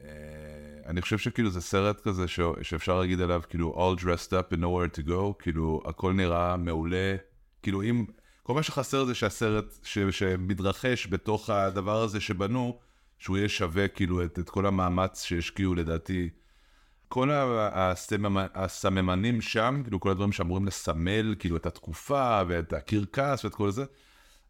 אה, 0.00 0.06
אני 0.86 1.02
חושב 1.02 1.18
שכאילו 1.18 1.50
זה 1.50 1.60
סרט 1.60 2.00
כזה 2.00 2.28
ש... 2.28 2.40
שאפשר 2.62 3.00
להגיד 3.00 3.20
עליו 3.20 3.42
כאילו 3.48 3.94
all 3.96 4.00
dressed 4.00 4.30
up 4.30 4.54
and 4.54 4.60
nowhere 4.60 4.98
to 4.98 5.08
go, 5.08 5.34
כאילו 5.38 5.82
הכל 5.84 6.12
נראה 6.12 6.56
מעולה, 6.56 7.16
כאילו 7.62 7.82
אם, 7.82 8.04
כל 8.42 8.54
מה 8.54 8.62
שחסר 8.62 9.04
זה 9.04 9.14
שהסרט 9.14 9.74
ש... 9.82 9.98
שמתרחש 9.98 11.06
בתוך 11.10 11.50
הדבר 11.50 12.02
הזה 12.02 12.20
שבנו, 12.20 12.78
שהוא 13.18 13.36
יהיה 13.36 13.48
שווה 13.48 13.88
כאילו 13.88 14.24
את, 14.24 14.38
את 14.38 14.50
כל 14.50 14.66
המאמץ 14.66 15.22
שהשקיעו 15.22 15.74
לדעתי. 15.74 16.28
כל 17.08 17.30
ה- 17.30 17.92
הסממ- 17.92 18.50
הסממנים 18.54 19.40
שם, 19.40 19.80
כאילו 19.82 20.00
כל 20.00 20.10
הדברים 20.10 20.32
שאמורים 20.32 20.66
לסמל 20.66 21.34
כאילו 21.38 21.56
את 21.56 21.66
התקופה 21.66 22.42
ואת 22.48 22.72
הקרקס 22.72 23.44
ואת 23.44 23.54
כל 23.54 23.70
זה, 23.70 23.84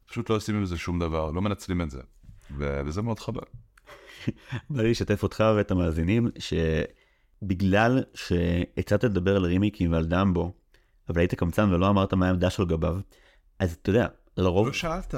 פשוט 0.07 0.31
לא 0.31 0.35
עושים 0.35 0.57
עם 0.57 0.65
זה 0.65 0.79
שום 0.79 0.99
דבר, 0.99 1.31
לא 1.31 1.43
מנצלים 1.43 1.83
את 1.83 1.91
זה. 1.91 2.01
וזה 2.57 3.03
מאוד 3.03 3.19
חבל. 3.19 3.43
בא 4.71 4.83
לי 4.83 4.91
לשתף 4.91 5.23
אותך 5.23 5.45
ואת 5.57 5.71
המאזינים, 5.71 6.29
שבגלל 7.43 8.03
שהצעת 8.15 9.05
לדבר 9.05 9.37
על 9.37 9.45
רימיקים 9.45 9.93
ועל 9.93 10.07
דמבו, 10.07 10.53
אבל 11.09 11.19
היית 11.19 11.35
קמצן 11.35 11.73
ולא 11.73 11.89
אמרת 11.89 12.15
מה 12.15 12.27
העמדה 12.27 12.51
שלו 12.51 12.65
לגביו, 12.65 12.97
אז 13.59 13.73
אתה 13.83 13.91
יודע, 13.91 14.07
לרוב, 14.37 14.67
לא 14.67 14.73
שאלת. 14.73 15.15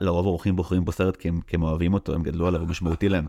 לרוב 0.00 0.26
האורחים 0.26 0.56
בוחרים 0.56 0.84
בו 0.84 0.92
סרט 0.92 1.16
כי 1.16 1.28
הם, 1.28 1.40
כי 1.40 1.56
הם 1.56 1.62
אוהבים 1.62 1.94
אותו, 1.94 2.14
הם 2.14 2.22
גדלו 2.22 2.46
עליו, 2.46 2.60
הוא 2.60 2.68
משמעותי 2.68 3.08
להם. 3.08 3.26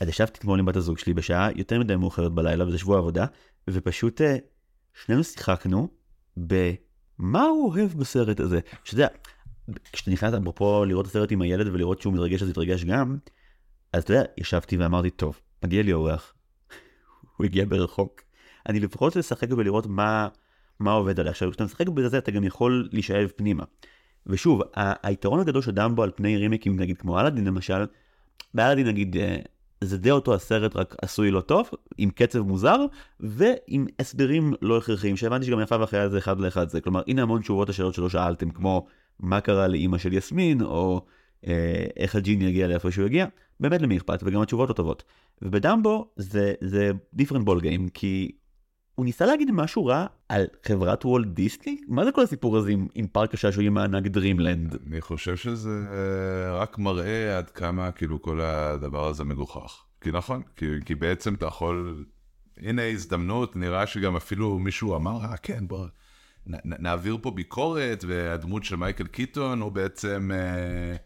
אז 0.00 0.08
ישבתי 0.08 0.38
אתמול 0.38 0.58
עם 0.58 0.66
בת 0.66 0.76
הזוג 0.76 0.98
שלי 0.98 1.14
בשעה 1.14 1.48
יותר 1.56 1.80
מדי 1.80 1.96
מאוחרת 1.96 2.32
בלילה, 2.32 2.66
וזה 2.66 2.78
שבוע 2.78 2.98
עבודה, 2.98 3.26
ופשוט 3.70 4.20
אה, 4.20 4.36
שנינו 5.04 5.24
שיחקנו 5.24 5.88
במה 6.36 7.42
הוא 7.42 7.72
אוהב 7.72 7.92
בסרט 7.92 8.40
הזה. 8.40 8.60
שאתה 8.84 8.94
יודע, 8.94 9.08
כשאתה 9.92 10.10
נכנס 10.10 10.34
אפרופו 10.34 10.84
לראות 10.84 11.06
את 11.06 11.10
הסרט 11.10 11.32
עם 11.32 11.42
הילד 11.42 11.66
ולראות 11.66 12.02
שהוא 12.02 12.14
מתרגש 12.14 12.42
אז 12.42 12.50
יתרגש 12.50 12.84
גם, 12.84 13.16
אז 13.92 14.02
אתה 14.02 14.12
יודע, 14.12 14.24
ישבתי 14.38 14.76
ואמרתי, 14.76 15.10
טוב, 15.10 15.40
מגיע 15.64 15.82
לי 15.82 15.92
אורח, 15.92 16.34
הוא 17.36 17.44
הגיע 17.44 17.64
ברחוק. 17.68 18.20
אני 18.68 18.80
לפחות 18.80 19.16
לשחק 19.16 19.48
ולראות 19.50 19.86
מה, 19.86 20.28
מה 20.80 20.92
עובד 20.92 21.20
עליה. 21.20 21.30
עכשיו, 21.30 21.50
כשאתה 21.50 21.64
משחק 21.64 21.88
בזה, 21.88 22.18
אתה 22.18 22.30
גם 22.30 22.44
יכול 22.44 22.88
להישאב 22.92 23.28
פנימה. 23.36 23.64
ושוב, 24.26 24.62
היתרון 24.74 25.40
הגדול 25.40 25.62
של 25.62 25.70
דמבו 25.70 26.02
על 26.02 26.10
פני 26.14 26.36
רימיקים, 26.36 26.80
נגיד 26.80 26.98
כמו 26.98 27.20
אלאדין 27.20 27.44
למשל, 27.44 27.86
באלאדין 28.54 28.86
נגיד, 28.86 29.16
אה, 29.16 29.36
זה 29.84 29.98
די 29.98 30.10
אותו 30.10 30.34
הסרט, 30.34 30.76
רק 30.76 30.96
עשוי 31.02 31.30
לא 31.30 31.40
טוב, 31.40 31.70
עם 31.98 32.10
קצב 32.10 32.40
מוזר, 32.40 32.76
ועם 33.20 33.86
הסברים 33.98 34.54
לא 34.62 34.78
הכרחיים, 34.78 35.16
שהבנתי 35.16 35.46
שגם 35.46 35.60
יפה 35.60 35.80
ואחרי 35.80 36.08
זה 36.08 36.18
אחד 36.18 36.40
לאחד 36.40 36.68
זה. 36.68 36.80
כלומר, 36.80 37.02
הנה 37.06 37.22
המון 37.22 37.40
תשובות 37.40 37.68
לשאלות 37.68 37.94
שלא 37.94 38.08
שאלתם, 38.08 38.50
כמו 38.50 38.86
מה 39.22 39.40
קרה 39.40 39.68
לאימא 39.68 39.98
של 39.98 40.12
יסמין, 40.12 40.62
או 40.62 41.06
אה, 41.46 41.86
איך 41.96 42.16
הג'יני 42.16 42.44
יגיע 42.44 42.68
לאיפה 42.68 42.90
שהוא 42.90 43.06
יגיע, 43.06 43.26
באמת 43.60 43.82
למי 43.82 43.96
אכפת, 43.96 44.22
וגם 44.22 44.42
התשובות 44.42 44.68
לא 44.68 44.74
טובות. 44.74 45.04
ובדמבו 45.42 46.10
זה, 46.16 46.54
זה 46.60 46.90
different 47.16 47.44
ball 47.46 47.62
game, 47.62 47.90
כי 47.94 48.32
הוא 48.94 49.04
ניסה 49.04 49.26
להגיד 49.26 49.50
משהו 49.50 49.86
רע 49.86 50.06
על 50.28 50.46
חברת 50.66 51.04
וולט 51.04 51.26
דיסני? 51.26 51.80
מה 51.88 52.04
זה 52.04 52.12
כל 52.12 52.22
הסיפור 52.22 52.56
הזה 52.56 52.70
עם, 52.70 52.86
עם 52.94 53.06
פארק 53.06 53.34
השעשועים 53.34 53.78
הענק 53.78 54.06
דרימלנד? 54.06 54.76
אני 54.86 55.00
חושב 55.00 55.36
שזה 55.36 55.84
אה, 55.92 56.56
רק 56.56 56.78
מראה 56.78 57.38
עד 57.38 57.50
כמה 57.50 57.92
כאילו 57.92 58.22
כל 58.22 58.40
הדבר 58.40 59.06
הזה 59.08 59.24
מגוחך. 59.24 59.84
כי 60.00 60.10
נכון, 60.10 60.42
כי, 60.56 60.66
כי 60.84 60.94
בעצם 60.94 61.34
אתה 61.34 61.46
יכול, 61.46 62.04
הנה 62.56 62.82
הזדמנות, 62.88 63.56
נראה 63.56 63.86
שגם 63.86 64.16
אפילו 64.16 64.58
מישהו 64.58 64.96
אמר, 64.96 65.24
אה 65.24 65.36
כן, 65.36 65.68
בוא 65.68 65.86
נעביר 66.64 67.18
פה 67.22 67.30
ביקורת, 67.30 68.04
והדמות 68.08 68.64
של 68.64 68.76
מייקל 68.76 69.06
קיטון 69.06 69.60
הוא 69.60 69.72
בעצם 69.72 70.30
אה, 70.34 70.96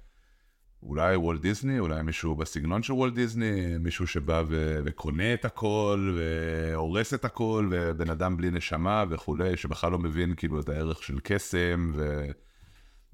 אולי 0.83 1.17
וולט 1.17 1.41
דיסני, 1.41 1.79
אולי 1.79 2.03
מישהו 2.03 2.35
בסגנון 2.35 2.83
של 2.83 2.93
וולט 2.93 3.15
דיסני, 3.15 3.79
מישהו 3.81 4.07
שבא 4.07 4.43
ו, 4.49 4.81
וקונה 4.85 5.35
את 5.35 5.45
הכל, 5.45 6.17
והורס 6.17 7.15
את 7.15 7.25
הכל, 7.25 7.69
ובן 7.71 8.11
אדם 8.11 8.37
בלי 8.37 8.51
נשמה 8.51 9.05
וכולי, 9.09 9.57
שבכלל 9.57 9.93
לא 9.93 9.99
מבין 9.99 10.35
כאילו 10.35 10.61
את 10.61 10.69
הערך 10.69 11.03
של 11.03 11.19
קסם, 11.23 11.93
ו... 11.95 12.27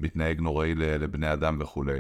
מתנהג 0.01 0.41
נוראי 0.41 0.75
לבני 0.75 1.33
אדם 1.33 1.57
וכולי. 1.61 1.99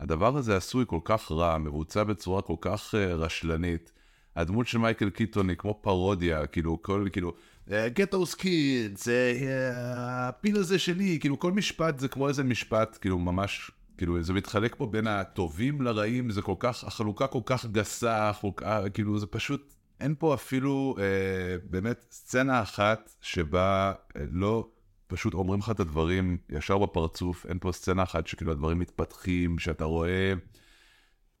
הדבר 0.00 0.36
הזה 0.36 0.56
עשוי 0.56 0.84
כל 0.88 1.00
כך 1.04 1.32
רע, 1.32 1.58
מבוצע 1.58 2.04
בצורה 2.04 2.42
כל 2.42 2.56
כך 2.60 2.94
uh, 2.94 2.96
רשלנית. 2.96 3.92
הדמות 4.36 4.66
של 4.66 4.78
מייקל 4.78 5.10
קיטון 5.10 5.48
היא 5.48 5.56
כמו 5.56 5.78
פרודיה, 5.82 6.46
כאילו, 6.46 6.82
כל, 6.82 7.06
כאילו, 7.12 7.34
get 7.68 8.10
those 8.12 8.34
kids, 8.34 9.08
אה, 9.08 10.28
הפיל 10.28 10.56
הזה 10.56 10.78
שלי, 10.78 11.18
כאילו, 11.20 11.38
כל 11.38 11.52
משפט 11.52 11.98
זה 11.98 12.08
כמו 12.08 12.28
איזה 12.28 12.44
משפט, 12.44 12.98
כאילו, 13.00 13.18
ממש, 13.18 13.70
כאילו, 13.98 14.22
זה 14.22 14.32
מתחלק 14.32 14.74
פה 14.78 14.86
בין 14.86 15.06
הטובים 15.06 15.82
לרעים, 15.82 16.30
זה 16.30 16.42
כל 16.42 16.54
כך, 16.58 16.84
החלוקה 16.84 17.26
כל 17.26 17.40
כך 17.46 17.66
גסה, 17.66 18.32
חוקה, 18.32 18.90
כאילו, 18.90 19.18
זה 19.18 19.26
פשוט, 19.26 19.74
אין 20.00 20.14
פה 20.18 20.34
אפילו, 20.34 20.96
אה, 20.98 21.56
באמת, 21.70 22.06
סצנה 22.10 22.62
אחת 22.62 23.14
שבה 23.20 23.92
אה, 24.16 24.24
לא 24.30 24.68
פשוט 25.06 25.34
אומרים 25.34 25.60
לך 25.60 25.70
את 25.70 25.80
הדברים 25.80 26.38
ישר 26.48 26.78
בפרצוף, 26.78 27.46
אין 27.46 27.58
פה 27.58 27.72
סצנה 27.72 28.02
אחת 28.02 28.26
שכאילו 28.26 28.52
הדברים 28.52 28.78
מתפתחים, 28.78 29.58
שאתה 29.58 29.84
רואה 29.84 30.32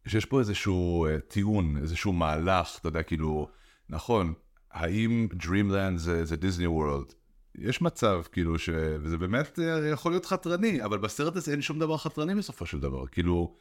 שיש 0.08 0.24
פה 0.24 0.38
איזשהו 0.38 1.06
uh, 1.06 1.20
טיעון, 1.20 1.76
איזשהו 1.76 2.12
מהלך, 2.12 2.78
אתה 2.80 2.88
יודע, 2.88 3.02
כאילו, 3.02 3.48
נכון, 3.88 4.34
האם 4.74 5.28
Dreamland 5.42 5.96
זה, 5.96 6.24
זה 6.24 6.36
דיסני 6.36 6.66
וורלד? 6.66 7.12
יש 7.58 7.82
מצב, 7.82 8.22
כאילו, 8.32 8.58
ש... 8.58 8.68
וזה 9.02 9.18
באמת 9.18 9.58
uh, 9.58 9.62
יכול 9.92 10.12
להיות 10.12 10.26
חתרני, 10.26 10.84
אבל 10.84 10.98
בסרט 10.98 11.36
הזה 11.36 11.52
אין 11.52 11.62
שום 11.62 11.78
דבר 11.78 11.96
חתרני 11.96 12.34
בסופו 12.34 12.66
של 12.66 12.80
דבר. 12.80 13.06
כאילו, 13.06 13.56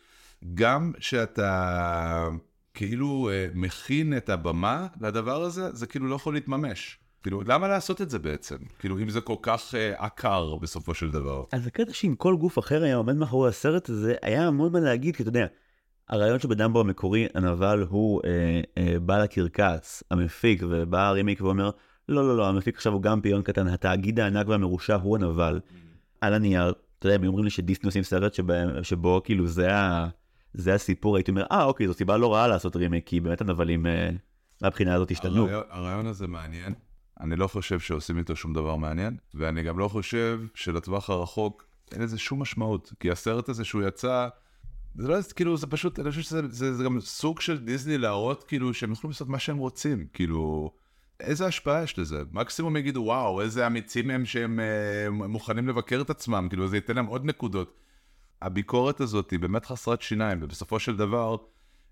גם 0.54 0.92
שאתה 1.00 2.28
כאילו 2.74 3.30
uh, 3.30 3.58
מכין 3.58 4.18
את 4.18 4.30
הבמה 4.30 4.88
לדבר 5.02 5.44
הזה, 5.44 5.72
זה 5.74 5.88
כאילו 5.88 6.08
לא 6.08 6.16
יכול 6.16 6.34
להתממש. 6.34 7.00
כאילו, 7.24 7.42
למה 7.46 7.68
לעשות 7.68 8.02
את 8.02 8.10
זה 8.10 8.20
בעצם? 8.20 8.58
כאילו, 8.80 9.00
אם 9.00 9.10
זה 9.10 9.22
כל 9.22 9.36
כך 9.42 9.76
אה, 9.76 10.06
עקר 10.06 10.56
בסופו 10.56 10.94
של 10.94 11.12
דבר. 11.12 11.44
אז 11.52 11.68
הקטע 11.68 11.94
שאם 11.94 12.16
כל 12.18 12.36
גוף 12.36 12.60
אחר 12.60 12.84
היה 12.84 12.96
עומד 12.96 13.16
מאחורי 13.16 13.50
הסרט 13.50 13.90
הזה, 13.90 14.16
היה 14.22 14.48
המון 14.48 14.72
מה 14.72 14.80
להגיד, 14.80 15.16
כי 15.16 15.24
אתה 15.24 15.30
יודע, 15.30 15.46
הרעיון 16.10 16.40
שבדמבו 16.40 16.80
המקורי, 16.80 17.28
הנבל 17.34 17.86
הוא 17.90 18.22
אה, 18.26 18.62
אה, 18.78 19.00
בעל 19.00 19.22
הקרקס, 19.22 20.04
המפיק, 20.12 20.64
ובא 20.70 21.08
הרימיק 21.08 21.42
ואומר, 21.42 21.70
לא, 22.10 22.28
לא, 22.28 22.38
לא, 22.38 22.48
המפיק 22.48 22.76
עכשיו 22.76 22.94
הוא 22.94 23.02
גם 23.02 23.22
פיון 23.22 23.42
קטן, 23.42 23.68
התאגיד 23.68 24.20
הענק 24.20 24.48
והמרושע 24.48 24.96
הוא 24.96 25.18
הנבל. 25.18 25.60
על 26.22 26.34
הנייר, 26.34 26.74
אתה 27.00 27.08
יודע, 27.08 27.16
הם 27.16 27.28
אומרים 27.28 27.46
לי 27.46 27.50
שדיסני 27.50 27.88
עושים 27.88 28.04
סרט 28.04 28.34
שבו, 28.34 28.54
שבו 28.82 29.22
כאילו 29.24 29.48
זה, 29.48 29.76
ה, 29.76 30.08
זה 30.54 30.74
הסיפור, 30.74 31.16
הייתי 31.16 31.32
אומר, 31.32 31.46
אה, 31.52 31.64
אוקיי, 31.64 31.88
זו 31.88 31.94
סיבה 31.94 32.18
לא 32.18 32.34
רעה 32.34 32.48
לעשות 32.48 32.76
רימיק, 32.76 33.08
כי 33.08 33.20
באמת 33.20 33.42
הנבלים 33.42 33.86
אה, 33.86 34.10
מהבחינה 34.62 34.94
הזאת 34.94 35.12
השתנו. 35.12 35.44
הרעיון, 35.44 35.64
הרעיון 35.70 36.08
הזה 36.08 36.28
מעניין. 36.28 36.74
אני 37.20 37.36
לא 37.36 37.48
חושב 37.48 37.80
שעושים 37.80 38.18
איתו 38.18 38.36
שום 38.36 38.54
דבר 38.54 38.76
מעניין, 38.76 39.18
ואני 39.34 39.64
גם 39.64 39.80
לא 39.80 39.88
חושב 39.88 40.40
שלטווח 40.56 41.10
הרחוק 41.10 41.66
אין 41.92 42.02
לזה 42.02 42.18
שום 42.18 42.42
משמעות, 42.42 42.94
כי 43.00 43.12
הסרט 43.12 43.50
הזה 43.50 43.66
שהוא 43.66 43.84
יצא, 43.84 44.28
זה 44.96 45.08
לא, 45.08 45.18
כאילו, 45.36 45.58
זה 45.58 45.68
פשוט, 45.68 46.00
אני 46.00 46.10
חושב 46.10 46.22
שזה 46.22 46.42
זה, 46.50 46.74
זה 46.74 46.84
גם 46.84 47.00
סוג 47.00 47.42
של 47.42 47.58
דיסני 47.58 47.98
להראות, 47.98 48.44
כאילו, 48.44 48.74
שהם 48.74 48.92
יכולים 48.92 49.12
לעשות 49.12 49.30
מה 49.30 49.40
שהם 49.40 49.58
רוצים, 49.58 50.08
כאילו, 50.14 50.72
איזה 51.20 51.46
השפעה 51.46 51.84
יש 51.84 52.00
לזה? 52.00 52.22
מקסימום 52.32 52.78
יגידו, 52.78 53.02
וואו, 53.02 53.42
איזה 53.42 53.68
אמיצים 53.68 54.10
הם 54.10 54.26
שהם 54.26 54.60
אה, 54.60 55.10
מוכנים 55.10 55.68
לבקר 55.68 56.02
את 56.02 56.10
עצמם, 56.10 56.48
כאילו, 56.50 56.68
זה 56.68 56.78
ייתן 56.78 56.96
להם 56.96 57.06
עוד 57.06 57.26
נקודות. 57.26 57.80
הביקורת 58.42 59.02
הזאת 59.02 59.32
היא 59.32 59.40
באמת 59.40 59.66
חסרת 59.66 60.02
שיניים, 60.02 60.40
ובסופו 60.42 60.80
של 60.80 60.98
דבר, 60.98 61.36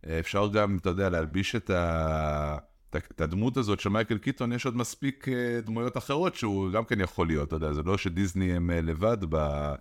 אה, 0.08 0.20
אפשר 0.20 0.48
גם, 0.48 0.78
אתה 0.78 0.90
יודע, 0.90 1.10
להלביש 1.10 1.56
את 1.56 1.70
ה... 1.70 2.58
את 2.98 3.22
הדמות 3.22 3.58
הזאת 3.58 3.80
של 3.80 3.90
מייקל 3.90 4.18
קיטון, 4.18 4.54
יש 4.54 4.66
עוד 4.66 4.78
מספיק 4.78 5.28
אה, 5.30 5.62
דמויות 5.62 5.98
אחרות 5.98 6.36
שהוא 6.36 6.72
גם 6.72 6.86
כן 6.86 7.02
יכול 7.02 7.28
להיות, 7.28 7.48
אתה 7.48 7.56
יודע, 7.56 7.74
זה 7.74 7.84
לא 7.84 7.98
שדיסני 7.98 8.54
הם 8.54 8.72
אה, 8.72 8.82
לבד 8.82 9.18
ב, 9.30 9.74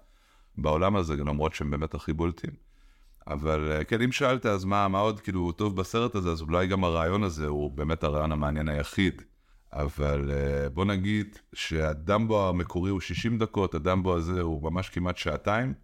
בעולם 0.58 0.96
הזה, 0.96 1.16
למרות 1.16 1.54
שהם 1.54 1.70
באמת 1.70 1.94
הכי 1.94 2.12
בולטים. 2.12 2.69
אבל 3.26 3.72
אה, 3.72 3.84
כן, 3.84 4.02
אם 4.02 4.12
שאלת 4.12 4.46
אז 4.46 4.64
מה, 4.64 4.88
מה 4.88 4.98
עוד 4.98 5.20
כאילו 5.20 5.52
טוב 5.52 5.76
בסרט 5.76 6.14
הזה, 6.14 6.30
אז 6.30 6.42
אולי 6.42 6.66
גם 6.66 6.84
הרעיון 6.84 7.22
הזה 7.22 7.46
הוא 7.46 7.70
באמת 7.70 8.04
הרעיון 8.04 8.32
המעניין 8.32 8.68
היחיד. 8.68 9.22
אבל 9.72 10.30
בוא 10.74 10.84
נגיד 10.84 11.38
שהדמבו 11.54 12.48
המקורי 12.48 12.90
הוא 12.90 13.00
60 13.00 13.38
דקות, 13.38 13.74
הדמבו 13.74 14.16
הזה 14.16 14.40
הוא 14.40 14.62
ממש 14.62 14.88
כמעט 14.88 15.16
שעתיים. 15.16 15.74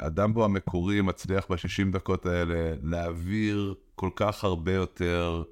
הדמבו 0.00 0.44
המקורי 0.44 1.00
מצליח 1.00 1.46
ב-60 1.50 1.92
דקות 1.92 2.26
האלה 2.26 2.74
להעביר 2.82 3.74
כל 3.94 4.10
כך 4.16 4.44
הרבה 4.44 4.72
יותר 4.72 5.42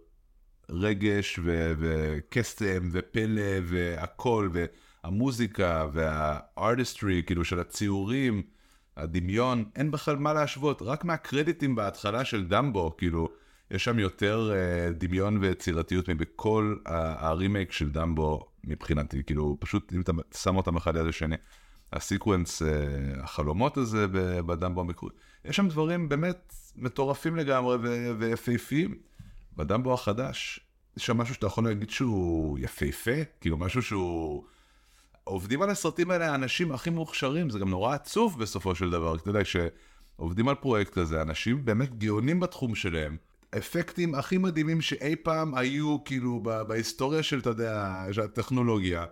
רגש 0.70 1.38
ו- 1.42 1.72
וקסם 1.78 2.88
ופלא 2.92 3.60
והכל, 3.64 4.50
והמוזיקה 4.52 5.86
והארטיסטרי, 5.92 7.22
כאילו 7.26 7.44
של 7.44 7.60
הציורים, 7.60 8.42
הדמיון, 8.96 9.64
אין 9.76 9.90
בכלל 9.90 10.16
מה 10.16 10.32
להשוות, 10.32 10.82
רק 10.82 11.04
מהקרדיטים 11.04 11.74
בהתחלה 11.74 12.24
של 12.24 12.46
דמבו, 12.46 12.96
כאילו, 12.96 13.28
יש 13.70 13.84
שם 13.84 13.98
יותר 13.98 14.52
uh, 14.52 14.92
דמיון 14.92 15.38
ויצירתיות 15.38 16.08
מבכל 16.08 16.76
הרימייק 16.86 17.72
של 17.72 17.90
דמבו 17.90 18.46
מבחינתי, 18.64 19.22
כאילו, 19.22 19.56
פשוט 19.60 19.92
אם 19.92 20.00
אתה 20.00 20.12
שם 20.34 20.56
אותם 20.56 20.76
אחד 20.76 20.96
ליד 20.96 21.06
השני. 21.06 21.36
הסיקוונס, 21.92 22.62
uh, 22.62 22.66
החלומות 23.22 23.76
הזה 23.76 24.06
בדמבו 24.46 24.80
המקורי, 24.80 25.12
יש 25.44 25.56
שם 25.56 25.68
דברים 25.68 26.08
באמת 26.08 26.54
מטורפים 26.76 27.36
לגמרי 27.36 27.76
ויפהפיים. 28.18 28.94
בדמבו 29.56 29.94
החדש, 29.94 30.60
יש 30.96 31.06
שם 31.06 31.16
משהו 31.16 31.34
שאתה 31.34 31.46
יכול 31.46 31.64
להגיד 31.64 31.90
שהוא 31.90 32.58
יפהפה, 32.58 33.24
כאילו 33.40 33.56
משהו 33.56 33.82
שהוא... 33.82 34.44
עובדים 35.28 35.62
על 35.62 35.70
הסרטים 35.70 36.10
האלה 36.10 36.32
האנשים 36.32 36.72
הכי 36.72 36.90
מוכשרים, 36.90 37.50
זה 37.50 37.58
גם 37.58 37.70
נורא 37.70 37.94
עצוב 37.94 38.38
בסופו 38.38 38.74
של 38.74 38.90
דבר, 38.90 39.14
אתה 39.14 39.30
יודע, 39.30 39.40
שעובדים 39.44 40.48
על 40.48 40.54
פרויקט 40.54 40.92
כזה, 40.92 41.22
אנשים 41.22 41.64
באמת 41.64 41.98
גאונים 41.98 42.40
בתחום 42.40 42.74
שלהם, 42.74 43.16
אפקטים 43.58 44.14
הכי 44.14 44.38
מדהימים 44.38 44.80
שאי 44.80 45.16
פעם 45.16 45.54
היו 45.54 46.04
כאילו 46.04 46.42
בהיסטוריה 46.42 47.22
של, 47.22 47.38
אתה 47.38 47.50
יודע, 47.50 48.04
של 48.12 48.20
הטכנולוגיה. 48.20 49.04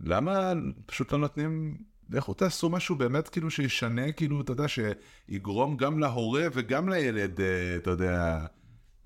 למה 0.00 0.52
פשוט 0.86 1.12
לא 1.12 1.18
נותנים, 1.18 1.76
לכו 2.10 2.34
תעשו 2.34 2.68
משהו 2.68 2.96
באמת 2.96 3.28
כאילו 3.28 3.50
שישנה, 3.50 4.12
כאילו, 4.12 4.40
אתה 4.40 4.52
יודע, 4.52 4.64
שיגרום 4.68 5.76
גם 5.76 5.98
להורה 5.98 6.46
וגם 6.52 6.88
לילד, 6.88 7.40
אה, 7.40 7.76
אתה 7.76 7.90
יודע, 7.90 8.46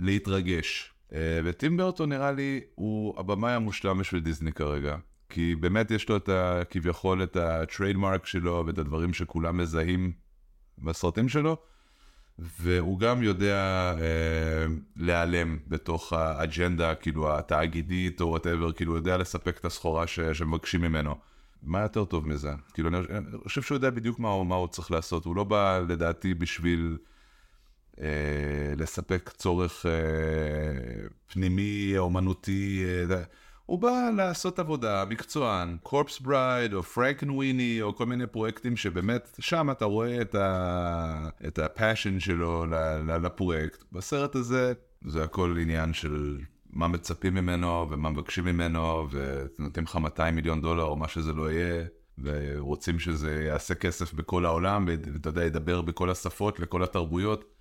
להתרגש. 0.00 0.92
אה, 1.12 1.40
וטים 1.44 1.76
ברטון 1.76 2.12
נראה 2.12 2.32
לי 2.32 2.60
הוא 2.74 3.20
הבמאי 3.20 3.52
המושלם 3.52 3.98
בשביל 3.98 4.20
דיסני 4.20 4.52
כרגע. 4.52 4.96
כי 5.34 5.54
באמת 5.54 5.90
יש 5.90 6.08
לו 6.08 6.16
את 6.16 6.28
ה... 6.28 6.62
כביכול 6.70 7.22
את 7.22 7.36
ה 7.36 7.45
trademark 7.45 8.26
שלו 8.26 8.64
ואת 8.66 8.78
הדברים 8.78 9.14
שכולם 9.14 9.56
מזהים 9.56 10.12
בסרטים 10.78 11.28
שלו, 11.28 11.56
והוא 12.38 12.98
גם 12.98 13.22
יודע 13.22 13.56
אה, 14.00 14.66
להיעלם 14.96 15.58
בתוך 15.68 16.12
האג'נדה, 16.12 16.94
כאילו 16.94 17.38
התאגידית 17.38 18.20
או 18.20 18.28
whatever, 18.28 18.72
כאילו 18.72 18.92
הוא 18.92 18.98
יודע 18.98 19.16
לספק 19.16 19.58
את 19.58 19.64
הסחורה 19.64 20.06
ש... 20.06 20.20
שמבקשים 20.20 20.80
ממנו. 20.80 21.14
מה 21.62 21.80
יותר 21.80 22.04
טוב 22.04 22.28
מזה? 22.28 22.52
כאילו 22.74 22.88
אני 22.88 22.98
חושב 23.42 23.62
שהוא 23.62 23.76
יודע 23.76 23.90
בדיוק 23.90 24.18
מה 24.18 24.44
מה 24.44 24.54
הוא 24.54 24.68
צריך 24.68 24.90
לעשות, 24.90 25.24
הוא 25.24 25.36
לא 25.36 25.44
בא 25.44 25.80
לדעתי 25.88 26.34
בשביל... 26.34 26.98
אה, 28.00 28.74
לספק 28.76 29.30
צורך 29.36 29.86
אה, 29.86 31.06
פנימי, 31.26 31.92
אומנותי. 31.98 32.84
אה, 33.10 33.22
הוא 33.66 33.78
בא 33.78 34.10
לעשות 34.16 34.58
עבודה, 34.58 35.04
מקצוען, 35.04 35.76
Corpse 35.82 36.20
Bride 36.20 36.74
או 36.74 36.82
Frankenweenie 36.82 37.82
או 37.82 37.96
כל 37.96 38.06
מיני 38.06 38.26
פרויקטים 38.26 38.76
שבאמת, 38.76 39.36
שם 39.40 39.70
אתה 39.70 39.84
רואה 39.84 40.20
את, 40.20 40.34
ה... 40.34 41.28
את 41.46 41.58
ה 41.58 41.66
passion 41.66 42.20
שלו 42.20 42.66
לפרויקט. 43.22 43.84
בסרט 43.92 44.34
הזה 44.34 44.72
זה 45.04 45.24
הכל 45.24 45.56
עניין 45.60 45.92
של 45.92 46.38
מה 46.70 46.88
מצפים 46.88 47.34
ממנו 47.34 47.86
ומה 47.90 48.10
מבקשים 48.10 48.44
ממנו 48.44 49.08
ונותנים 49.10 49.84
לך 49.84 49.96
200 49.96 50.34
מיליון 50.34 50.60
דולר 50.60 50.84
או 50.84 50.96
מה 50.96 51.08
שזה 51.08 51.32
לא 51.32 51.50
יהיה. 51.50 51.84
ורוצים 52.18 52.98
שזה 52.98 53.44
יעשה 53.44 53.74
כסף 53.74 54.12
בכל 54.12 54.46
העולם 54.46 54.84
ואתה 54.88 55.28
יודע, 55.28 55.44
ידבר 55.44 55.82
בכל 55.82 56.10
השפות 56.10 56.60
לכל 56.60 56.82
התרבויות. 56.82 57.53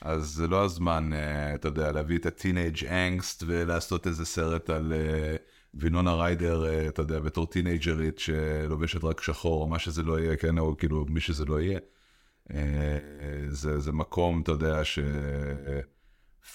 אז 0.00 0.26
זה 0.26 0.48
לא 0.48 0.64
הזמן, 0.64 1.10
uh, 1.12 1.54
אתה 1.54 1.68
יודע, 1.68 1.92
להביא 1.92 2.18
את 2.18 2.26
הטינג' 2.26 2.84
אנגסט 2.84 3.42
ולעשות 3.46 4.06
איזה 4.06 4.24
סרט 4.24 4.70
על 4.70 4.92
uh, 4.92 5.40
וינונה 5.74 6.14
ריידר, 6.14 6.64
uh, 6.64 6.88
אתה 6.88 7.02
יודע, 7.02 7.18
בתור 7.20 7.46
טינג'רית 7.46 8.18
שלובשת 8.18 9.04
רק 9.04 9.20
שחור, 9.20 9.62
או 9.62 9.68
מה 9.68 9.78
שזה 9.78 10.02
לא 10.02 10.20
יהיה, 10.20 10.36
כן, 10.36 10.58
או 10.58 10.76
כאילו 10.76 11.06
מי 11.08 11.20
שזה 11.20 11.44
לא 11.44 11.60
יהיה. 11.60 11.78
זה, 13.48 13.80
זה 13.80 13.92
מקום, 13.92 14.40
אתה 14.42 14.52
יודע, 14.52 14.84
ש... 14.84 14.98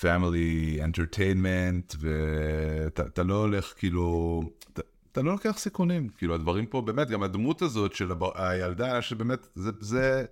family 0.01 0.79
entertainment, 0.79 1.95
ואתה 1.99 3.23
לא 3.23 3.35
הולך 3.35 3.73
כאילו, 3.77 4.41
אתה, 4.73 4.81
אתה 5.11 5.21
לא 5.21 5.31
לוקח 5.31 5.55
סיכונים, 5.57 6.09
כאילו 6.09 6.35
הדברים 6.35 6.65
פה 6.65 6.81
באמת, 6.81 7.09
גם 7.09 7.23
הדמות 7.23 7.61
הזאת 7.61 7.93
של 7.93 8.11
הילדה, 8.35 9.01
שבאמת, 9.01 9.47
זה, 9.55 9.71
זה 9.79 10.25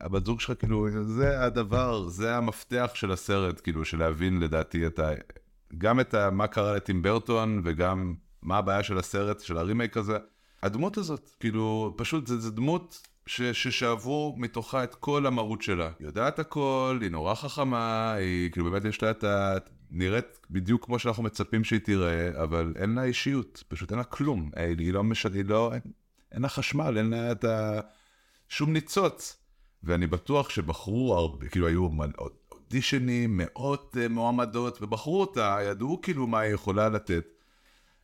הבת 0.00 0.26
זוג 0.26 0.40
שלך, 0.40 0.58
כאילו, 0.58 0.88
זה 1.02 1.44
הדבר, 1.44 2.08
זה 2.08 2.36
המפתח 2.36 2.90
של 2.94 3.12
הסרט, 3.12 3.60
כאילו, 3.60 3.84
של 3.84 3.98
להבין 3.98 4.40
לדעתי 4.40 4.86
את 4.86 4.98
ה... 4.98 5.10
גם 5.78 6.00
את 6.00 6.14
ה... 6.14 6.30
מה 6.30 6.46
קרה 6.46 6.74
לטים 6.74 7.02
ברטון, 7.02 7.62
וגם 7.64 8.14
מה 8.42 8.58
הבעיה 8.58 8.82
של 8.82 8.98
הסרט, 8.98 9.40
של 9.40 9.56
הרימייק 9.56 9.96
הזה. 9.96 10.18
הדמות 10.62 10.98
הזאת, 10.98 11.30
כאילו, 11.40 11.94
פשוט, 11.96 12.26
זה 12.26 12.50
דמות 12.50 13.08
ש, 13.26 13.42
ששאבו 13.42 14.34
מתוכה 14.38 14.84
את 14.84 14.94
כל 14.94 15.26
המהות 15.26 15.62
שלה. 15.62 15.90
היא 15.98 16.06
יודעת 16.06 16.38
הכל, 16.38 16.98
היא 17.02 17.10
נורא 17.10 17.34
חכמה, 17.34 18.12
היא 18.12 18.50
כאילו 18.50 18.70
באמת 18.70 18.84
יש 18.84 19.02
לה 19.02 19.10
את 19.10 19.24
ה... 19.24 19.56
נראית 19.90 20.40
בדיוק 20.50 20.84
כמו 20.84 20.98
שאנחנו 20.98 21.22
מצפים 21.22 21.64
שהיא 21.64 21.80
תיראה, 21.80 22.42
אבל 22.42 22.72
אין 22.76 22.94
לה 22.94 23.04
אישיות, 23.04 23.64
פשוט 23.68 23.90
אין 23.90 23.98
לה 23.98 24.04
כלום. 24.04 24.50
היא 24.78 24.92
לא 24.92 25.04
משנה, 25.04 25.36
היא 25.36 25.44
לא... 25.44 25.72
אין 26.32 26.42
לה 26.42 26.48
חשמל, 26.48 26.98
אין 26.98 27.10
לה 27.10 27.32
את 27.32 27.44
ה... 27.44 27.80
שום 28.48 28.72
ניצוץ. 28.72 29.39
ואני 29.84 30.06
בטוח 30.06 30.50
שבחרו 30.50 31.14
הרבה, 31.14 31.48
כאילו 31.48 31.66
היו 31.66 31.88
אודישנים, 32.52 33.36
מאות 33.36 33.96
uh, 33.96 34.08
מועמדות, 34.08 34.82
ובחרו 34.82 35.20
אותה, 35.20 35.58
ידעו 35.62 36.00
כאילו 36.02 36.26
מה 36.26 36.40
היא 36.40 36.54
יכולה 36.54 36.88
לתת. 36.88 37.24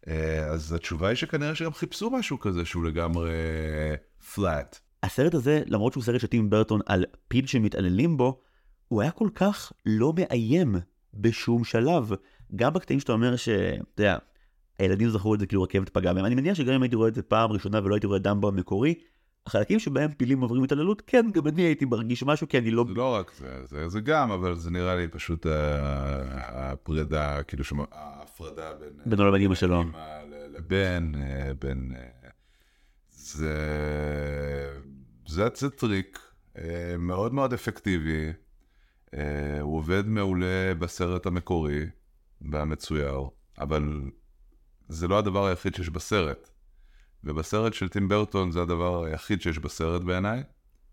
Uh, 0.05 0.09
אז 0.51 0.73
התשובה 0.73 1.09
היא 1.09 1.17
שכנראה 1.17 1.55
שגם 1.55 1.73
חיפשו 1.73 2.11
משהו 2.11 2.41
כזה 2.41 2.65
שהוא 2.65 2.85
לגמרי 2.85 3.31
פלאט. 4.35 4.75
Uh, 4.75 4.79
הסרט 5.07 5.35
הזה, 5.35 5.63
למרות 5.67 5.93
שהוא 5.93 6.05
סרט 6.05 6.21
של 6.21 6.27
טים 6.27 6.51
ברטון 6.51 6.81
על 6.87 7.05
פיל 7.29 7.47
שמתעללים 7.47 8.17
בו, 8.17 8.41
הוא 8.89 9.03
היה 9.03 9.11
כל 9.11 9.29
כך 9.35 9.73
לא 9.87 10.13
מאיים 10.17 10.77
בשום 11.15 11.65
שלב. 11.65 12.13
גם 12.57 12.73
בקטעים 12.73 13.01
שאתה 13.01 13.13
אומר 13.13 13.37
ש... 13.37 13.49
אתה 13.49 14.03
יודע, 14.03 14.19
הילדים 14.79 15.11
זכרו 15.11 15.35
את 15.35 15.41
זה 15.41 15.47
כאילו 15.47 15.63
רכבת 15.63 15.89
פגעה 15.89 16.15
בהם. 16.15 16.25
אני 16.25 16.35
מניח 16.35 16.55
שגם 16.55 16.75
אם 16.75 16.83
הייתי 16.83 16.97
רואה 16.97 17.09
את 17.09 17.15
זה 17.15 17.23
פעם 17.23 17.53
ראשונה 17.53 17.81
ולא 17.85 17.95
הייתי 17.95 18.07
רואה 18.07 18.19
דמבו 18.19 18.49
המקורי, 18.49 18.95
החלקים 19.47 19.79
שבהם 19.79 20.13
פילים 20.13 20.41
עוברים 20.41 20.63
התעללות, 20.63 21.03
כן, 21.07 21.31
גם 21.33 21.47
אני 21.47 21.63
הייתי 21.63 21.85
מרגיש 21.85 22.23
משהו, 22.23 22.49
כי 22.49 22.59
אני 22.59 22.71
לא... 22.71 22.85
זה 22.89 22.95
לא 22.95 23.15
רק 23.15 23.33
זה, 23.39 23.67
זה, 23.67 23.89
זה 23.89 24.01
גם, 24.01 24.31
אבל 24.31 24.55
זה 24.55 24.71
נראה 24.71 24.97
לי 24.97 25.09
פשוט 25.09 25.47
אה, 25.47 26.73
הפרידה, 26.73 27.43
כאילו, 27.43 27.65
שמה, 27.65 27.85
ההפרדה 27.93 28.75
בין... 28.75 28.91
בינו 29.07 29.29
לבין 29.29 29.43
אמא 29.43 29.55
שלו. 29.55 29.83
אמא 29.83 29.99
ל- 30.31 30.57
לבן, 30.57 31.13
אה, 31.15 31.53
בין... 31.61 31.93
אה, 31.97 32.29
זה... 33.11 33.57
זה, 35.27 35.49
זה 35.55 35.71
טריק 35.71 36.19
אה, 36.59 36.95
מאוד 36.99 37.35
מאוד 37.35 37.53
אפקטיבי. 37.53 38.33
אה, 39.15 39.61
הוא 39.61 39.77
עובד 39.77 40.07
מעולה 40.07 40.75
בסרט 40.79 41.27
המקורי 41.27 41.87
והמצויר, 42.41 43.21
אבל 43.59 44.01
זה 44.89 45.09
לא 45.09 45.19
הדבר 45.19 45.47
היחיד 45.47 45.75
שיש 45.75 45.91
בסרט. 45.91 46.51
ובסרט 47.27 47.75
של 47.75 47.89
טים 47.89 48.09
ברטון 48.09 48.51
זה 48.51 48.63
הדבר 48.63 49.05
היחיד 49.05 49.43
שיש 49.43 49.59
בסרט 49.59 50.03
בעיניי, 50.03 50.43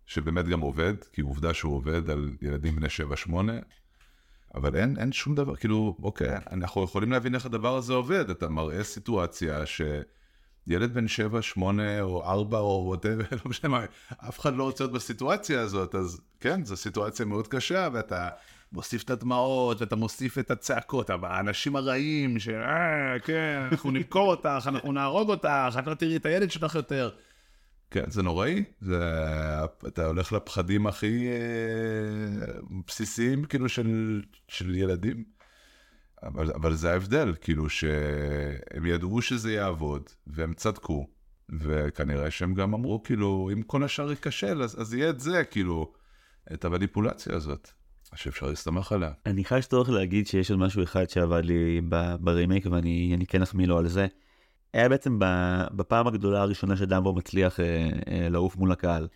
שבאמת 0.06 0.48
גם 0.48 0.60
עובד, 0.60 0.94
כי 1.14 1.22
עובדה 1.22 1.54
שהוא 1.54 1.76
עובד 1.76 2.10
על 2.10 2.30
ילדים 2.42 2.76
בני 2.76 2.88
7-8, 3.28 3.34
אבל 4.56 4.76
אין, 4.76 4.98
אין 4.98 5.12
שום 5.12 5.36
דבר, 5.36 5.56
כאילו, 5.56 5.98
אוקיי, 6.04 6.38
אנחנו 6.52 6.84
יכולים 6.84 7.12
להבין 7.12 7.36
איך 7.36 7.46
הדבר 7.46 7.78
הזה 7.78 7.94
עובד, 7.94 8.30
אתה 8.30 8.50
מראה 8.50 8.84
סיטואציה 8.84 9.64
שילד 9.66 10.94
בן 10.94 11.08
7, 11.08 11.42
8 11.42 12.02
או 12.02 12.24
4 12.24 12.60
או 12.60 12.84
whatever, 12.88 13.24
לא 13.46 13.50
משנה 13.52 13.70
מה, 13.70 13.86
אף 14.30 14.40
אחד 14.40 14.56
לא 14.56 14.64
רוצה 14.64 14.84
להיות 14.84 14.94
בסיטואציה 14.94 15.62
הזאת, 15.62 15.96
אז 15.96 16.22
כן, 16.40 16.66
זו 16.66 16.76
סיטואציה 16.76 17.26
מאוד 17.26 17.48
קשה, 17.48 17.90
ואתה 17.94 18.30
מוסיף 18.74 19.04
את 19.04 19.10
הדמעות, 19.10 19.82
ואתה 19.82 19.96
מוסיף 19.96 20.38
את 20.38 20.52
הצעקות, 20.52 21.10
אבל 21.10 21.28
האנשים 21.32 21.76
הרעים, 21.76 22.40
ש... 22.40 22.50
אה, 22.50 23.20
כן, 23.24 23.68
אנחנו 23.72 23.92
נמכור 23.92 24.32
אותך, 24.32 24.66
אנחנו 24.66 24.92
נהרוג 24.92 25.30
אותך, 25.30 25.50
את 25.80 25.88
לא 25.88 25.94
תראי 25.94 26.16
את 26.16 26.26
הילד 26.26 26.52
שלך 26.52 26.76
יותר. 26.76 27.10
כן, 27.92 28.04
זה 28.10 28.24
נוראי, 28.24 28.64
זה, 28.82 29.00
אתה 29.88 30.06
הולך 30.06 30.34
לפחדים 30.34 30.88
הכי 30.88 31.28
אה, 31.28 32.54
בסיסיים, 32.88 33.46
כאילו, 33.46 33.70
של, 33.70 34.22
של 34.48 34.76
ילדים. 34.76 35.24
אבל, 36.24 36.52
אבל 36.52 36.74
זה 36.74 36.92
ההבדל, 36.92 37.34
כאילו, 37.42 37.70
שהם 37.70 38.86
ידעו 38.86 39.22
שזה 39.22 39.54
יעבוד, 39.54 40.10
והם 40.28 40.54
צדקו, 40.54 41.08
וכנראה 41.60 42.32
שהם 42.32 42.54
גם 42.54 42.74
אמרו, 42.74 43.04
כאילו, 43.04 43.50
אם 43.54 43.62
כל 43.62 43.84
השאר 43.84 44.10
ייכשל, 44.10 44.64
אז, 44.64 44.82
אז 44.82 44.94
יהיה 44.94 45.10
את 45.10 45.20
זה, 45.20 45.44
כאילו, 45.44 45.94
את 46.54 46.66
המניפולציה 46.66 47.36
הזאת, 47.36 47.72
שאפשר 48.16 48.48
להסתמך 48.48 48.92
עליה. 48.92 49.12
אני 49.26 49.44
חייב 49.44 49.62
שצריך 49.62 49.90
להגיד 49.90 50.28
שיש 50.28 50.52
עוד 50.52 50.60
משהו 50.60 50.84
אחד 50.84 51.10
שעבד 51.10 51.46
לי 51.46 51.82
ברימייק 52.20 52.66
ואני 52.72 53.12
אני 53.16 53.26
כן 53.26 53.42
אחמיא 53.42 53.68
לו 53.68 53.78
על 53.78 53.88
זה. 53.88 54.08
היה 54.74 54.90
בעצם 54.90 55.20
בפעם 55.72 56.08
הגדולה 56.08 56.42
הראשונה 56.42 56.78
שדמבו 56.78 57.14
מצליח 57.14 57.60
אה, 57.60 57.90
אה, 58.08 58.30
לעוף 58.30 58.56
מול 58.56 58.72
הקהל. 58.72 59.08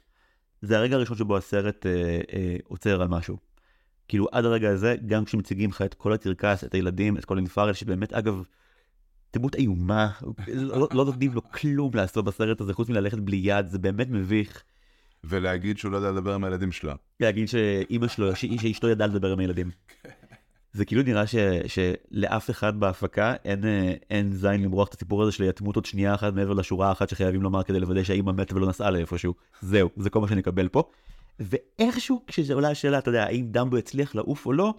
זה 0.62 0.78
הרגע 0.78 0.96
הראשון 0.96 1.18
שבו 1.18 1.38
הסרט 1.38 1.86
אה, 1.86 2.20
אה, 2.34 2.56
עוצר 2.64 3.02
על 3.02 3.08
משהו. 3.08 3.38
כאילו 4.08 4.28
עד 4.32 4.46
הרגע 4.46 4.70
הזה, 4.70 4.96
גם 5.06 5.26
כשמציגים 5.26 5.70
לך 5.70 5.82
את 5.82 5.94
כל 5.94 6.14
הקרקס, 6.14 6.64
את 6.64 6.74
הילדים, 6.74 7.18
את 7.18 7.26
כל 7.26 7.48
פארל, 7.54 7.74
שבאמת 7.74 8.14
אגב, 8.14 8.44
דמות 9.34 9.56
איומה, 9.56 10.12
לא, 10.48 10.88
לא 10.92 11.06
נותנים 11.06 11.34
לו 11.34 11.44
כלום 11.44 11.92
לעשות 11.94 12.26
בסרט 12.26 12.62
הזה 12.62 12.74
חוץ 12.74 12.90
מללכת 12.90 13.18
בלי 13.18 13.38
יד, 13.44 13.68
זה 13.68 13.80
באמת 13.80 14.08
מביך. 14.10 14.64
ולהגיד 15.24 15.78
שהוא 15.78 15.92
לא 15.92 15.98
יודע 15.98 16.12
לדבר 16.12 16.34
עם 16.34 16.44
הילדים 16.44 16.72
שלה. 16.72 16.96
להגיד 17.20 17.48
שאימא 17.48 18.08
שלו, 18.08 18.36
שאשתו 18.36 18.90
ידעה 18.90 19.08
לדבר 19.08 19.32
עם 19.32 19.40
הילדים. 19.40 19.72
זה 20.74 20.86
כאילו 20.86 21.04
נראה 21.04 21.28
ש, 21.28 21.36
שלאף 21.68 22.50
אחד 22.50 22.80
בהפקה 22.80 23.36
אין, 23.46 23.66
אה, 23.66 23.94
אין 24.10 24.34
זין 24.34 24.64
למרוח 24.64 24.88
את 24.88 24.94
הסיפור 24.94 25.24
הזה 25.24 25.32
של 25.32 25.44
יתמות 25.44 25.76
עוד 25.76 25.86
שנייה 25.86 26.16
אחת 26.16 26.34
מעבר 26.34 26.54
לשורה 26.54 26.90
האחת 26.90 27.10
שחייבים 27.10 27.42
לומר 27.42 27.64
כדי 27.64 27.80
לוודא 27.80 28.04
שהאימא 28.04 28.32
מתה 28.32 28.56
ולא 28.56 28.68
נסעה 28.68 28.92
לאיפשהו. 28.92 29.34
זהו, 29.62 29.90
זה 29.98 30.10
כל 30.10 30.22
מה 30.22 30.28
שנקבל 30.28 30.68
פה. 30.68 30.84
ואיכשהו 31.40 32.24
כשעולה 32.28 32.70
השאלה, 32.70 32.98
אתה 32.98 33.10
יודע, 33.10 33.24
האם 33.24 33.48
דמבו 33.52 33.78
יצליח 33.78 34.16
לעוף 34.16 34.46
או 34.46 34.54
לא, 34.54 34.74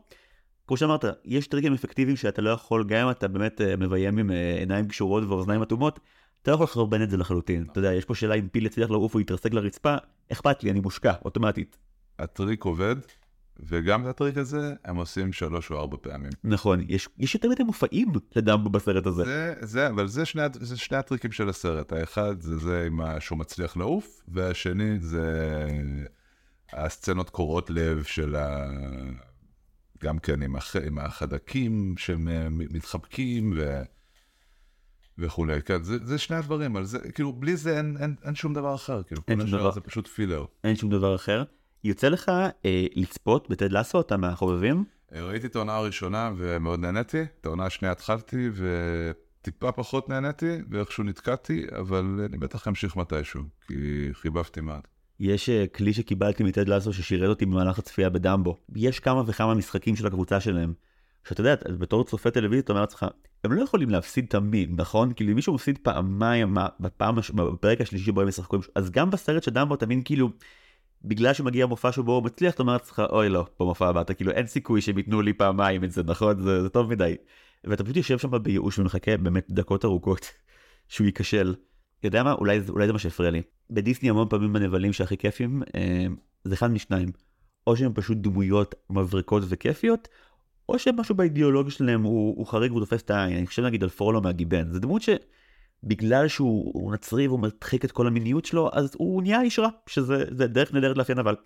כמו 0.66 0.76
שאמרת, 0.76 1.04
יש 1.24 1.46
טריקים 1.46 1.72
אפקטיביים 1.72 2.16
שאתה 2.16 2.42
לא 2.42 2.50
יכול, 2.50 2.84
גם 2.84 3.06
אם 3.06 3.10
אתה 3.10 3.28
באמת 3.28 3.60
אה, 3.60 3.76
מביים 3.76 4.18
עם 4.18 4.30
אה, 4.30 4.56
עיניים 4.58 4.88
קשורות 4.88 5.24
ואוזניים 5.24 5.62
אטומות, 5.62 6.00
אתה 6.42 6.50
לא 6.50 6.54
יכול 6.54 6.64
לחרבן 6.64 7.02
את 7.02 7.10
זה 7.10 7.16
לחלוטין. 7.16 7.66
אתה 7.72 7.78
יודע, 7.78 7.94
יש 7.94 8.04
פה 8.04 8.14
שאלה 8.14 8.34
אם 8.34 8.48
פיל 8.48 8.66
יצליח 8.66 8.90
לעוף 8.90 9.14
או 9.14 9.20
יתרסק 9.20 9.52
לרצפה, 9.52 9.96
אכפת 10.32 10.62
לי, 10.62 10.70
אני 10.70 10.80
מושקע, 10.80 11.12
אוטומטית. 11.24 11.76
הטריק 12.18 12.64
עובד, 12.64 12.96
וגם 13.60 14.02
את 14.02 14.06
הטריק 14.06 14.36
הזה 14.36 14.74
הם 14.84 14.96
עושים 14.96 15.32
שלוש 15.32 15.70
או 15.70 15.78
ארבע 15.78 15.96
פעמים. 16.00 16.30
נכון, 16.44 16.80
יש, 16.88 17.08
יש 17.18 17.34
יותר 17.34 17.48
מדי 17.48 17.62
מופעים 17.62 18.12
לדמבו 18.36 18.70
בסרט 18.70 19.06
הזה. 19.06 19.24
זה, 19.24 19.54
זה, 19.60 19.88
אבל 19.88 20.06
זה 20.06 20.24
שני, 20.24 20.42
זה 20.52 20.76
שני 20.76 20.96
הטריקים 20.96 21.32
של 21.32 21.48
הסרט. 21.48 21.92
האחד 21.92 22.40
זה 22.40 22.58
זה 22.58 22.84
עם 22.86 23.00
שהוא 23.20 23.38
מצליח 23.38 23.76
לעוף, 23.76 24.22
והשני 24.28 24.98
זה 25.00 25.66
הסצנות 26.72 27.30
קורעות 27.30 27.70
לב 27.70 28.02
של 28.02 28.36
ה... 28.36 28.70
גם 30.02 30.18
כן 30.18 30.42
עם, 30.42 30.56
הח... 30.56 30.76
עם 30.76 30.98
החדקים 30.98 31.94
שמתחבקים 31.98 33.52
ו... 33.56 33.82
וכולי. 35.18 35.62
כן, 35.62 35.82
זה, 35.82 35.96
זה 36.04 36.18
שני 36.18 36.36
הדברים, 36.36 36.76
אבל 36.76 36.84
זה, 36.84 36.98
כאילו, 36.98 37.32
בלי 37.32 37.56
זה 37.56 37.76
אין, 37.76 37.96
אין, 38.00 38.14
אין 38.24 38.34
שום 38.34 38.54
דבר 38.54 38.74
אחר. 38.74 39.02
כאילו, 39.02 39.26
כל 39.26 39.40
השאר 39.40 39.58
דבר. 39.58 39.70
זה 39.70 39.80
פשוט 39.80 40.06
פילר. 40.06 40.44
אין 40.64 40.76
שום 40.76 40.90
דבר 40.90 41.14
אחר. 41.14 41.44
יוצא 41.84 42.08
לך 42.08 42.28
אה, 42.64 42.86
לצפות 42.94 43.48
בטד 43.50 43.72
לסו, 43.72 44.00
אתה 44.00 44.16
מהחובבים? 44.16 44.84
ראיתי 45.12 45.46
את 45.46 45.56
העונה 45.56 45.76
הראשונה 45.76 46.32
ומאוד 46.36 46.80
נהניתי, 46.80 47.22
את 47.40 47.46
העונה 47.46 47.66
השנייה 47.66 47.92
התחלתי 47.92 48.50
וטיפה 48.54 49.72
פחות 49.72 50.08
נהניתי 50.08 50.58
ואיכשהו 50.70 51.04
נתקעתי, 51.04 51.66
אבל 51.80 52.26
אני 52.28 52.38
בטח 52.38 52.68
אמשיך 52.68 52.96
מתישהו, 52.96 53.42
כי 53.66 54.08
חיבבתי 54.12 54.60
מעט. 54.60 54.88
יש 55.20 55.48
אה, 55.48 55.66
כלי 55.66 55.92
שקיבלתי 55.92 56.44
מטד 56.44 56.68
לסו 56.68 56.92
ששירת 56.92 57.28
אותי 57.28 57.46
במהלך 57.46 57.78
הצפייה 57.78 58.10
בדמבו. 58.10 58.56
יש 58.76 59.00
כמה 59.00 59.22
וכמה 59.26 59.54
משחקים 59.54 59.96
של 59.96 60.06
הקבוצה 60.06 60.40
שלהם. 60.40 60.72
שאתה 61.28 61.40
יודע, 61.40 61.54
בתור 61.78 62.04
צופה 62.04 62.30
טלוויזיה 62.30 62.60
אתה 62.60 62.72
אומר 62.72 62.80
לעצמך, 62.80 63.06
הם 63.44 63.52
לא 63.52 63.62
יכולים 63.62 63.90
להפסיד 63.90 64.26
תמיד, 64.28 64.80
נכון? 64.80 65.12
כאילו 65.12 65.30
אם 65.30 65.36
מישהו 65.36 65.54
מפסיד 65.54 65.78
פעמיים, 65.82 66.56
בפעם, 66.80 67.16
בפרק 67.34 67.80
השלישי 67.80 68.04
שבו 68.04 68.20
הם 68.20 68.28
משחקו, 68.28 68.56
אז 68.74 68.90
גם 68.90 69.10
בסרט 69.10 69.42
של 69.42 69.50
דמבו 69.50 69.76
מבין 69.82 70.02
כאילו, 70.04 70.30
בגלל 71.04 71.32
שמגיע 71.32 71.66
מופע 71.66 71.92
שבו 71.92 72.14
הוא 72.14 72.24
מצליח, 72.24 72.54
אתה 72.54 72.62
אומר 72.62 72.72
לעצמך, 72.72 73.02
אוי 73.10 73.28
לא, 73.28 73.46
במופע 73.60 73.88
הבא, 73.88 74.00
אתה 74.00 74.14
כאילו 74.14 74.30
אין 74.30 74.46
סיכוי 74.46 74.80
שהם 74.80 74.98
ייתנו 74.98 75.22
לי 75.22 75.32
פעמיים 75.32 75.84
את 75.84 75.92
זה, 75.92 76.02
נכון? 76.02 76.40
זה, 76.42 76.62
זה 76.62 76.68
טוב 76.68 76.90
מדי. 76.90 77.16
ואתה 77.64 77.84
פשוט 77.84 77.96
יושב 77.96 78.18
שם 78.18 78.42
בייאוש 78.42 78.78
ומחכה 78.78 79.16
באמת 79.16 79.46
דקות 79.50 79.84
ארוכות 79.84 80.32
שהוא 80.88 81.06
ייכשל. 81.06 81.54
יודע 82.04 82.22
מה? 82.22 82.32
אולי, 82.32 82.60
אולי 82.68 82.86
זה 82.86 82.92
מה 82.92 82.98
שהפריע 82.98 83.30
לי. 83.30 83.42
בדיסני 83.70 84.10
המון 84.10 84.28
פעמים 84.28 84.56
הנבלים 84.56 84.92
שהכי 84.92 85.16
כיפים, 85.16 85.62
אה, 85.74 86.06
זה 86.44 86.54
אחד 86.54 86.70
משניים. 86.70 87.08
או 87.66 87.76
שהם 87.76 87.92
פשוט 87.94 88.18
דמויות 88.18 88.74
מבריקות 88.90 89.42
וכיפיות, 89.48 90.08
או 90.68 90.78
שמשהו 90.78 91.14
באידיאולוגיה 91.14 91.70
שלהם 91.72 92.02
הוא, 92.02 92.34
הוא 92.38 92.46
חריג 92.46 92.72
והוא 92.72 92.80
תופס 92.80 93.02
את 93.02 93.10
העין. 93.10 93.36
אני 93.36 93.46
חושב 93.46 93.62
נגיד 93.62 93.82
על 93.82 93.88
פרולו 93.88 94.20
מהגיבן. 94.20 94.72
זה 94.72 94.80
דמות 94.80 95.02
שבגלל 95.02 96.28
שהוא 96.28 96.70
הוא 96.74 96.92
נצרי 96.92 97.28
והוא 97.28 97.40
מדחיק 97.40 97.84
את 97.84 97.92
כל 97.92 98.06
המיניות 98.06 98.44
שלו, 98.44 98.70
אז 98.72 98.90
הוא 98.98 99.22
נהיה 99.22 99.42
איש 99.42 99.58
רע, 99.58 99.68
שזה 99.86 100.24
זה 100.30 100.46
דרך 100.46 100.74
נהדרת 100.74 100.98
לאפיין 100.98 101.18
אבל. 101.18 101.36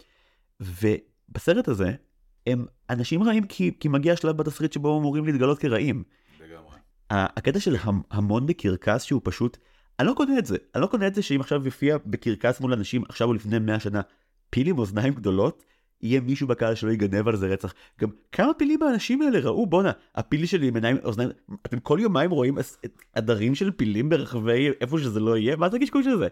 ובסרט 0.61 1.69
הזה, 1.69 1.93
הם 2.47 2.67
אנשים 2.91 3.23
רעים 3.23 3.45
כי, 3.45 3.71
כי 3.81 3.89
מגיע 3.89 4.17
שלב 4.17 4.37
בתסריט 4.37 4.73
שבו 4.73 4.91
הם 4.93 5.01
אמורים 5.01 5.25
להתגלות 5.25 5.59
כרעים. 5.59 6.03
לגמרי. 6.41 6.77
הקטע 7.11 7.61
של 7.61 7.77
המ- 7.81 8.03
המון 8.11 8.47
בקרקס 8.47 9.03
שהוא 9.03 9.21
פשוט, 9.25 9.57
אני 10.01 10.09
לא 10.09 10.13
קונה 10.17 10.39
את 10.39 10.47
זה. 10.47 10.57
אני 10.75 10.83
לא 10.83 10.87
קונה 10.87 11.07
את 11.07 11.15
זה 11.15 11.23
שאם 11.23 11.41
עכשיו 11.41 11.65
יופיע 11.65 11.97
בקרקס 12.07 12.61
מול 12.61 12.73
אנשים 12.73 13.03
עכשיו 13.09 13.29
או 13.29 13.33
לפני 13.35 13.59
100 13.59 13.81
שנה, 13.81 14.01
פיל 14.51 14.69
עם 14.69 14.79
אוזניים 14.79 15.15
גדולות, 15.15 15.65
יהיה 16.03 16.21
מישהו 16.21 16.49
בקהל 16.49 16.75
שלא 16.75 16.91
יגנב 16.91 17.29
על 17.29 17.37
זה 17.37 17.47
רצח. 17.47 17.75
גם 18.01 18.09
כמה 18.33 18.55
פילים 18.55 18.83
האנשים 18.83 19.23
האלה 19.23 19.39
ראו, 19.39 19.67
בואנה, 19.67 19.93
הפיל 20.15 20.47
שלי 20.47 20.69
עם 20.69 20.75
עיניים, 20.75 20.97
אוזניים, 21.05 21.31
אתם 21.67 21.81
כל 21.81 21.99
יומיים 22.03 22.31
רואים 22.31 22.59
עדרים 23.13 23.55
של 23.55 23.71
פילים 23.71 24.09
ברחבי 24.09 24.71
איפה 24.81 24.99
שזה 24.99 25.21
לא 25.21 25.37
יהיה? 25.37 25.57
מה 25.57 25.69
זה 25.69 25.77
הקשקוש 25.77 26.07
הזה? 26.07 26.29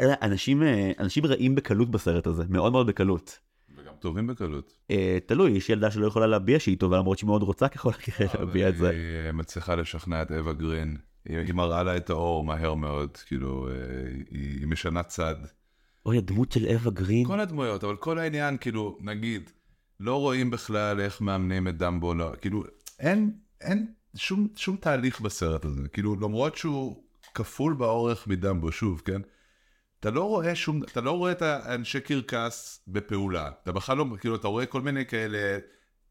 אנשים, 0.00 0.62
אה, 0.62 0.92
אנשים 0.98 1.26
רעים 1.26 1.54
בקלות 1.54 1.90
בסרט 1.90 2.26
הזה, 2.26 2.44
מאוד 2.48 2.72
מאוד 2.72 2.86
בקלות. 2.86 3.38
וגם 3.76 3.92
טובים 3.98 4.26
בקלות. 4.26 4.72
אה, 4.90 5.18
תלוי, 5.26 5.50
יש 5.50 5.70
ילדה 5.70 5.90
שלא 5.90 6.06
יכולה 6.06 6.26
להביע 6.26 6.58
שהיא 6.58 6.78
טובה 6.78 6.98
למרות 6.98 7.18
שהיא 7.18 7.28
מאוד 7.28 7.42
רוצה 7.42 7.68
ככל 7.68 7.90
הנראה 7.90 8.34
להביע 8.38 8.68
את 8.68 8.76
זה. 8.76 8.90
היא 8.90 9.32
מצליחה 9.32 9.74
לשכנע 9.74 10.22
את 10.22 10.30
אווה 10.32 10.52
גרין. 10.52 10.96
היא 11.24 11.54
מראה 11.54 11.82
לה 11.82 11.96
את 11.96 12.10
האור 12.10 12.44
מהר 12.44 12.74
מאוד, 12.74 13.16
כאילו, 13.16 13.68
אה, 13.68 13.74
היא 14.30 14.66
משנה 14.66 15.02
צד. 15.02 15.34
אוי, 16.06 16.18
הדמות 16.18 16.52
של 16.52 16.66
אווה 16.66 16.90
גרין. 16.90 17.26
כל 17.26 17.40
הדמויות, 17.40 17.84
אבל 17.84 17.96
כל 17.96 18.18
העניין, 18.18 18.56
כאילו, 18.56 18.98
נגיד, 19.00 19.50
לא 20.00 20.20
רואים 20.20 20.50
בכלל 20.50 21.00
איך 21.00 21.20
מאמנים 21.20 21.68
את 21.68 21.76
דמבו, 21.76 22.14
לא, 22.14 22.32
כאילו, 22.40 22.64
אין, 22.98 23.32
אין 23.60 23.92
שום, 24.16 24.48
שום 24.56 24.76
תהליך 24.76 25.20
בסרט 25.20 25.64
הזה, 25.64 25.88
כאילו, 25.88 26.16
למרות 26.20 26.56
שהוא 26.56 27.04
כפול 27.34 27.74
באורך 27.74 28.26
מדמבו, 28.26 28.72
שוב, 28.72 29.02
כן? 29.04 29.20
אתה 30.00 30.10
לא 30.10 30.24
רואה 30.24 30.54
שום, 30.54 30.82
אתה 30.82 31.00
לא 31.00 31.10
רואה 31.10 31.32
את 31.32 31.42
האנשי 31.42 32.00
קרקס 32.00 32.84
בפעולה, 32.88 33.50
אתה 33.62 33.72
בכלל 33.72 33.96
לא, 33.96 34.06
כאילו, 34.20 34.36
אתה 34.36 34.48
רואה 34.48 34.66
כל 34.66 34.80
מיני 34.80 35.06
כאלה, 35.06 35.58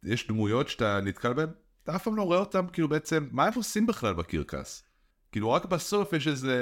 יש 0.03 0.27
דמויות 0.27 0.69
שאתה 0.69 0.99
נתקל 1.03 1.33
בהן, 1.33 1.49
אתה 1.83 1.95
אף 1.95 2.03
פעם 2.03 2.15
לא 2.15 2.23
רואה 2.23 2.39
אותם, 2.39 2.67
כאילו, 2.73 2.89
בעצם, 2.89 3.27
מה 3.31 3.45
הם 3.45 3.53
עושים 3.55 3.87
בכלל 3.87 4.13
בקרקס? 4.13 4.83
כאילו, 5.31 5.51
רק 5.51 5.65
בסוף 5.65 6.13
יש 6.13 6.27
איזה... 6.27 6.55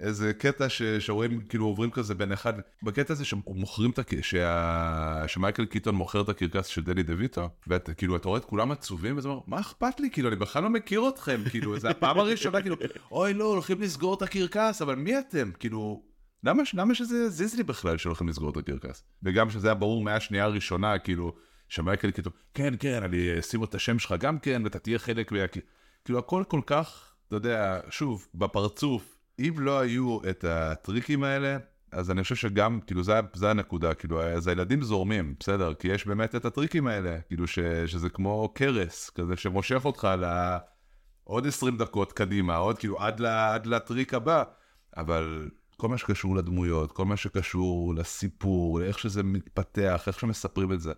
איזה 0.00 0.32
קטע 0.32 0.66
שרואים, 0.98 1.40
כאילו 1.40 1.66
עוברים 1.66 1.90
כזה 1.90 2.14
בין 2.14 2.32
אחד, 2.32 2.52
בקטע 2.82 3.12
הזה 3.12 3.24
שמוכרים 3.24 3.90
את 3.90 3.98
הקרקס, 3.98 4.24
שה... 4.24 5.24
שמייקל 5.26 5.64
קיטון 5.64 5.94
מוכר 5.94 6.20
את 6.20 6.28
הקרקס 6.28 6.66
של 6.66 6.82
דני 6.82 7.02
דה 7.02 7.14
ויטו, 7.18 7.48
ואתה 7.66 7.94
כאילו, 7.94 8.16
אתה 8.16 8.28
רואה 8.28 8.38
את 8.38 8.44
כולם 8.44 8.70
עצובים, 8.70 9.16
ואתה 9.16 9.28
אומר, 9.28 9.40
מה 9.46 9.60
אכפת 9.60 10.00
לי, 10.00 10.10
כאילו, 10.10 10.28
אני 10.28 10.36
בכלל 10.36 10.62
לא 10.62 10.70
מכיר 10.70 11.08
אתכם, 11.08 11.40
כאילו, 11.50 11.78
זה 11.78 11.90
הפעם 11.90 12.18
הראשונה, 12.18 12.60
כאילו, 12.60 12.76
אוי 13.12 13.34
לא, 13.34 13.44
הולכים 13.44 13.80
לסגור 13.80 14.14
את 14.14 14.22
הקרקס, 14.22 14.82
אבל 14.82 14.94
מי 14.94 15.18
אתם? 15.18 15.50
כאילו, 15.58 16.02
למה, 16.44 16.62
למה 16.74 16.94
שזה 16.94 17.24
יזיז 17.26 17.54
לי 17.54 17.62
בכלל 17.62 17.98
שהולכים 17.98 18.28
לסגור 18.28 18.50
את 18.50 18.56
הקרקס? 18.56 19.04
וגם 19.22 19.50
שזה 19.50 19.68
היה 19.68 19.74
ברור 19.74 20.02
מהשנייה 20.02 20.44
הראשונה, 20.44 20.98
כאילו, 20.98 21.34
שמייקל 21.68 22.10
קיטון, 22.10 22.32
כן, 22.54 22.74
כן, 22.78 23.02
אני 23.02 23.38
אשים 23.38 23.64
את 23.64 23.74
השם 23.74 23.98
שלך 23.98 24.14
גם 24.18 24.38
כן, 24.38 24.62
ואתה 24.64 24.78
תהיה 24.78 24.98
חלק 24.98 25.32
מה... 25.32 25.38
כאילו, 26.04 26.18
הכל 26.18 26.44
כל 26.48 26.60
כך, 26.66 27.12
אתה 27.28 27.36
יודע, 27.36 27.80
שוב, 27.90 28.26
בפרצוף, 28.34 29.18
אם 29.38 29.54
לא 29.58 29.80
היו 29.80 30.18
את 30.30 30.44
הטריקים 30.44 31.24
האלה, 31.24 31.58
אז 31.92 32.10
אני 32.10 32.22
חושב 32.22 32.34
שגם, 32.34 32.80
כאילו, 32.86 33.02
זה, 33.02 33.20
זה 33.34 33.50
הנקודה, 33.50 33.94
כאילו, 33.94 34.22
אז 34.22 34.46
הילדים 34.46 34.82
זורמים, 34.82 35.34
בסדר? 35.40 35.74
כי 35.74 35.88
יש 35.88 36.06
באמת 36.06 36.34
את 36.34 36.44
הטריקים 36.44 36.86
האלה, 36.86 37.20
כאילו, 37.28 37.46
ש, 37.46 37.58
שזה 37.86 38.08
כמו 38.08 38.52
קרס, 38.54 39.10
כזה 39.10 39.36
שמושך 39.36 39.84
אותך 39.84 40.08
לעוד 40.20 41.46
20 41.46 41.76
דקות 41.76 42.12
קדימה, 42.12 42.56
עוד 42.56 42.78
כאילו, 42.78 43.00
עד, 43.00 43.20
לה, 43.20 43.54
עד 43.54 43.66
לטריק 43.66 44.14
הבא, 44.14 44.42
אבל 44.96 45.50
כל 45.76 45.88
מה 45.88 45.98
שקשור 45.98 46.36
לדמויות, 46.36 46.92
כל 46.92 47.04
מה 47.04 47.16
שקשור 47.16 47.94
לסיפור, 47.94 48.80
לאיך 48.80 48.98
שזה 48.98 49.22
מתפתח, 49.22 50.04
איך 50.06 50.20
שמספרים 50.20 50.72
את 50.72 50.80
זה, 50.80 50.92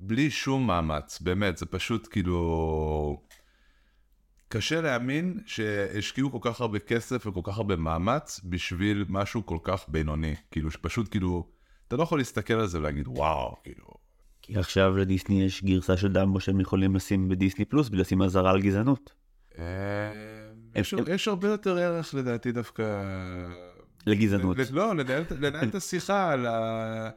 בלי 0.00 0.30
שום 0.30 0.66
מאמץ, 0.66 1.20
באמת, 1.20 1.56
זה 1.56 1.66
פשוט 1.66 2.08
כאילו... 2.10 3.22
קשה 4.52 4.80
להאמין 4.80 5.38
שהשקיעו 5.46 6.32
כל 6.32 6.38
כך 6.42 6.60
הרבה 6.60 6.78
כסף 6.78 7.26
וכל 7.26 7.40
כך 7.44 7.56
הרבה 7.56 7.76
מאמץ 7.76 8.40
בשביל 8.44 9.04
משהו 9.08 9.46
כל 9.46 9.58
כך 9.62 9.84
בינוני. 9.88 10.34
כאילו, 10.50 10.70
שפשוט 10.70 11.10
כאילו, 11.10 11.46
אתה 11.88 11.96
לא 11.96 12.02
יכול 12.02 12.18
להסתכל 12.18 12.54
על 12.54 12.66
זה 12.66 12.78
ולהגיד 12.78 13.08
וואו, 13.08 13.56
כאילו. 13.62 13.86
כי 14.42 14.58
עכשיו 14.58 14.96
לדיסני 14.96 15.42
יש 15.42 15.64
גרסה 15.64 15.96
של 15.96 16.12
דמבו 16.12 16.40
שהם 16.40 16.60
יכולים 16.60 16.96
לשים 16.96 17.28
בדיסני 17.28 17.64
פלוס 17.64 17.88
בגלל 17.88 18.00
לשים 18.00 18.22
אזהרה 18.22 18.50
על 18.50 18.60
גזענות. 18.60 19.12
אה, 19.58 19.64
יש 21.06 21.28
הרבה 21.28 21.48
יותר 21.48 21.78
ערך 21.78 22.14
לדעתי 22.14 22.52
דווקא... 22.52 23.02
לגזענות. 24.06 24.56
לא, 24.70 24.96
לנהל 25.40 25.68
את 25.68 25.74
השיחה 25.74 26.32
על 26.32 26.46
ה... 26.46 27.10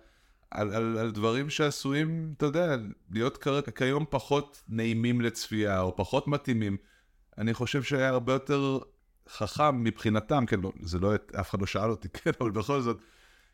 על, 0.52 0.74
על, 0.74 0.98
על 0.98 1.12
דברים 1.12 1.50
שעשויים, 1.50 2.34
אתה 2.38 2.46
יודע, 2.46 2.76
להיות 3.12 3.48
כיום 3.76 4.06
פחות 4.10 4.64
נעימים 4.70 5.22
לצפייה, 5.22 5.82
או 5.82 5.96
פחות 5.96 6.28
מתאימים. 6.28 6.78
אני 7.38 7.54
חושב 7.54 7.84
שהיה 7.84 8.10
הרבה 8.10 8.34
יותר 8.34 8.80
חכם 9.30 9.84
מבחינתם, 9.84 10.46
כן, 10.46 10.60
לא, 10.60 10.72
זה 10.82 11.00
לא, 11.00 11.14
אף 11.40 11.50
אחד 11.50 11.62
לא 11.62 11.68
שאל 11.68 11.90
אותי, 11.90 12.10
כן, 12.14 12.32
אבל 12.42 12.52
בכל 12.52 12.82
זאת, 12.82 13.02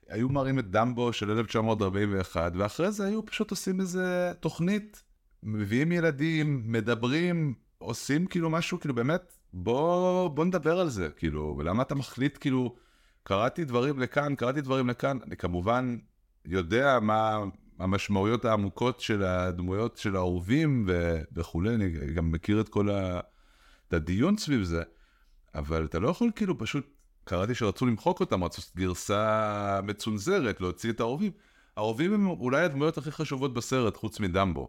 היו 0.10 0.30
מראים 0.30 0.60
את 0.60 0.72
דמבו 0.72 1.14
של 1.14 1.32
1941, 1.32 2.52
ואחרי 2.56 2.92
זה 2.92 3.06
היו 3.06 3.26
פשוט 3.26 3.52
עושים 3.52 3.80
איזה 3.80 4.32
תוכנית, 4.40 5.04
מביאים 5.44 5.92
ילדים, 5.92 6.64
מדברים, 6.66 7.54
עושים 7.78 8.26
כאילו 8.26 8.50
משהו, 8.50 8.80
כאילו 8.80 8.96
באמת, 8.96 9.34
בוא, 9.54 10.28
בוא 10.28 10.46
נדבר 10.46 10.80
על 10.80 10.90
זה, 10.90 11.10
כאילו, 11.10 11.56
ולמה 11.58 11.84
אתה 11.84 11.96
מחליט, 11.96 12.38
כאילו, 12.42 12.76
קראתי 13.24 13.66
דברים 13.66 14.00
לכאן, 14.00 14.36
קראתי 14.36 14.62
דברים 14.62 14.90
לכאן, 14.90 15.18
אני 15.28 15.38
כמובן 15.38 15.98
יודע 16.46 17.00
מה 17.02 17.40
המשמעויות 17.80 18.46
העמוקות 18.46 19.00
של 19.00 19.24
הדמויות 19.24 19.98
של 19.98 20.16
האהובים 20.16 20.86
וכולי, 21.32 21.76
אני 21.76 21.90
גם 22.14 22.32
מכיר 22.32 22.62
את 22.62 22.70
כל 22.70 22.90
ה... 22.90 23.20
את 23.90 23.94
הדיון 23.94 24.38
סביב 24.38 24.64
זה, 24.64 24.84
אבל 25.56 25.86
אתה 25.86 26.00
לא 26.00 26.10
יכול 26.10 26.32
כאילו 26.36 26.58
פשוט, 26.58 26.88
קראתי 27.24 27.56
שרצו 27.56 27.86
למחוק 27.86 28.20
אותם, 28.20 28.44
רצו 28.44 28.62
גרסה 28.76 29.80
מצונזרת, 29.84 30.62
להוציא 30.62 30.92
את 30.92 31.00
האהובים. 31.00 31.32
האהובים 31.78 32.14
הם 32.14 32.28
אולי 32.28 32.62
הדמויות 32.62 32.98
הכי 32.98 33.12
חשובות 33.12 33.54
בסרט, 33.54 33.98
חוץ 33.98 34.20
מדמבו. 34.20 34.68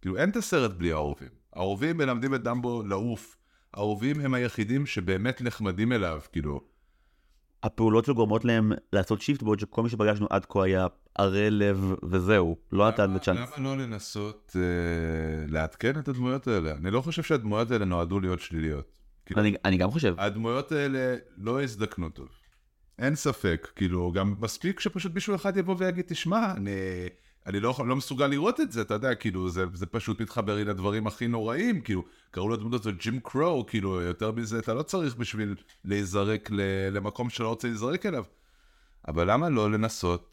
כאילו 0.00 0.16
אין 0.16 0.30
את 0.30 0.36
הסרט 0.36 0.70
בלי 0.70 0.92
האהובים. 0.92 1.28
האהובים 1.52 1.96
מלמדים 1.96 2.34
את 2.34 2.42
דמבו 2.42 2.82
לעוף. 2.82 3.36
האהובים 3.74 4.20
הם 4.20 4.34
היחידים 4.34 4.86
שבאמת 4.86 5.42
נחמדים 5.42 5.92
אליו, 5.92 6.20
כאילו. 6.32 6.60
הפעולות 7.62 8.04
שגורמות 8.04 8.44
להם 8.44 8.72
לעשות 8.92 9.20
שיפט 9.20 9.42
בעוד 9.42 9.60
שכל 9.60 9.82
מי 9.82 9.88
שפגשנו 9.88 10.26
עד 10.30 10.46
כה 10.48 10.64
היה 10.64 10.86
ערי 11.18 11.50
לב 11.50 11.94
וזהו, 12.10 12.56
לא 12.72 12.88
נתן 12.88 13.14
בצ'אנס. 13.14 13.58
למה 13.58 13.68
לא 13.68 13.82
לנסות 13.82 14.56
אה, 14.56 15.46
לעדכן 15.48 15.98
את 15.98 16.08
הדמויות 16.08 16.46
האלה? 16.46 16.72
אני 16.72 16.90
לא 16.90 17.00
חושב 17.00 17.22
שהדמויות 17.22 17.70
האלה 17.70 17.84
נועדו 17.84 18.20
להיות 18.20 18.40
שליליות. 18.40 18.92
כאילו, 19.26 19.40
אני, 19.40 19.54
אני 19.64 19.76
גם 19.76 19.90
חושב. 19.90 20.14
הדמויות 20.18 20.72
האלה 20.72 21.16
לא 21.36 21.62
הזדקנו 21.62 22.10
טוב. 22.10 22.28
אין 22.98 23.14
ספק, 23.14 23.68
כאילו, 23.76 24.12
גם 24.12 24.34
מספיק 24.40 24.80
שפשוט 24.80 25.14
מישהו 25.14 25.34
אחד 25.34 25.56
יבוא 25.56 25.74
ויגיד, 25.78 26.04
תשמע, 26.08 26.52
אני... 26.56 26.70
אני 27.46 27.60
לא, 27.60 27.74
לא 27.86 27.96
מסוגל 27.96 28.26
לראות 28.26 28.60
את 28.60 28.72
זה, 28.72 28.80
אתה 28.80 28.94
יודע, 28.94 29.14
כאילו, 29.14 29.48
זה, 29.48 29.64
זה 29.74 29.86
פשוט 29.86 30.20
מתחבר 30.20 30.56
לי 30.56 30.64
לדברים 30.64 31.06
הכי 31.06 31.28
נוראים, 31.28 31.80
כאילו, 31.80 32.04
קראו 32.30 32.48
לדמות 32.48 32.74
הזאת 32.74 32.94
ג'ים 32.96 33.20
קרו, 33.20 33.66
כאילו, 33.66 34.00
יותר 34.00 34.32
מזה 34.32 34.58
אתה 34.58 34.74
לא 34.74 34.82
צריך 34.82 35.16
בשביל 35.16 35.54
להיזרק 35.84 36.50
למקום 36.92 37.30
שלא 37.30 37.48
רוצה 37.48 37.68
להיזרק 37.68 38.06
אליו. 38.06 38.24
אבל 39.08 39.30
למה 39.30 39.48
לא 39.48 39.70
לנסות 39.72 40.30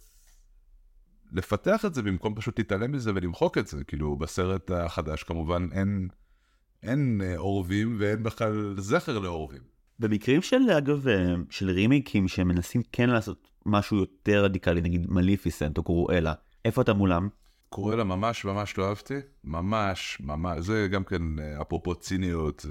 לפתח 1.32 1.86
את 1.86 1.94
זה 1.94 2.02
במקום 2.02 2.36
פשוט 2.36 2.60
להתעלם 2.60 2.92
מזה 2.92 3.12
ולמחוק 3.16 3.58
את 3.58 3.68
זה? 3.68 3.84
כאילו, 3.84 4.16
בסרט 4.16 4.72
החדש 4.72 5.24
כמובן 5.24 5.68
אין, 5.72 6.08
אין 6.84 7.22
אה, 7.24 7.38
אורבים 7.38 7.96
ואין 8.00 8.24
בכלל 8.24 8.76
זכר 8.78 9.20
לאורבים. 9.20 9.62
במקרים 10.00 10.42
של, 10.42 10.58
אגב, 10.78 11.08
אה, 11.08 11.36
של 11.50 11.70
רימייקים 11.70 12.28
שמנסים 12.28 12.82
כן 12.92 13.10
לעשות 13.10 13.48
משהו 13.66 13.98
יותר 13.98 14.44
רדיקלי, 14.44 14.82
נגיד 14.82 15.06
מליפיסנט 15.10 15.78
או 15.78 15.84
קרואלה, 15.84 16.34
איפה 16.68 16.82
אתה 16.82 16.94
מולם? 16.94 17.30
קורא 17.70 17.96
לה 17.96 18.04
ממש 18.04 18.46
ממש 18.46 18.78
לא 18.78 18.90
אהבתי, 18.90 19.14
ממש 19.44 20.18
ממש, 20.20 20.66
זה 20.66 20.88
גם 20.92 21.04
כן 21.04 21.40
אה, 21.40 21.62
אפרופו 21.62 21.96
ציניות, 21.96 22.66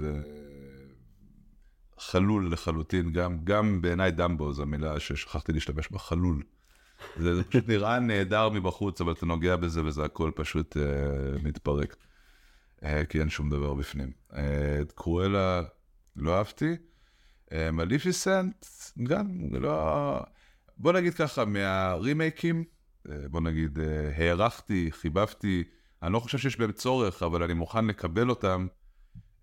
חלול 1.99 2.51
לחלוטין, 2.51 3.11
גם, 3.11 3.37
גם 3.43 3.81
בעיניי 3.81 4.11
דמבו 4.11 4.53
זו 4.53 4.65
מילה 4.65 4.99
ששכחתי 4.99 5.51
להשתמש 5.53 5.91
בה, 5.91 5.99
חלול. 5.99 6.43
זה, 7.17 7.43
פשוט 7.49 7.67
נראה 7.67 7.99
נהדר 7.99 8.49
מבחוץ, 8.49 9.01
אבל 9.01 9.11
אתה 9.11 9.25
נוגע 9.25 9.55
בזה 9.55 9.85
וזה 9.85 10.05
הכל 10.05 10.31
פשוט 10.35 10.77
uh, 10.77 10.79
מתפרק. 11.43 11.95
Uh, 12.79 12.85
כי 13.09 13.19
אין 13.19 13.29
שום 13.29 13.49
דבר 13.49 13.73
בפנים. 13.73 14.11
את 14.29 14.89
uh, 14.89 14.93
קרואלה 14.95 15.61
לא 16.15 16.37
אהבתי. 16.37 16.75
Uh, 17.45 17.53
מליפיסנט, 17.73 18.65
גם 19.03 19.27
לא... 19.51 20.19
בוא 20.77 20.91
נגיד 20.91 21.13
ככה, 21.13 21.45
מהרימייקים, 21.45 22.57
אה, 22.57 22.76
בוא 23.29 23.41
נגיד, 23.41 23.79
אה, 23.79 24.11
הערכתי, 24.17 24.89
חיבבתי, 24.91 25.63
אני 26.03 26.13
לא 26.13 26.19
חושב 26.19 26.37
שיש 26.37 26.59
בהם 26.59 26.71
צורך, 26.71 27.23
אבל 27.23 27.43
אני 27.43 27.53
מוכן 27.53 27.85
לקבל 27.85 28.29
אותם, 28.29 28.67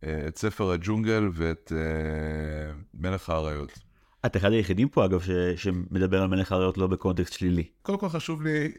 אה, 0.05 0.25
את 0.29 0.39
ספר 0.39 0.71
הג'ונגל 0.71 1.29
ואת 1.33 1.73
מלך 2.95 3.31
האריות. 3.31 3.79
את 4.27 4.37
אחד 4.37 4.53
היחידים 4.53 4.89
פה, 4.89 5.05
אגב, 5.05 5.21
ש... 5.23 5.31
שמדבר 5.57 6.23
על 6.23 6.29
מלך 6.29 6.53
האריות 6.53 6.79
לא 6.79 6.87
בקונטקסט 6.87 7.33
שלילי. 7.33 7.65
קודם 7.83 7.99
כל 7.99 8.09
חשוב 8.09 8.43
לי 8.43 8.73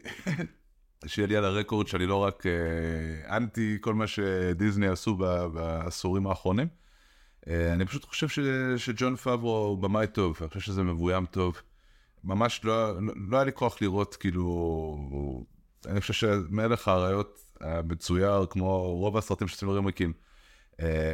שיהיה 1.06 1.28
לי 1.28 1.36
על 1.36 1.44
הרקורד 1.44 1.86
שאני 1.86 2.06
לא 2.06 2.16
רק 2.16 2.42
אנטי 3.30 3.78
כל 3.80 3.94
מה 3.94 4.06
שדיסני 4.06 4.88
עשו 4.88 5.16
בעשורים 5.52 6.26
האחרונים. 6.26 6.68
אני 7.46 7.86
פשוט 7.86 8.04
חושב 8.04 8.28
ש... 8.28 8.38
שג'ון 8.76 9.16
פאברו 9.16 9.56
הוא 9.56 9.78
במאי 9.78 10.06
טוב, 10.06 10.36
אני 10.40 10.48
חושב 10.48 10.60
שזה 10.60 10.82
מבוים 10.82 11.26
טוב. 11.26 11.62
ממש 12.26 12.60
לא, 12.64 13.00
לא, 13.00 13.12
לא 13.16 13.36
היה 13.36 13.44
לי 13.44 13.52
כוח 13.52 13.82
לראות, 13.82 14.16
כאילו, 14.16 15.46
אני 15.86 16.00
חושב 16.00 16.12
שמלך 16.12 16.88
האריות 16.88 17.38
המצויר, 17.60 18.46
כמו 18.50 18.82
רוב 18.82 19.16
הסרטים 19.16 19.48
שעושים 19.48 19.68
דברים 19.68 19.86
ריקים, 19.86 20.12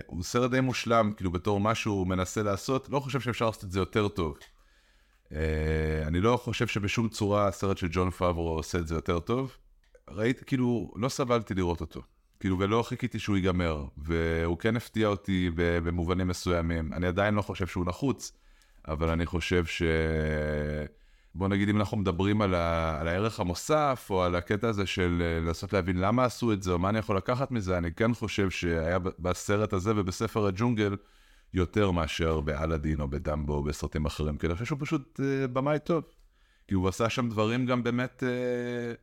הוא 0.07 0.23
סרט 0.23 0.51
די 0.51 0.61
מושלם, 0.61 1.13
כאילו, 1.17 1.31
בתור 1.31 1.61
מה 1.61 1.75
שהוא 1.75 2.07
מנסה 2.07 2.43
לעשות, 2.43 2.89
לא 2.89 3.01
חושב 3.01 3.21
שאפשר 3.21 3.47
לעשות 3.47 3.65
את 3.65 3.71
זה 3.71 3.79
יותר 3.79 4.09
טוב. 4.09 4.39
אה, 5.33 6.03
אני 6.07 6.21
לא 6.21 6.37
חושב 6.37 6.67
שבשום 6.67 7.09
צורה 7.09 7.49
הסרט 7.49 7.79
של 7.79 7.89
ג'ון 7.91 8.11
פאברו 8.11 8.49
עושה 8.49 8.79
את 8.79 8.89
זה 8.89 8.95
יותר 8.95 9.21
טוב. 9.21 9.57
ראיתי, 10.11 10.45
כאילו, 10.45 10.93
לא 10.97 11.09
סבלתי 11.09 11.55
לראות 11.55 11.81
אותו. 11.81 12.03
כאילו, 12.41 12.59
ולא 12.59 12.83
חיכיתי 12.83 13.19
שהוא 13.19 13.37
ייגמר, 13.37 13.85
והוא 13.97 14.59
כן 14.59 14.77
הפתיע 14.77 15.09
אותי 15.09 15.51
במובנים 15.57 16.29
מסוימים. 16.29 16.93
אני 16.93 17.07
עדיין 17.07 17.35
לא 17.35 17.43
חושב 17.43 17.67
שהוא 17.67 17.87
נחוץ, 17.87 18.33
אבל 18.89 19.09
אני 19.09 19.27
חושב 19.27 19.65
ש... 19.67 19.83
בוא 21.35 21.49
נגיד 21.49 21.69
אם 21.69 21.77
אנחנו 21.77 21.97
מדברים 21.97 22.43
על, 22.43 22.55
ה, 22.55 23.01
על 23.01 23.09
הערך 23.09 23.41
המוסף, 23.41 24.07
או 24.11 24.23
על 24.23 24.37
הקטע 24.37 24.69
הזה 24.69 24.87
של 24.87 25.23
אה, 25.25 25.41
לנסות 25.41 25.73
להבין 25.73 25.97
למה 25.99 26.25
עשו 26.25 26.53
את 26.53 26.63
זה, 26.63 26.73
או 26.73 26.79
מה 26.79 26.89
אני 26.89 26.99
יכול 26.99 27.17
לקחת 27.17 27.51
מזה, 27.51 27.79
אני 27.79 27.93
כן 27.93 28.15
חושב 28.15 28.51
שהיה 28.51 28.99
בסרט 28.99 29.73
הזה 29.73 29.93
ובספר 29.97 30.47
הג'ונגל 30.47 30.97
יותר 31.55 31.91
מאשר 31.91 32.41
באלאדין 32.41 33.01
או 33.01 33.09
בדמבו 33.09 33.55
או 33.55 33.63
בסרטים 33.63 34.07
אחרים, 34.07 34.39
כי 34.39 34.47
אני 34.47 34.55
חושב 34.55 34.65
שהוא 34.65 34.79
פשוט 34.81 35.21
uh, 35.21 35.49
במאי 35.49 35.79
טוב. 35.79 36.05
כי 36.69 36.75
הוא 36.75 36.89
עשה 36.89 37.11
שם 37.11 37.29
דברים 37.29 37.67
גם 37.67 37.83
באמת 37.83 38.23
uh, 38.23 38.97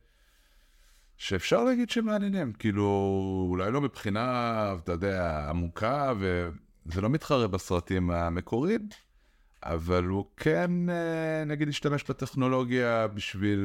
שאפשר 1.16 1.64
להגיד 1.64 1.90
שמעניינים, 1.90 2.52
כאילו 2.52 2.84
אולי 3.48 3.72
לא 3.72 3.80
מבחינה, 3.80 4.74
אתה 4.84 4.92
יודע, 4.92 5.46
עמוקה, 5.48 6.12
וזה 6.18 7.00
לא 7.00 7.08
מתחרה 7.08 7.46
בסרטים 7.46 8.10
המקוריים. 8.10 8.88
אבל 9.62 10.04
הוא 10.04 10.24
כן, 10.36 10.90
אה, 10.90 11.44
נגיד, 11.44 11.68
השתמש 11.68 12.04
בטכנולוגיה 12.08 13.06
בשביל 13.06 13.60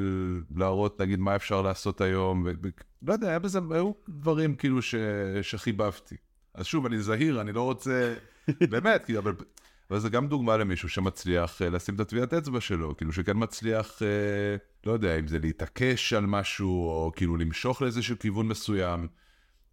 להראות, 0.56 1.02
נגיד, 1.02 1.20
מה 1.20 1.36
אפשר 1.36 1.62
לעשות 1.62 2.02
היום. 2.02 2.44
ו- 2.46 2.70
לא 3.08 3.14
יודע, 3.14 3.28
היה 3.28 3.40
בזה, 3.40 3.60
היו 3.72 3.92
דברים 4.10 4.56
כאילו 4.56 4.82
ש- 4.82 4.96
שחיבבתי. 5.42 6.16
אז 6.54 6.66
שוב, 6.66 6.86
אני 6.86 7.00
זהיר, 7.00 7.42
אני 7.42 7.52
לא 7.52 7.62
רוצה, 7.62 8.14
באמת, 8.72 9.06
כאילו, 9.06 9.20
אבל, 9.20 9.34
אבל 9.90 10.00
זה 10.00 10.10
גם 10.10 10.28
דוגמה 10.28 10.58
למישהו 10.58 10.90
שמצליח 10.90 11.62
אה, 11.62 11.70
לשים 11.70 11.96
את 11.96 12.00
הטביעת 12.00 12.34
אצבע 12.34 12.62
שלו, 12.62 12.98
כאילו 12.98 13.12
שכן 13.12 13.34
מצליח, 13.36 14.02
אה, 14.02 14.56
לא 14.86 14.92
יודע, 14.92 15.20
אם 15.20 15.28
זה 15.28 15.40
להתעקש 15.40 16.14
על 16.14 16.26
משהו, 16.26 16.88
או 16.88 17.12
כאילו 17.16 17.38
למשוך 17.38 17.82
לאיזשהו 17.82 18.20
כיוון 18.20 18.48
מסוים. 18.48 19.08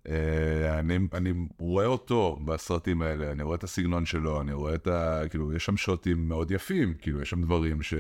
אה, 0.09 0.79
אני, 0.79 0.99
אני 1.13 1.33
רואה 1.59 1.87
אותו 1.87 2.39
בסרטים 2.45 3.03
האלה, 3.03 3.33
אני 3.33 3.43
רואה 3.43 3.57
את 3.57 3.65
הסגנון 3.65 4.07
שלו, 4.07 4.41
אני 4.41 4.53
רואה 4.53 4.75
את 4.75 4.87
ה... 4.87 5.23
כאילו, 5.31 5.53
יש 5.53 5.65
שם 5.65 5.77
שוטים 5.77 6.29
מאוד 6.29 6.51
יפים, 6.51 6.95
כאילו, 6.95 7.23
יש 7.23 7.31
שם 7.31 7.43
דברים 7.43 7.83
ש... 7.83 7.95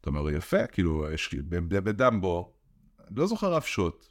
אתה 0.00 0.10
אומר, 0.10 0.30
יפה, 0.30 0.66
כאילו, 0.66 1.06
יש... 1.12 1.34
בדמבו, 1.34 2.52
לא 3.16 3.26
זוכר 3.26 3.58
אף 3.58 3.66
שוט. 3.66 4.06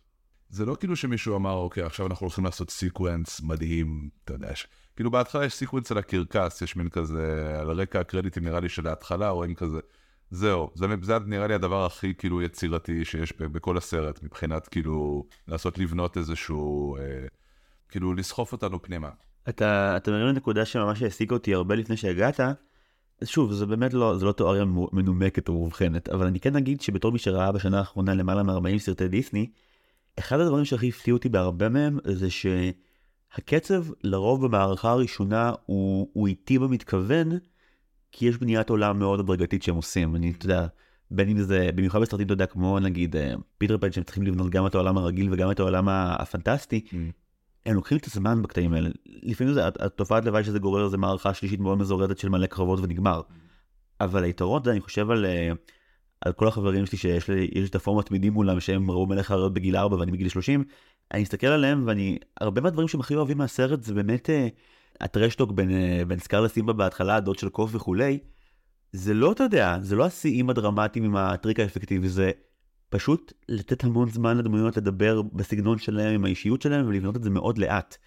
זה 0.49 0.65
לא 0.65 0.75
כאילו 0.75 0.95
שמישהו 0.95 1.35
אמר, 1.35 1.53
אוקיי, 1.53 1.83
עכשיו 1.83 2.07
אנחנו 2.07 2.25
הולכים 2.25 2.45
לעשות 2.45 2.69
סיקוונס 2.69 3.41
מדהים, 3.41 4.09
אתה 4.23 4.33
יודע, 4.33 4.55
ש... 4.55 4.67
כאילו 4.95 5.11
בהתחלה 5.11 5.45
יש 5.45 5.53
סיקוונס 5.53 5.91
על 5.91 5.97
הקרקס, 5.97 6.61
יש 6.61 6.75
מין 6.75 6.89
כזה, 6.89 7.55
על 7.59 7.81
רקע 7.81 7.99
הקרדיטים 7.99 8.43
נראה 8.43 8.59
לי 8.59 8.69
של 8.69 8.87
ההתחלה, 8.87 9.29
רואים 9.29 9.55
כזה, 9.55 9.79
זהו, 10.33 10.69
זה, 10.75 10.85
זה 11.01 11.19
נראה 11.25 11.47
לי 11.47 11.53
הדבר 11.53 11.85
הכי 11.85 12.13
כאילו 12.17 12.41
יצירתי 12.41 13.05
שיש 13.05 13.33
בכל 13.33 13.77
הסרט, 13.77 14.23
מבחינת 14.23 14.67
כאילו 14.67 15.25
לעשות 15.47 15.77
לבנות 15.77 16.17
איזשהו, 16.17 16.97
אה, 16.97 17.01
כאילו 17.89 18.13
לסחוף 18.13 18.51
אותנו 18.51 18.81
פנימה. 18.81 19.09
אתה, 19.49 19.97
אתה 19.97 20.11
מרים 20.11 20.27
לנקודה 20.27 20.65
שממש 20.65 21.01
העסיקה 21.01 21.35
אותי 21.35 21.53
הרבה 21.53 21.75
לפני 21.75 21.97
שהגעת. 21.97 22.39
שוב, 23.23 23.53
זה 23.53 23.65
באמת 23.65 23.93
לא, 23.93 24.17
זה 24.17 24.25
לא 24.25 24.31
תיאוריה 24.31 24.65
מנומקת 24.91 25.47
או 25.47 25.53
מובחנת, 25.53 26.09
אבל 26.09 26.25
אני 26.25 26.39
כן 26.39 26.55
אגיד 26.55 26.81
שבתור 26.81 27.11
מי 27.11 27.19
שראה 27.19 27.51
בשנה 27.51 27.79
האחרונה 27.79 28.13
למעלה 28.13 28.43
מ-40 28.43 28.79
סרטי 28.79 29.07
דיסני, 29.07 29.49
אחד 30.19 30.39
הדברים 30.39 30.65
שהכי 30.65 30.89
הפתיע 30.89 31.13
אותי 31.13 31.29
בהרבה 31.29 31.69
מהם 31.69 31.99
זה 32.05 32.27
שהקצב 32.29 33.85
לרוב 34.03 34.45
במערכה 34.45 34.91
הראשונה 34.91 35.51
הוא, 35.65 36.09
הוא 36.13 36.27
איטי 36.27 36.59
במתכוון, 36.59 37.29
כי 38.13 38.25
יש 38.25 38.37
בניית 38.37 38.69
עולם 38.69 38.99
מאוד 38.99 39.19
הדרגתית 39.19 39.63
שהם 39.63 39.75
עושים. 39.75 40.15
אני, 40.15 40.31
אתה 40.31 40.45
יודע, 40.45 40.67
בין 41.11 41.29
אם 41.29 41.41
זה, 41.41 41.69
במיוחד 41.75 42.01
בסרטים, 42.01 42.25
אתה 42.25 42.33
יודע, 42.33 42.45
כמו 42.45 42.79
נגיד 42.79 43.15
אה, 43.15 43.33
פיטר 43.57 43.77
פן, 43.77 43.91
שהם 43.91 44.03
צריכים 44.03 44.23
לבנות 44.23 44.49
גם 44.49 44.67
את 44.67 44.75
העולם 44.75 44.97
הרגיל 44.97 45.33
וגם 45.33 45.51
את 45.51 45.59
העולם 45.59 45.89
הפנטסטי, 45.89 46.81
mm. 46.89 46.95
הם 47.65 47.75
לוקחים 47.75 47.97
את 47.97 48.05
הזמן 48.05 48.41
בקטעים 48.41 48.73
האלה. 48.73 48.89
לפעמים 49.05 49.53
זה, 49.53 49.67
התופעת 49.67 50.25
לוואי 50.25 50.43
שזה 50.43 50.59
גורר 50.59 50.87
זה 50.87 50.97
מערכה 50.97 51.33
שלישית 51.33 51.59
מאוד 51.59 51.77
מזורדת 51.77 52.17
של 52.17 52.29
מלא 52.29 52.45
קרבות 52.45 52.79
ונגמר. 52.79 53.21
Mm. 53.21 53.33
אבל 54.01 54.23
היתרון 54.23 54.63
זה, 54.63 54.71
אני 54.71 54.81
חושב 54.81 55.11
על, 55.11 55.25
אה, 55.25 55.51
על 56.21 56.33
כל 56.33 56.47
החברים 56.47 56.85
שלי 56.85 56.97
שיש 56.97 57.29
לי, 57.29 57.49
יש 57.51 57.69
את 57.69 57.75
הפורמט 57.75 58.05
תמידים 58.05 58.33
מולם 58.33 58.59
שהם 58.59 58.91
ראו 58.91 59.05
מלך 59.05 59.31
האריות 59.31 59.53
בגיל 59.53 59.75
4 59.75 59.97
ואני 59.97 60.11
בגיל 60.11 60.29
30, 60.29 60.63
אני 61.13 61.21
מסתכל 61.21 61.47
עליהם 61.47 61.83
ואני, 61.87 62.17
הרבה 62.41 62.61
מהדברים 62.61 62.87
שהם 62.87 62.99
הכי 62.99 63.15
אוהבים 63.15 63.37
מהסרט 63.37 63.83
זה 63.83 63.93
באמת 63.93 64.29
אה, 64.29 64.47
הטרשטוק 65.01 65.51
בין, 65.51 65.69
בין 66.07 66.19
סקארלה 66.19 66.47
סימבה 66.47 66.73
בהתחלה, 66.73 67.15
הדוד 67.15 67.39
של 67.39 67.49
קוף 67.49 67.75
וכולי. 67.75 68.19
זה 68.91 69.13
לא, 69.13 69.31
אתה 69.31 69.43
יודע, 69.43 69.77
זה 69.81 69.95
לא 69.95 70.05
השיאים 70.05 70.49
הדרמטיים 70.49 71.05
עם 71.05 71.15
הטריק 71.15 71.59
האפקטיבי, 71.59 72.09
זה 72.09 72.31
פשוט 72.89 73.33
לתת 73.49 73.83
המון 73.83 74.09
זמן 74.09 74.37
לדמויות 74.37 74.77
לדבר 74.77 75.21
בסגנון 75.21 75.77
שלהם, 75.77 76.13
עם 76.13 76.25
האישיות 76.25 76.61
שלהם, 76.61 76.87
ולבנות 76.87 77.15
את 77.15 77.23
זה 77.23 77.29
מאוד 77.29 77.57
לאט. 77.57 77.97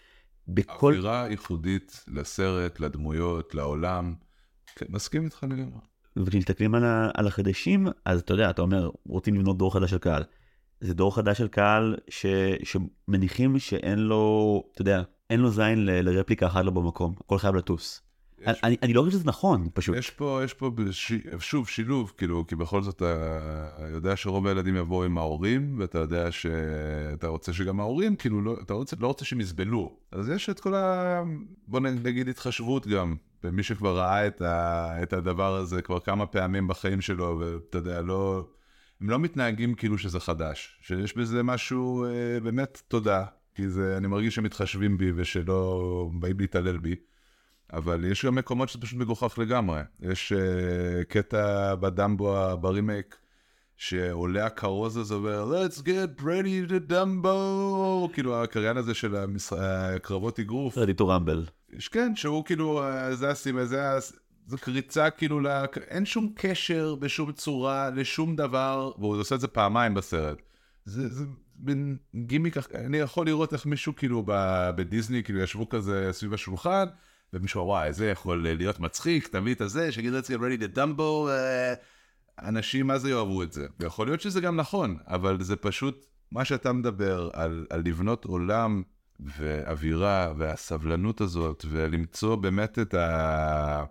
בכל... 0.49 0.93
אווירה 0.93 1.27
ייחודית 1.31 2.05
לסרט, 2.09 2.81
לדמויות, 2.81 3.55
לעולם. 3.55 4.15
כן, 4.77 4.87
מסכים 4.89 5.25
איתך 5.25 5.43
לגמרי. 5.43 5.81
וכשמסתכלים 6.17 6.75
על, 6.75 6.85
על 7.15 7.27
החדשים, 7.27 7.89
אז 8.05 8.21
אתה 8.21 8.35
יודע, 8.35 8.51
אתה 8.51 8.63
אומר, 8.63 8.91
רוצים 9.07 9.35
לבנות 9.35 9.59
דור 9.59 9.73
חדש 9.75 9.91
של 9.91 9.99
קהל. 9.99 10.25
זה 10.81 10.95
דור 10.95 11.15
חדש 11.15 11.39
של 11.39 11.49
קהל 11.49 11.97
ש, 12.09 12.27
שמניחים 12.63 13.59
שאין 13.59 13.99
לו, 13.99 14.63
אתה 14.73 14.83
יודע, 14.83 15.03
אין 15.31 15.41
לו 15.41 15.51
זין 15.51 15.87
ל, 15.87 15.91
לרפליקה 15.91 16.47
אחת 16.47 16.65
לא 16.65 16.71
במקום, 16.71 17.15
הכל 17.21 17.39
חייב 17.39 17.55
לטוס. 17.55 18.03
יש... 18.41 18.59
אני, 18.65 18.77
אני 18.83 18.93
לא 18.93 19.01
חושב 19.01 19.13
שזה 19.13 19.25
נכון, 19.25 19.69
פשוט. 19.75 19.97
יש 19.97 20.11
פה, 20.11 20.41
יש 20.45 20.55
פה 20.55 20.71
ש... 20.91 21.13
שוב 21.39 21.69
שילוב, 21.69 22.13
כאילו, 22.17 22.47
כי 22.47 22.57
בכל 22.57 22.83
זאת 22.83 22.97
אתה 22.97 23.87
יודע 23.93 24.17
שרוב 24.17 24.47
הילדים 24.47 24.77
יבואו 24.77 25.05
עם 25.05 25.19
ההורים, 25.19 25.77
ואתה 25.79 25.99
יודע 25.99 26.33
שאתה 26.33 27.27
רוצה 27.27 27.53
שגם 27.53 27.81
ההורים, 27.81 28.17
כאילו, 28.17 28.43
לא, 28.43 28.57
אתה 28.63 28.75
רוצה, 28.75 28.97
לא 29.01 29.07
רוצה 29.07 29.25
שהם 29.25 29.41
יסבלו. 29.41 29.97
אז 30.13 30.29
יש 30.29 30.51
את 30.51 30.61
כל 30.61 30.75
ה... 30.75 31.23
בוא 31.69 31.81
נגיד 31.81 32.29
התחשבות 32.29 32.87
גם, 32.87 33.17
במי 33.43 33.63
שכבר 33.63 33.99
ראה 33.99 34.27
את, 34.27 34.43
ה... 34.43 35.03
את 35.03 35.13
הדבר 35.13 35.57
הזה 35.57 35.83
כבר 35.83 36.01
כמה 36.01 36.27
פעמים 36.27 36.69
בחיים 36.69 37.01
שלו, 37.01 37.41
ואתה 37.41 37.79
יודע, 37.79 38.03
לא... 38.03 38.47
הם 39.01 39.11
לא 39.11 39.19
מתנהגים 39.19 39.75
כאילו 39.75 39.99
שזה 39.99 40.21
חדש, 40.21 40.79
שיש 40.83 41.17
בזה 41.17 41.43
משהו, 41.43 42.05
אה, 42.05 42.41
באמת 42.43 42.83
תודה, 42.89 43.25
כי 43.57 43.69
זה, 43.69 43.97
אני 43.97 44.07
מרגיש 44.07 44.35
שמתחשבים 44.35 44.99
בי 44.99 45.13
ושלא 45.17 46.11
באים 46.13 46.41
להתעלל 46.41 46.79
בי. 46.79 46.95
אבל 47.73 48.05
יש 48.05 48.25
גם 48.25 48.35
מקומות 48.35 48.69
שזה 48.69 48.81
פשוט 48.81 48.99
מגוחך 48.99 49.39
לגמרי. 49.39 49.81
יש 50.01 50.33
uh, 50.33 51.05
קטע 51.05 51.75
בדמבו 51.75 52.37
ברימייק, 52.61 53.17
שעולה 53.77 54.47
הכרוז 54.47 54.97
הזה 54.97 55.21
ואומר, 55.21 55.67
let's 55.67 55.79
get 55.79 56.21
ready 56.21 56.71
to 56.71 56.93
dumbo, 56.93 58.13
כאילו 58.13 58.43
הקריין 58.43 58.77
הזה 58.77 58.95
של 58.95 59.17
המש... 59.17 59.53
הקרבות 59.53 60.41
אגרוף. 60.41 60.79
ready 60.79 61.01
to 61.01 61.03
rumble. 61.03 61.77
כן, 61.91 62.17
שהוא 62.17 62.45
כאילו, 62.45 62.83
אה, 62.83 63.15
זה 63.15 63.31
הסיבה, 63.31 63.65
זה 63.65 63.91
ה... 63.91 63.99
זו 64.47 64.57
קריצה 64.59 65.11
כאילו, 65.11 65.41
לה... 65.41 65.65
אין 65.89 66.05
שום 66.05 66.33
קשר 66.35 66.95
בשום 66.95 67.33
צורה 67.33 67.91
לשום 67.91 68.37
דבר, 68.37 68.93
והוא 68.99 69.17
עושה 69.17 69.35
את 69.35 69.41
זה 69.41 69.49
פעמיים 69.49 69.95
בסרט. 69.95 70.39
זה, 70.85 71.09
זה 71.09 71.25
מין 71.59 71.97
גימיק, 72.15 72.57
אני 72.75 72.99
יכול 72.99 73.27
לראות 73.27 73.53
איך 73.53 73.67
מישהו 73.67 73.97
כאילו 73.97 74.23
בדיסני, 74.77 75.23
כאילו 75.23 75.41
ישבו 75.41 75.69
כזה 75.69 76.09
סביב 76.13 76.35
השולחן, 76.35 76.85
ומישהו 77.33 77.67
וואי, 77.67 77.93
זה 77.93 78.11
יכול 78.11 78.43
להיות 78.49 78.81
מצחיק, 78.81 79.29
תביא 79.29 79.55
את 79.55 79.61
הזה, 79.61 79.93
שיגיד 79.93 80.13
let's 80.15 80.27
get 80.27 80.39
ready 80.39 80.63
to 80.63 80.77
dumbo, 80.77 81.29
אנשים 82.43 82.87
מה 82.87 82.99
זה 82.99 83.11
יאהבו 83.11 83.43
את 83.43 83.53
זה. 83.53 83.67
ויכול 83.81 84.07
להיות 84.07 84.21
שזה 84.21 84.41
גם 84.41 84.57
נכון, 84.57 84.97
אבל 85.07 85.43
זה 85.43 85.57
פשוט, 85.57 86.07
מה 86.33 86.45
שאתה 86.45 86.73
מדבר 86.73 87.31
על, 87.33 87.67
על 87.71 87.83
לבנות 87.85 88.25
עולם 88.25 88.83
ואווירה 89.21 90.33
והסבלנות 90.37 91.21
הזאת, 91.21 91.65
ולמצוא 91.69 92.37
באמת 92.37 92.79
את, 92.79 92.95
ה, 92.95 93.85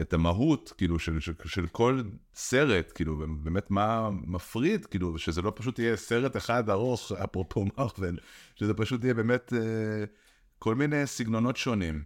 את 0.00 0.12
המהות, 0.12 0.72
כאילו, 0.78 0.98
של, 0.98 1.20
של, 1.20 1.32
של 1.44 1.66
כל 1.66 2.02
סרט, 2.34 2.92
כאילו, 2.94 3.16
באמת 3.42 3.70
מה 3.70 4.10
מפריד, 4.10 4.86
כאילו, 4.86 5.18
שזה 5.18 5.42
לא 5.42 5.52
פשוט 5.56 5.78
יהיה 5.78 5.96
סרט 5.96 6.36
אחד 6.36 6.70
ארוך, 6.70 7.12
אפרופו 7.12 7.64
מרוויל, 7.78 8.18
שזה 8.54 8.74
פשוט 8.74 9.04
יהיה 9.04 9.14
באמת 9.14 9.52
אה, 9.52 10.04
כל 10.58 10.74
מיני 10.74 11.06
סגנונות 11.06 11.56
שונים. 11.56 12.04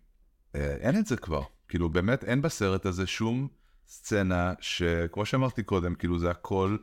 אה, 0.54 0.76
אין 0.80 0.98
את 0.98 1.06
זה 1.06 1.16
כבר. 1.16 1.42
כאילו, 1.68 1.88
באמת 1.88 2.24
אין 2.24 2.42
בסרט 2.42 2.86
הזה 2.86 3.06
שום 3.06 3.48
סצנה 3.86 4.52
שכמו 4.60 5.26
שאמרתי 5.26 5.62
קודם, 5.62 5.94
כאילו 5.94 6.18
זה 6.18 6.30
הכל, 6.30 6.76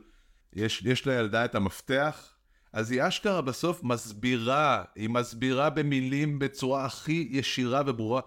יש, 0.52 0.82
יש 0.84 1.06
לילדה 1.06 1.44
את 1.44 1.54
המפתח, 1.54 2.36
אז 2.72 2.90
היא 2.90 3.02
אשכרה 3.08 3.40
בסוף 3.40 3.84
מסבירה, 3.84 4.84
היא 4.94 5.08
מסבירה 5.08 5.70
במילים 5.70 6.38
בצורה 6.38 6.84
הכי 6.84 7.28
ישירה 7.30 7.82
וברורה. 7.86 8.20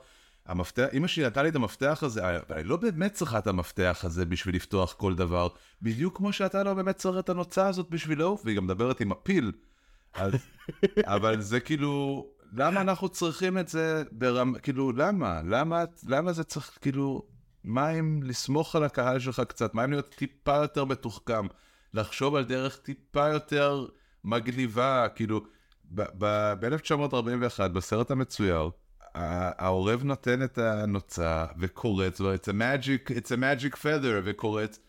המפתח, 0.50 0.86
אמא 0.93 1.08
שלי 1.08 1.26
נתנה 1.26 1.43
לי 1.43 1.50
את 1.50 1.56
המפתח 1.56 2.00
הזה, 2.02 2.30
אבל 2.30 2.39
אני 2.56 2.64
לא 2.64 2.78
באמת 2.78 3.14
צריכה 3.14 3.38
את 3.38 3.47
המפתח 3.47 4.02
הזה 4.04 4.26
בשביל 4.26 4.56
לפתוח 4.56 4.93
כל 4.93 5.16
דבר, 5.16 5.47
בדיוק 5.82 6.18
כמו 6.18 6.34
שאתה 6.34 6.64
לא 6.64 6.74
באמת 6.74 6.95
צריך 6.95 7.20
את 7.20 7.30
הנוצה 7.30 7.68
הזאת 7.68 7.89
בשבילו, 7.89 8.38
והיא 8.43 8.58
גם 8.58 8.64
מדברת 8.64 9.02
עם 9.02 9.12
הפיל. 9.12 9.52
אז, 10.14 10.34
אבל 11.16 11.41
זה 11.41 11.60
כאילו, 11.60 12.26
למה 12.54 12.82
אנחנו 12.82 13.10
צריכים 13.10 13.58
את 13.58 13.68
זה 13.68 14.04
ברמה, 14.12 14.60
כאילו, 14.60 14.91
למה? 14.91 15.41
למה? 15.45 15.84
למה 16.08 16.34
זה 16.34 16.43
צריך, 16.43 16.78
כאילו, 16.82 17.24
מה 17.64 17.91
אם 17.91 18.24
לסמוך 18.24 18.76
על 18.76 18.84
הקהל 18.84 19.20
שלך 19.20 19.41
קצת? 19.47 19.74
מה 19.74 19.86
אם 19.86 19.91
להיות 19.91 20.16
טיפה 20.16 20.56
יותר 20.56 20.86
מתוחכם? 20.86 21.47
לחשוב 21.93 22.36
על 22.36 22.43
דרך 22.43 22.78
טיפה 22.78 23.28
יותר 23.28 23.86
מגניבה, 24.24 25.08
כאילו, 25.16 25.41
ב-1941, 25.95 27.68
בסרט 27.68 28.12
המצויר, 28.12 28.70
העורב 29.16 30.03
נותן 30.03 30.43
את 30.43 30.57
הנוצה 30.57 31.45
וקורץ, 31.57 32.22
it's 32.22 32.47
a 32.47 32.53
magic, 32.53 33.10
it's 33.10 33.32
a 33.32 33.38
magic 33.38 33.76
feather, 33.76 34.22
וקורץ. 34.24 34.80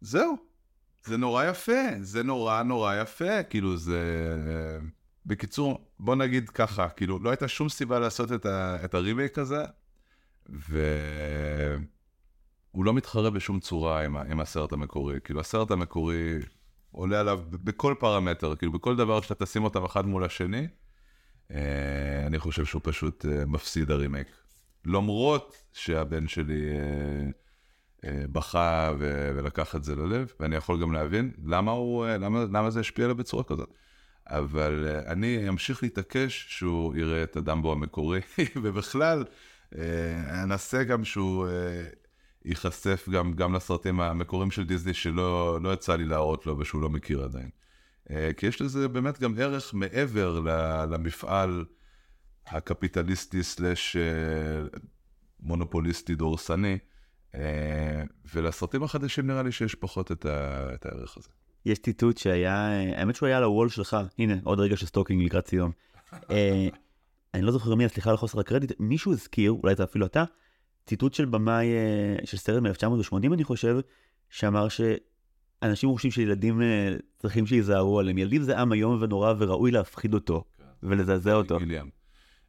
זהו, 0.00 0.36
זה 1.04 1.16
נורא 1.16 1.44
יפה, 1.44 1.82
זה 2.00 2.22
נורא 2.22 2.62
נורא 2.62 2.94
יפה, 2.94 3.42
כאילו 3.42 3.76
זה... 3.76 4.00
בקיצור, 5.26 5.78
בוא 5.98 6.14
נגיד 6.14 6.50
ככה, 6.50 6.88
כאילו, 6.88 7.18
לא 7.18 7.30
הייתה 7.30 7.48
שום 7.48 7.68
סיבה 7.68 7.98
לעשות 7.98 8.32
את, 8.32 8.46
ה, 8.46 8.76
את 8.84 8.94
הרימייק 8.94 9.38
הזה, 9.38 9.64
והוא 10.46 10.74
לא 12.74 12.94
מתחרה 12.94 13.30
בשום 13.30 13.60
צורה 13.60 14.04
עם, 14.04 14.16
עם 14.16 14.40
הסרט 14.40 14.72
המקורי. 14.72 15.20
כאילו, 15.24 15.40
הסרט 15.40 15.70
המקורי 15.70 16.38
עולה 16.90 17.20
עליו 17.20 17.40
בכל 17.50 17.94
פרמטר, 17.98 18.56
כאילו, 18.56 18.72
בכל 18.72 18.96
דבר 18.96 19.20
שאתה 19.20 19.44
תשים 19.44 19.64
אותם 19.64 19.84
אחד 19.84 20.06
מול 20.06 20.24
השני, 20.24 20.66
אני 22.26 22.38
חושב 22.38 22.64
שהוא 22.64 22.80
פשוט 22.84 23.26
אה, 23.26 23.46
מפסיד 23.46 23.90
הרימייק. 23.90 24.28
למרות 24.84 25.56
שהבן 25.72 26.28
שלי... 26.28 26.70
אה, 26.70 27.30
אה, 28.04 28.24
בכה 28.32 28.92
ולקח 28.98 29.76
את 29.76 29.84
זה 29.84 29.96
ללב, 29.96 30.32
ואני 30.40 30.56
יכול 30.56 30.80
גם 30.80 30.92
להבין 30.92 31.30
למה, 31.44 31.70
הוא, 31.70 32.06
אה, 32.06 32.18
למה, 32.18 32.44
למה 32.44 32.70
זה 32.70 32.80
השפיע 32.80 33.04
עליו 33.04 33.16
בצורה 33.16 33.44
כזאת. 33.44 33.74
אבל 34.26 34.86
אה, 34.88 35.12
אני 35.12 35.48
אמשיך 35.48 35.82
להתעקש 35.82 36.46
שהוא 36.48 36.96
יראה 36.96 37.22
את 37.22 37.36
הדמבו 37.36 37.72
המקורי, 37.72 38.20
ובכלל, 38.62 39.24
אה, 39.78 40.42
אנסה 40.42 40.84
גם 40.84 41.04
שהוא 41.04 41.48
אה, 41.48 41.84
ייחשף 42.44 43.08
גם, 43.12 43.32
גם 43.32 43.54
לסרטים 43.54 44.00
המקוריים 44.00 44.50
של 44.50 44.64
דיסני 44.66 44.94
שלא 44.94 45.58
לא 45.62 45.72
יצא 45.72 45.96
לי 45.96 46.04
להראות 46.04 46.46
לו 46.46 46.58
ושהוא 46.58 46.82
לא 46.82 46.90
מכיר 46.90 47.24
עדיין. 47.24 47.50
אה, 48.10 48.30
כי 48.36 48.46
יש 48.46 48.62
לזה 48.62 48.88
באמת 48.88 49.20
גם 49.20 49.34
ערך 49.38 49.74
מעבר 49.74 50.40
למפעל 50.90 51.64
הקפיטליסטי 52.46 53.42
סלאש 53.42 53.96
אה, 53.96 54.80
מונופוליסטי 55.40 56.14
דורסני, 56.14 56.78
אה, 57.34 58.02
ולסרטים 58.34 58.82
החדשים 58.82 59.26
נראה 59.26 59.42
לי 59.42 59.52
שיש 59.52 59.74
פחות 59.74 60.12
את, 60.12 60.26
ה, 60.26 60.68
את 60.74 60.86
הערך 60.86 61.16
הזה. 61.16 61.28
יש 61.66 61.78
ציטוט 61.78 62.18
שהיה, 62.18 62.68
האמת 62.96 63.16
שהוא 63.16 63.26
היה 63.26 63.36
על 63.36 63.42
ה 63.42 63.47
wall 63.47 63.68
שלך, 63.68 63.96
הנה, 64.18 64.34
עוד 64.44 64.60
רגע 64.60 64.76
של 64.76 64.86
stalking 64.86 65.22
לקראת 65.22 65.46
סיום. 65.46 65.72
אני 67.34 67.42
לא 67.42 67.52
זוכר 67.52 67.74
מי, 67.74 67.88
סליחה 67.88 68.10
על 68.10 68.16
חוסר 68.16 68.40
הקרדיט, 68.40 68.72
מישהו 68.78 69.12
הזכיר, 69.12 69.50
אולי 69.50 69.74
זה 69.74 69.84
אפילו 69.84 70.06
אתה, 70.06 70.24
ציטוט 70.86 71.14
של 71.14 71.24
במאי 71.24 71.66
של 72.24 72.36
סרט 72.36 72.62
מ-1980 72.62 73.34
אני 73.34 73.44
חושב, 73.44 73.78
שאמר 74.30 74.68
שאנשים 75.64 75.90
חושבים 75.92 76.10
שילדים 76.10 76.62
אה, 76.62 76.96
צריכים 77.18 77.46
שייזהרו 77.46 78.00
עליהם. 78.00 78.18
ילדים 78.18 78.42
זה 78.42 78.58
עם 78.58 78.72
איום 78.72 79.02
ונורא 79.02 79.34
וראוי 79.38 79.70
להפחיד 79.70 80.14
אותו 80.14 80.44
ולזעזע 80.82 81.34
אותו. 81.34 81.58
גיליאם. 81.58 81.88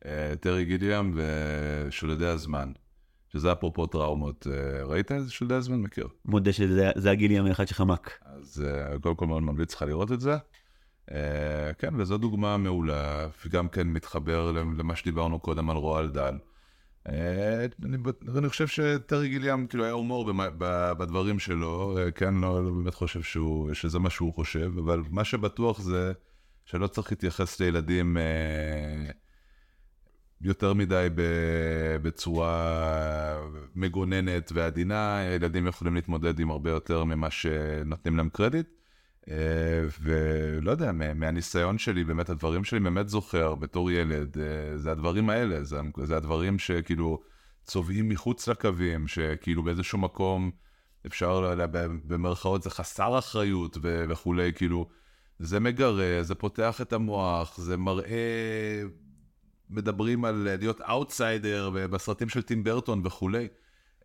אה, 0.06 0.34
טרי 0.40 0.66
גיליאם 0.66 1.14
ושודדי 1.16 2.26
הזמן, 2.26 2.72
שזה 3.28 3.52
אפרופו 3.52 3.88
טראומות. 3.88 4.48
אה, 4.52 4.84
ראית 4.84 5.12
איזה 5.12 5.32
שודדי 5.32 5.56
הזמן? 5.56 5.82
מכיר. 5.82 6.08
מודה 6.26 6.54
שזה 6.54 6.92
זה 6.96 7.12
הגיליאם 7.12 7.46
האחד 7.46 7.66
שחמק. 7.66 8.20
אז 8.26 8.66
אה, 8.68 9.00
קודם 9.00 9.16
כל 9.16 9.28
מאוד 9.28 9.44
ממליץ 9.44 9.76
לך 9.76 9.82
לראות 9.82 10.12
את 10.12 10.22
זה. 10.22 10.38
אה, 11.12 11.74
כן, 11.78 11.96
וזו 11.98 12.18
דוגמה 12.18 12.58
מעולה, 12.58 13.28
וגם 13.46 13.68
כן 13.68 13.88
מתחבר 13.88 14.52
למה 14.52 14.96
שדיברנו 14.96 15.40
קודם 15.40 15.70
על 15.70 15.78
רועל 15.78 16.10
דל. 16.10 16.38
אה, 17.08 17.66
אני, 18.38 18.50
חושב 18.50 18.68
שטרי 18.68 19.30
גיליאם, 19.30 19.68
כאילו, 19.68 19.84
היה 19.84 19.94
הומור 19.94 20.32
בדברים 20.98 21.40
שלו, 21.40 21.98
אה, 21.98 22.12
כן, 22.12 22.34
לא, 22.34 22.66
לא 22.66 22.72
באמת 22.72 22.94
חושב 22.94 23.22
שזה 23.74 24.00
מה 24.00 24.10
שהוא 24.10 24.34
חושב, 24.34 24.72
אבל 24.86 25.04
מה 25.10 25.24
שבטוח 25.24 25.82
זה 25.82 26.12
שלא 26.66 26.88
צריך 26.88 27.12
להתייחס 27.12 27.60
לילדים 27.60 28.18
אה, 28.18 29.12
יותר 30.42 30.74
מדי 30.74 31.08
בצורה 32.02 33.38
מגוננת 33.76 34.52
ועדינה, 34.56 35.22
ילדים 35.36 35.68
יכולים 35.68 35.96
להתמודד 35.96 36.40
עם 36.40 36.52
הרבה 36.52 36.70
יותר 36.70 37.04
ממה 37.04 37.32
שנותנים 37.32 38.18
להם 38.18 38.30
קרדיט. 38.30 38.79
אה, 39.28 39.34
ולא 40.02 40.72
יודע, 40.72 40.92
מה- 40.92 41.14
מהניסיון 41.14 41.78
שלי, 41.78 42.04
באמת 42.04 42.30
הדברים 42.30 42.64
שלי 42.64 42.80
באמת 42.80 43.10
זוכר 43.10 43.56
בתור 43.56 43.92
ילד, 43.92 44.38
אה, 44.38 44.78
זה 44.78 44.92
הדברים 44.92 45.30
האלה, 45.30 45.64
זה, 45.64 45.80
זה 46.04 46.18
הדברים 46.18 46.60
שכאילו 46.60 47.20
צובעים 47.64 48.10
מחוץ 48.10 48.48
לקווים, 48.48 49.08
שכאילו 49.08 49.64
באיזשהו 49.64 49.98
מקום 49.98 50.52
אפשר, 51.06 51.42
ל- 51.42 51.62
ל- 51.62 51.66
במרכאות 52.04 52.64
זה 52.64 52.70
חסר 52.70 53.20
אחריות 53.20 53.78
ו- 53.82 54.06
וכולי, 54.10 54.54
כאילו, 54.54 54.90
זה 55.40 55.60
מגרה, 55.60 56.18
זה 56.22 56.36
פותח 56.36 56.82
את 56.82 56.94
המוח, 56.94 57.58
זה 57.58 57.78
מראה, 57.78 58.84
מדברים 59.70 60.26
על 60.26 60.48
להיות 60.60 60.82
אאוטסיידר 60.82 61.70
בסרטים 61.70 62.30
של 62.30 62.42
טים 62.42 62.64
ברטון 62.64 63.02
וכולי. 63.06 63.48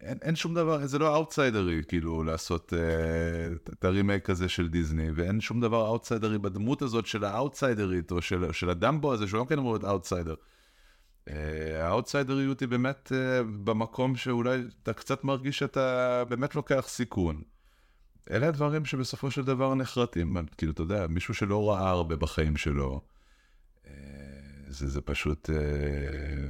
אין, 0.01 0.19
אין 0.23 0.37
שום 0.37 0.55
דבר, 0.55 0.87
זה 0.87 0.99
לא 0.99 1.15
אאוטסיידרי, 1.15 1.83
כאילו, 1.89 2.23
לעשות 2.23 2.73
אה, 2.73 3.55
את 3.73 3.85
הרימייק 3.85 4.31
הזה 4.31 4.49
של 4.49 4.69
דיסני, 4.69 5.11
ואין 5.15 5.41
שום 5.41 5.61
דבר 5.61 5.87
אאוטסיידרי 5.87 6.39
בדמות 6.39 6.83
הזאת 6.83 7.07
של 7.07 7.25
האאוטסיידרית, 7.25 8.11
או 8.11 8.23
של, 8.23 8.53
של 8.53 8.71
הדמבו 8.71 9.13
הזה, 9.13 9.27
שהוא 9.27 9.41
גם 9.41 9.47
כן 9.47 9.59
אמור 9.59 9.73
להיות 9.73 9.85
אאוטסיידר. 9.85 10.35
האאוטסיידריות 11.83 12.61
היא 12.61 12.69
באמת 12.69 13.13
אה, 13.15 13.43
במקום 13.43 14.17
שאולי 14.17 14.63
אתה 14.83 14.93
קצת 14.93 15.25
מרגיש 15.25 15.59
שאתה 15.59 16.23
באמת 16.29 16.55
לוקח 16.55 16.85
סיכון. 16.89 17.43
אלה 18.31 18.49
הדברים 18.49 18.85
שבסופו 18.85 19.31
של 19.31 19.45
דבר 19.45 19.75
נחרטים, 19.75 20.37
כאילו, 20.57 20.73
אתה 20.73 20.83
יודע, 20.83 21.07
מישהו 21.07 21.35
שלא 21.35 21.71
ראה 21.71 21.89
הרבה 21.91 22.17
בחיים 22.17 22.57
שלו, 22.57 23.01
אה, 23.87 23.93
זה, 24.69 24.89
זה 24.89 25.01
פשוט 25.01 25.51
אה, 25.51 26.49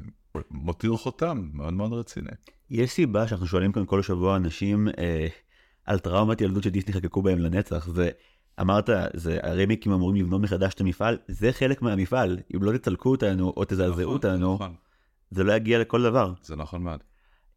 מותיר 0.51 0.97
חותם 0.97 1.49
מאוד 1.53 1.75
מאוד 1.75 1.93
רציני. 1.93 2.31
יש 2.71 2.91
סיבה 2.91 3.29
שאנחנו 3.29 3.47
שואלים 3.47 3.73
כאן 3.73 3.87
כל 3.87 4.03
שבוע 4.03 4.37
אנשים 4.37 4.89
אה, 4.99 5.27
על 5.85 5.99
טראומת 5.99 6.41
ילדות 6.41 6.63
שדיסני 6.63 6.93
חקקו 6.93 7.23
בהם 7.23 7.39
לנצח, 7.39 7.89
ואמרת, 7.95 8.91
זה 9.15 9.39
הרימיקים 9.43 9.93
אמורים 9.93 10.17
לבנות 10.17 10.41
מחדש 10.41 10.75
את 10.75 10.81
המפעל, 10.81 11.19
זה 11.29 11.53
חלק 11.53 11.83
מהמפעל, 11.83 12.39
אם 12.55 12.63
לא 12.63 12.77
תצלקו 12.79 13.11
אותנו 13.11 13.53
או 13.57 13.65
תזעזעו 13.65 14.03
נכון, 14.03 14.15
אותנו, 14.15 14.55
נכון, 14.55 14.75
זה 15.31 15.45
לא 15.45 15.53
יגיע 15.53 15.79
לכל 15.79 16.03
דבר. 16.03 16.33
זה 16.43 16.57
נכון 16.57 16.83
מאוד. 16.83 17.01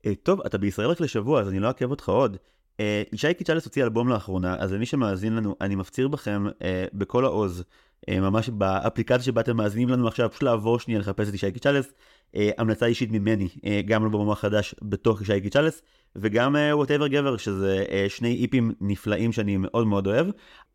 אה, 0.05 0.15
טוב, 0.23 0.41
אתה 0.41 0.57
בישראל 0.57 0.87
רק 0.87 1.01
לשבוע, 1.01 1.41
אז 1.41 1.49
אני 1.49 1.59
לא 1.59 1.67
אעכב 1.67 1.91
אותך 1.91 2.09
עוד. 2.09 2.37
אה, 2.79 3.03
ישי 3.13 3.33
קיצ'לס 3.33 3.65
הוציא 3.65 3.83
אלבום 3.83 4.09
לאחרונה, 4.09 4.55
אז 4.59 4.73
למי 4.73 4.85
שמאזין 4.85 5.35
לנו, 5.35 5.55
אני 5.61 5.75
מפציר 5.75 6.07
בכם 6.07 6.45
אה, 6.61 6.85
בכל 6.93 7.25
העוז, 7.25 7.63
ממש 8.09 8.49
באפליקציה 8.49 9.23
שבה 9.23 9.41
אתם 9.41 9.57
מאזינים 9.57 9.89
לנו 9.89 10.07
עכשיו, 10.07 10.29
פשוט 10.31 10.43
לעבור 10.43 10.79
שנייה 10.79 10.99
לחפש 10.99 11.29
את 11.29 11.33
ישי 11.33 11.51
קיצ'לס. 11.51 11.93
אה, 12.35 12.49
המלצה 12.57 12.85
אישית 12.85 13.11
ממני, 13.11 13.47
אה, 13.65 13.81
גם 13.85 14.03
אלבום 14.03 14.31
החדש 14.31 14.75
בתוך 14.81 15.21
ישי 15.21 15.41
קיצ'לס, 15.41 15.81
וגם 16.15 16.55
whatever 16.71 17.07
גבר, 17.07 17.37
שזה 17.37 17.85
אה, 17.91 18.05
שני 18.09 18.41
EPים 18.41 18.71
נפלאים 18.81 19.31
שאני 19.31 19.57
מאוד 19.57 19.87
מאוד 19.87 20.07
אוהב. 20.07 20.27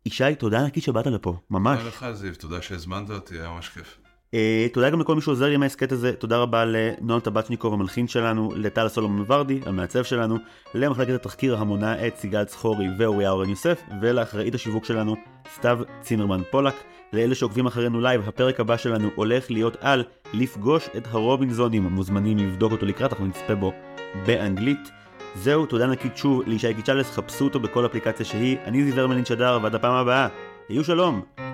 ישי, 0.05 0.35
תודה 0.39 0.61
ענקית 0.61 0.83
שבאת 0.83 1.07
לפה, 1.07 1.35
ממש. 1.49 1.77
תודה 1.77 1.89
לך 1.89 2.11
זיו, 2.11 2.35
תודה 2.35 2.61
שהזמנת 2.61 3.09
אותי, 3.09 3.39
היה 3.39 3.49
ממש 3.49 3.69
כיף. 3.69 4.02
Uh, 4.33 4.35
תודה 4.73 4.89
גם 4.89 4.99
לכל 4.99 5.15
מי 5.15 5.21
שעוזר 5.21 5.45
לי 5.45 5.55
עם 5.55 5.63
ההסכת 5.63 5.91
הזה, 5.91 6.13
תודה 6.13 6.37
רבה 6.37 6.65
לנועם 6.65 7.19
טבצ'ניקוב 7.19 7.73
המלחין 7.73 8.07
שלנו, 8.07 8.51
לטל 8.55 8.87
סולומון 8.87 9.25
ורדי, 9.27 9.59
המעצב 9.65 10.03
שלנו, 10.03 10.37
למחלקת 10.75 11.13
התחקיר 11.13 11.57
המונה 11.57 12.07
את 12.07 12.17
סיגל 12.17 12.43
צחורי 12.43 12.85
ואוריה 12.99 13.29
אורן 13.29 13.49
יוסף, 13.49 13.81
ולאחראית 14.01 14.55
השיווק 14.55 14.85
שלנו, 14.85 15.15
סתיו 15.55 15.79
צימרמן 16.01 16.41
פולק. 16.51 16.73
לאלה 17.13 17.35
שעוקבים 17.35 17.65
אחרינו 17.65 18.01
live, 18.01 18.27
הפרק 18.27 18.59
הבא 18.59 18.77
שלנו 18.77 19.09
הולך 19.15 19.51
להיות 19.51 19.77
על 19.81 20.03
לפגוש 20.33 20.89
את 20.97 21.07
הרובינזונים, 21.11 21.83
מוזמנים 21.83 22.37
לבדוק 22.37 22.71
אותו 22.71 22.85
לקראת, 22.85 23.11
אנחנו 23.11 23.25
נצפה 23.25 23.55
בו 23.55 23.73
באנגלית. 24.25 24.91
זהו, 25.35 25.65
תודה 25.65 25.83
ענקית 25.83 26.17
שוב 26.17 26.41
לישי 26.47 26.73
קיצ'לס, 26.73 27.11
חפשו 27.11 27.45
אותו 27.45 27.59
בכל 27.59 27.85
אפליקציה 27.85 28.25
שהיא, 28.25 28.57
אני 28.65 28.83
זיו, 28.83 29.07
ומר 29.07 29.25
לינשדר, 29.25 29.59
ועד 29.63 29.75
הפעם 29.75 29.93
הבאה, 29.93 30.27
היו 30.69 30.83
שלום! 30.83 31.52